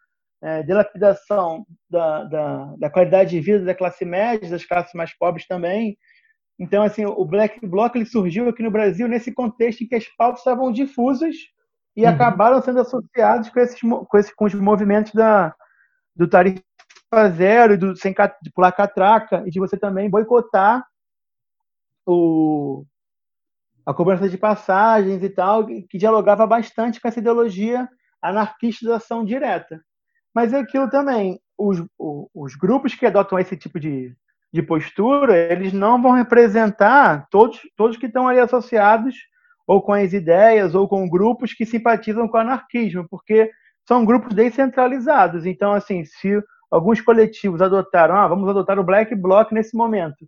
é, 0.43 0.62
dilapidação 0.62 1.66
da, 1.91 2.24
da, 2.24 2.74
da, 2.78 2.89
qualidade 2.91 3.32
de 3.32 3.41
vida 3.41 3.62
da 3.62 3.74
classe 3.74 4.07
média, 4.07 4.49
das 4.49 4.64
classes 4.64 4.95
mais 4.95 5.12
pobres 5.18 5.47
também. 5.47 5.99
Então, 6.59 6.82
assim, 6.82 7.05
o 7.05 7.24
Black 7.26 7.61
Bloc 7.66 7.95
ele 7.95 8.07
surgiu 8.07 8.49
aqui 8.49 8.62
no 8.62 8.70
Brasil 8.70 9.07
nesse 9.07 9.30
contexto 9.34 9.84
em 9.84 9.87
que 9.87 9.97
as 9.97 10.09
pautas 10.16 10.41
estavam 10.41 10.72
difusas 10.72 11.37
e 11.97 12.05
uhum. 12.05 12.11
acabaram 12.11 12.61
sendo 12.61 12.81
associados 12.81 13.49
com, 13.49 13.59
esses, 13.59 13.81
com, 13.81 14.19
esse, 14.19 14.35
com 14.35 14.45
os 14.45 14.55
movimentos 14.55 15.13
da, 15.13 15.55
do 16.15 16.29
tarifa 16.29 16.63
zero 17.35 17.75
e 17.75 17.77
do, 17.77 17.97
sem 17.97 18.15
de 18.43 18.51
pular 18.53 18.73
catraca 18.73 19.43
e 19.47 19.51
de 19.51 19.59
você 19.59 19.77
também 19.77 20.11
boicotar 20.11 20.87
o, 22.05 22.85
a 23.85 23.95
cobrança 23.95 24.29
de 24.29 24.37
passagens 24.37 25.23
e 25.23 25.31
tal, 25.31 25.67
que 25.67 25.97
dialogava 25.97 26.47
bastante 26.47 27.01
com 27.01 27.09
essa 27.09 27.19
ideologia 27.19 27.89
anarquista 28.21 28.87
da 28.87 28.97
ação 28.97 29.25
direta. 29.25 29.81
Mas 30.35 30.53
é 30.53 30.59
aquilo 30.59 30.91
também, 30.91 31.41
os, 31.57 31.83
os 31.99 32.55
grupos 32.57 32.95
que 32.95 33.07
adotam 33.07 33.39
esse 33.39 33.57
tipo 33.57 33.81
de, 33.81 34.15
de 34.53 34.63
postura, 34.63 35.37
eles 35.37 35.73
não 35.73 36.01
vão 36.03 36.13
representar 36.13 37.27
todos, 37.31 37.61
todos 37.75 37.97
que 37.97 38.07
estão 38.07 38.29
ali 38.29 38.39
associados 38.39 39.17
ou 39.67 39.83
com 39.83 39.93
as 39.93 40.12
ideias, 40.12 40.75
ou 40.75 40.89
com 40.89 41.09
grupos 41.09 41.53
que 41.53 41.67
simpatizam 41.67 42.29
com 42.29 42.37
o 42.37 42.41
anarquismo, 42.41 43.07
porque 43.09 43.51
são 43.87 44.05
grupos 44.05 44.35
descentralizados. 44.35 45.45
Então, 45.47 45.73
assim, 45.73 46.05
se 46.05 46.41
alguns 46.71 47.01
coletivos 47.01 47.61
adotaram, 47.61 48.17
ah, 48.17 48.29
vamos 48.29 48.49
adotar 48.49 48.79
o 48.79 48.85
Black 48.85 49.14
Bloc 49.14 49.53
nesse 49.53 49.77
momento, 49.77 50.27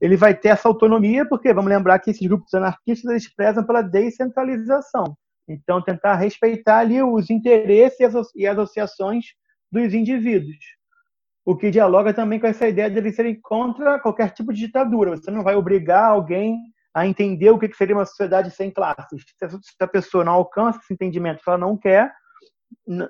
ele 0.00 0.16
vai 0.16 0.34
ter 0.34 0.48
essa 0.48 0.68
autonomia, 0.68 1.26
porque 1.26 1.52
vamos 1.52 1.70
lembrar 1.70 1.98
que 1.98 2.10
esses 2.10 2.26
grupos 2.26 2.52
anarquistas 2.52 3.10
eles 3.10 3.34
prezam 3.34 3.64
pela 3.64 3.82
descentralização. 3.82 5.16
Então, 5.48 5.82
tentar 5.82 6.14
respeitar 6.16 6.78
ali 6.78 7.02
os 7.02 7.30
interesses 7.30 7.98
e 8.34 8.46
as 8.46 8.58
associações 8.58 9.26
dos 9.70 9.94
indivíduos. 9.94 10.56
o 11.46 11.56
que 11.56 11.70
dialoga 11.70 12.14
também 12.14 12.40
com 12.40 12.46
essa 12.46 12.66
ideia 12.66 12.90
de 12.90 12.98
eles 12.98 13.14
serem 13.16 13.38
contra 13.40 13.98
qualquer 13.98 14.30
tipo 14.30 14.52
de 14.52 14.60
ditadura. 14.60 15.10
Você 15.16 15.30
não 15.30 15.42
vai 15.42 15.54
obrigar 15.54 16.06
alguém 16.10 16.56
a 16.94 17.06
entender 17.06 17.50
o 17.50 17.58
que 17.58 17.72
seria 17.74 17.96
uma 17.96 18.06
sociedade 18.06 18.52
sem 18.52 18.70
classes. 18.70 19.24
Se 19.36 19.74
a 19.80 19.88
pessoa 19.88 20.22
não 20.22 20.32
alcança 20.32 20.78
esse 20.78 20.94
entendimento, 20.94 21.42
se 21.42 21.48
ela 21.48 21.58
não 21.58 21.76
quer, 21.76 22.14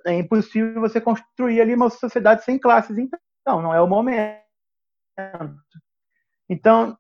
é 0.07 0.15
impossível 0.15 0.81
você 0.81 1.01
construir 1.01 1.61
ali 1.61 1.75
uma 1.75 1.91
sociedade 1.91 2.45
sem 2.45 2.59
classes. 2.59 2.97
Então, 2.97 3.61
não 3.61 3.75
é 3.75 3.81
o 3.83 3.87
momento. 3.87 4.41
Então, 6.49 6.97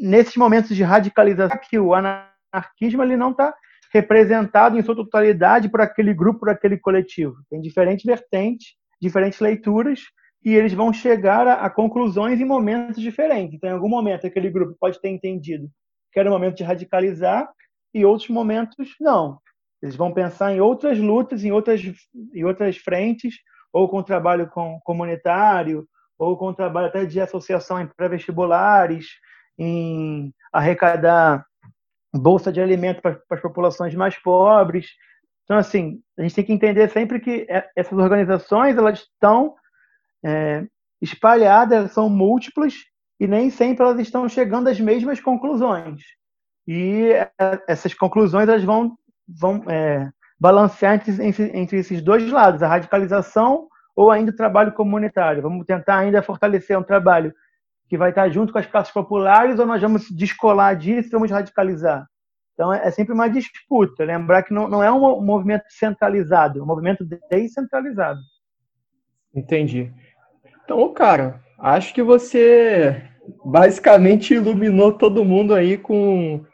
nesses 0.00 0.36
momentos 0.36 0.76
de 0.76 0.84
radicalização, 0.84 1.58
que 1.68 1.78
o 1.78 1.92
anarquismo 1.92 3.02
ele 3.02 3.16
não 3.16 3.32
está 3.32 3.52
representado 3.92 4.78
em 4.78 4.82
sua 4.82 4.94
totalidade 4.94 5.68
por 5.68 5.80
aquele 5.80 6.14
grupo, 6.14 6.40
por 6.40 6.50
aquele 6.50 6.78
coletivo. 6.78 7.36
Tem 7.50 7.60
diferentes 7.60 8.04
vertentes, 8.04 8.74
diferentes 9.00 9.40
leituras, 9.40 10.00
e 10.44 10.54
eles 10.54 10.72
vão 10.72 10.92
chegar 10.92 11.46
a, 11.46 11.66
a, 11.66 11.70
conclusões 11.70 12.40
em 12.40 12.44
momentos 12.44 13.00
diferentes. 13.00 13.54
Então, 13.54 13.70
em 13.70 13.74
algum 13.74 13.88
momento, 13.88 14.26
aquele 14.26 14.50
grupo 14.50 14.76
pode 14.80 15.00
ter 15.00 15.08
entendido 15.08 15.68
que 16.12 16.20
era 16.20 16.28
o 16.28 16.32
momento 16.32 16.56
de 16.56 16.64
radicalizar, 16.64 17.48
e 17.94 18.04
outros 18.04 18.28
momentos, 18.28 18.94
não. 19.00 19.38
Eles 19.82 19.96
vão 19.96 20.12
pensar 20.12 20.52
em 20.52 20.60
outras 20.60 20.98
lutas, 20.98 21.44
em 21.44 21.52
outras, 21.52 21.82
em 22.34 22.44
outras 22.44 22.76
frentes, 22.76 23.34
ou 23.72 23.88
com 23.88 24.02
trabalho 24.02 24.48
com, 24.48 24.80
comunitário, 24.84 25.86
ou 26.18 26.36
com 26.36 26.54
trabalho 26.54 26.86
até 26.86 27.04
de 27.04 27.20
associação 27.20 27.80
em 27.80 27.86
pré-vestibulares, 27.86 29.06
em 29.58 30.32
arrecadar 30.52 31.44
bolsa 32.14 32.52
de 32.52 32.60
alimento 32.60 33.00
para, 33.00 33.20
as 33.30 33.40
populações 33.40 33.94
mais 33.94 34.16
pobres. 34.18 34.90
Então, 35.44 35.56
assim, 35.56 36.00
a 36.18 36.22
gente 36.22 36.34
tem 36.34 36.44
que 36.44 36.52
entender 36.52 36.88
sempre 36.90 37.18
que 37.18 37.46
é, 37.48 37.68
essas 37.74 37.98
organizações 37.98 38.76
elas 38.76 39.00
estão 39.00 39.54
é, 40.24 40.64
espalhadas, 41.00 41.90
são 41.92 42.08
múltiplas 42.08 42.74
e 43.22 43.28
nem 43.28 43.50
sempre 43.50 43.84
elas 43.84 44.00
estão 44.00 44.28
chegando 44.28 44.66
às 44.66 44.80
mesmas 44.80 45.20
conclusões. 45.20 46.02
E 46.66 47.12
é, 47.12 47.30
essas 47.68 47.94
conclusões 47.94 48.48
elas 48.48 48.64
vão, 48.64 48.98
vão 49.28 49.62
é, 49.70 50.10
balancear 50.40 51.00
entre, 51.20 51.56
entre, 51.56 51.78
esses 51.78 52.02
dois 52.02 52.28
lados, 52.28 52.64
a 52.64 52.68
radicalização 52.68 53.68
ou 53.94 54.10
ainda 54.10 54.32
o 54.32 54.36
trabalho 54.36 54.72
comunitário. 54.72 55.40
Vamos 55.40 55.64
tentar 55.64 55.98
ainda 55.98 56.20
fortalecer 56.20 56.76
um 56.76 56.82
trabalho 56.82 57.32
que 57.88 57.96
vai 57.96 58.10
estar 58.10 58.28
junto 58.28 58.52
com 58.52 58.58
as 58.58 58.66
classes 58.66 58.92
populares 58.92 59.56
ou 59.60 59.66
nós 59.66 59.80
vamos 59.80 60.10
descolar 60.10 60.74
disso 60.74 61.08
e 61.08 61.12
vamos 61.12 61.30
radicalizar? 61.30 62.04
Então 62.54 62.74
é, 62.74 62.88
é 62.88 62.90
sempre 62.90 63.14
uma 63.14 63.28
disputa. 63.28 64.04
Lembrar 64.04 64.42
que 64.42 64.52
não, 64.52 64.68
não 64.68 64.82
é 64.82 64.90
um 64.90 65.20
movimento 65.20 65.66
centralizado, 65.68 66.58
é 66.58 66.62
um 66.64 66.66
movimento 66.66 67.06
descentralizado. 67.30 68.18
Entendi. 69.32 69.92
Então, 70.64 70.92
cara, 70.92 71.40
acho 71.56 71.94
que 71.94 72.02
você 72.02 73.11
basicamente 73.44 74.34
iluminou 74.34 74.92
todo 74.92 75.24
mundo 75.24 75.54
aí 75.54 75.78
com, 75.78 76.44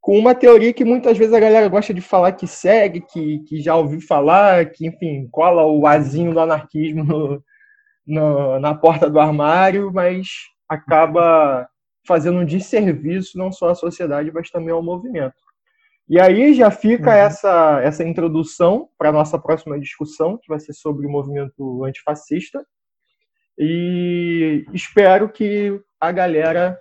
com 0.00 0.18
uma 0.18 0.34
teoria 0.34 0.72
que 0.72 0.84
muitas 0.84 1.16
vezes 1.18 1.34
a 1.34 1.40
galera 1.40 1.68
gosta 1.68 1.92
de 1.92 2.00
falar 2.00 2.32
que 2.32 2.46
segue, 2.46 3.00
que, 3.00 3.40
que 3.40 3.60
já 3.60 3.76
ouviu 3.76 4.00
falar, 4.00 4.70
que, 4.70 4.86
enfim, 4.86 5.28
cola 5.30 5.64
o 5.64 5.86
azinho 5.86 6.32
do 6.32 6.40
anarquismo 6.40 7.04
no, 7.04 7.42
no, 8.06 8.58
na 8.60 8.74
porta 8.74 9.10
do 9.10 9.18
armário, 9.18 9.90
mas 9.92 10.28
acaba 10.68 11.68
fazendo 12.06 12.38
um 12.38 12.44
desserviço 12.44 13.36
não 13.36 13.50
só 13.50 13.70
à 13.70 13.74
sociedade, 13.74 14.30
mas 14.32 14.50
também 14.50 14.72
ao 14.72 14.82
movimento. 14.82 15.34
E 16.08 16.20
aí 16.20 16.54
já 16.54 16.70
fica 16.70 17.10
uhum. 17.10 17.16
essa, 17.16 17.80
essa 17.82 18.04
introdução 18.04 18.88
para 18.96 19.08
a 19.08 19.12
nossa 19.12 19.38
próxima 19.38 19.78
discussão, 19.78 20.38
que 20.40 20.48
vai 20.48 20.60
ser 20.60 20.72
sobre 20.72 21.04
o 21.04 21.10
movimento 21.10 21.84
antifascista. 21.84 22.64
E 23.58 24.64
espero 24.72 25.28
que 25.28 25.80
a 26.00 26.12
galera 26.12 26.78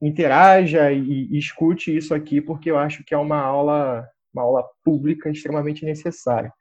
interaja 0.00 0.92
e, 0.92 1.28
e 1.30 1.38
escute 1.38 1.96
isso 1.96 2.14
aqui, 2.14 2.40
porque 2.40 2.70
eu 2.70 2.78
acho 2.78 3.04
que 3.04 3.14
é 3.14 3.18
uma 3.18 3.40
aula, 3.40 4.06
uma 4.32 4.42
aula 4.42 4.64
pública 4.84 5.30
extremamente 5.30 5.84
necessária. 5.84 6.52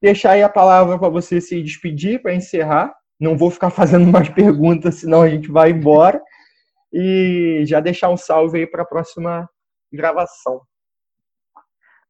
Deixar 0.00 0.32
aí 0.32 0.42
a 0.42 0.48
palavra 0.48 0.98
para 0.98 1.08
você 1.08 1.40
se 1.40 1.62
despedir, 1.62 2.22
para 2.22 2.34
encerrar, 2.34 2.94
não 3.18 3.36
vou 3.36 3.50
ficar 3.50 3.70
fazendo 3.70 4.06
mais 4.10 4.28
perguntas, 4.28 4.96
senão 4.96 5.22
a 5.22 5.28
gente 5.28 5.50
vai 5.50 5.70
embora. 5.70 6.20
E 6.92 7.64
já 7.66 7.80
deixar 7.80 8.08
um 8.08 8.16
salve 8.16 8.58
aí 8.58 8.66
para 8.68 8.82
a 8.82 8.86
próxima 8.86 9.48
gravação. 9.92 10.60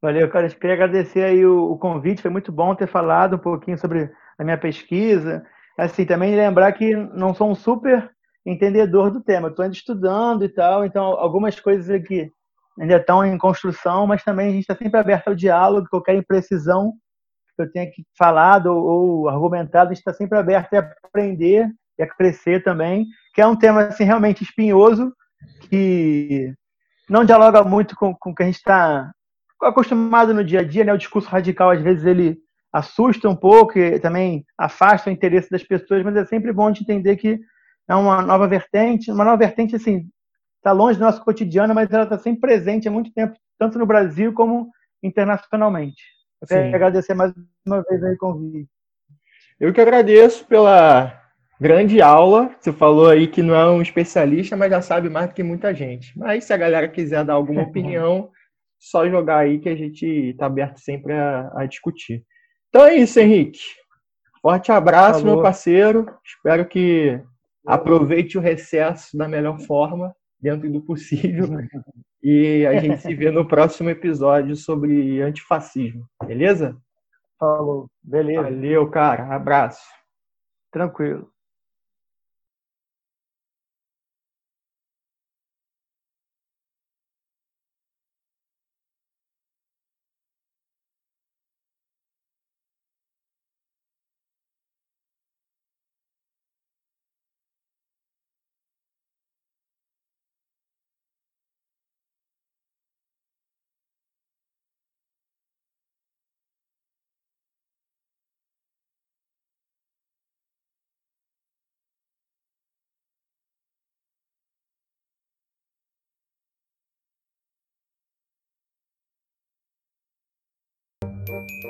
Valeu, 0.03 0.29
cara. 0.29 0.47
Eu 0.47 0.51
queria 0.51 0.75
agradecer 0.75 1.25
aí 1.25 1.47
o, 1.47 1.73
o, 1.73 1.79
convite. 1.79 2.21
Foi 2.21 2.31
muito 2.31 2.53
bom 2.53 2.75
ter 2.75 2.87
falado 2.87 3.37
um 3.37 3.39
pouquinho 3.39 3.79
sobre 3.79 4.13
a 4.39 4.45
minha 4.45 4.59
pesquisa. 4.59 5.47
Assim, 5.79 6.05
também 6.05 6.37
lembrar 6.37 6.71
que 6.73 6.95
não 6.95 7.33
sou 7.33 7.51
um 7.51 7.55
super 7.55 8.11
entendedor 8.45 9.11
do 9.11 9.21
tema. 9.21 9.49
Estou 9.49 9.63
ainda 9.63 9.77
estudando 9.77 10.45
e 10.45 10.49
tal, 10.49 10.85
então 10.85 11.03
algumas 11.03 11.59
coisas 11.59 11.89
aqui 11.91 12.31
ainda 12.79 12.97
estão 12.97 13.25
em 13.25 13.39
construção, 13.39 14.07
mas 14.07 14.25
também 14.25 14.49
a 14.49 14.51
gente 14.51 14.63
está 14.63 14.75
sempre 14.75 14.99
aberto 14.99 15.29
ao 15.29 15.35
diálogo. 15.35 15.89
Qualquer 15.89 16.17
imprecisão 16.17 16.93
que 17.57 17.63
eu 17.63 17.71
tenha 17.71 17.91
falado 18.19 18.67
ou, 18.67 19.29
argumentado, 19.29 19.93
está 19.93 20.13
sempre 20.13 20.39
aberto 20.39 20.75
a 20.75 20.91
aprender 21.05 21.71
e 21.99 22.03
a 22.03 22.09
crescer 22.09 22.65
também, 22.65 23.07
que 23.33 23.41
é 23.41 23.47
um 23.47 23.57
tema 23.57 23.83
assim, 23.85 24.05
realmente 24.05 24.43
espinhoso, 24.43 25.13
que 25.71 26.53
não 27.09 27.25
dialoga 27.25 27.63
muito 27.63 27.95
com, 27.95 28.15
com 28.15 28.31
o 28.31 28.35
que 28.35 28.43
a 28.43 28.47
gente 28.47 28.57
está 28.57 29.13
acostumado 29.63 30.35
no 30.35 30.45
dia 30.45 30.61
a 30.61 30.65
dia, 30.65 30.85
né? 30.85 30.93
O 30.93 30.99
discurso 30.99 31.29
radical, 31.29 31.71
às 31.71 31.81
vezes, 31.81 32.05
ele 32.05 32.39
assusta 32.73 33.29
um 33.29 33.37
pouco 33.37 33.79
e 33.79 34.01
também 34.01 34.45
afasta 34.59 35.09
o 35.09 35.13
interesse 35.13 35.49
das 35.49 35.63
pessoas, 35.63 36.03
mas 36.03 36.17
é 36.17 36.25
sempre 36.25 36.53
bom 36.53 36.73
de 36.73 36.83
entender 36.83 37.17
que 37.17 37.39
é 37.89 37.95
uma 37.95 38.23
nova 38.23 38.47
vertente, 38.49 39.11
uma 39.11 39.25
nova 39.25 39.37
vertente, 39.37 39.77
assim, 39.77 40.09
está 40.57 40.73
longe 40.73 40.99
do 40.99 41.05
nosso 41.05 41.23
cotidiano, 41.23 41.75
mas 41.75 41.93
ela 41.93 42.05
está 42.05 42.19
sempre 42.19 42.41
presente 42.41 42.89
há 42.89 42.91
muito 42.91 43.13
tempo, 43.13 43.37
tanto 43.59 43.79
no 43.79 43.87
Brasil 43.87 44.33
como 44.33 44.71
internacionalmente. 45.03 46.03
Eu 46.41 46.49
quero 46.49 46.69
Sim. 46.69 46.75
agradecer 46.75 47.15
mais 47.15 47.33
uma 47.67 47.83
vez 47.83 48.03
aí 48.03 48.15
o 48.15 48.19
convite. 48.19 48.69
Eu 49.61 49.73
que 49.73 49.81
agradeço 49.81 50.45
pela 50.47 51.21
grande 51.61 52.03
aula. 52.03 52.55
Você 52.59 52.73
falou 52.73 53.09
aí 53.09 53.27
que 53.27 53.43
não 53.43 53.55
é 53.55 53.71
um 53.71 53.81
especialista, 53.81 54.57
mas 54.57 54.71
já 54.71 54.83
sabe 54.83 55.09
mais 55.09 55.29
do 55.29 55.35
que 55.35 55.43
muita 55.43 55.75
gente. 55.75 56.19
Mas 56.19 56.45
se 56.45 56.53
a 56.53 56.57
galera 56.57 56.89
quiser 56.89 57.25
dar 57.25 57.35
alguma 57.35 57.63
opinião, 57.65 58.31
só 58.79 59.09
jogar 59.09 59.39
aí 59.39 59.59
que 59.59 59.69
a 59.69 59.77
gente 59.77 60.05
está 60.05 60.47
aberto 60.47 60.79
sempre 60.79 61.13
a, 61.13 61.51
a, 61.55 61.67
discutir. 61.67 62.25
Então 62.69 62.85
é 62.85 62.97
isso, 62.97 63.19
Henrique. 63.21 63.61
Forte 64.43 64.71
abraço, 64.73 65.21
Falou. 65.21 65.37
meu 65.37 65.43
parceiro. 65.43 66.07
Espero 66.25 66.67
que 66.67 67.19
aproveite 67.67 68.39
o 68.39 68.41
recesso 68.41 69.17
da 69.17 69.29
melhor 69.29 69.59
forma, 69.61 70.15
dentro 70.41 70.71
do 70.71 70.81
possível. 70.81 71.49
E 72.23 72.67
a 72.67 72.81
gente 72.81 73.03
se 73.03 73.15
vê 73.15 73.31
no 73.31 73.47
próximo 73.47 73.91
episódio 73.91 74.57
sobre 74.57 75.21
antifascismo, 75.21 76.07
beleza? 76.27 76.77
Falou, 77.39 77.91
beleza. 78.03 78.43
Valeu, 78.43 78.91
cara. 78.91 79.35
Abraço. 79.35 79.83
Tranquilo. 80.71 81.34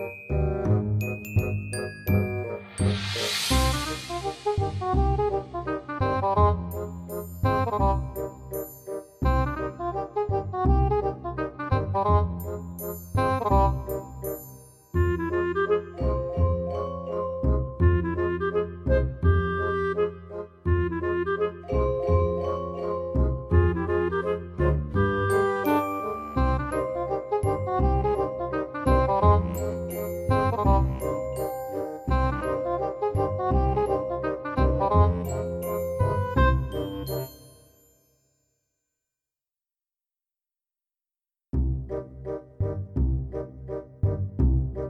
Música 0.04 0.53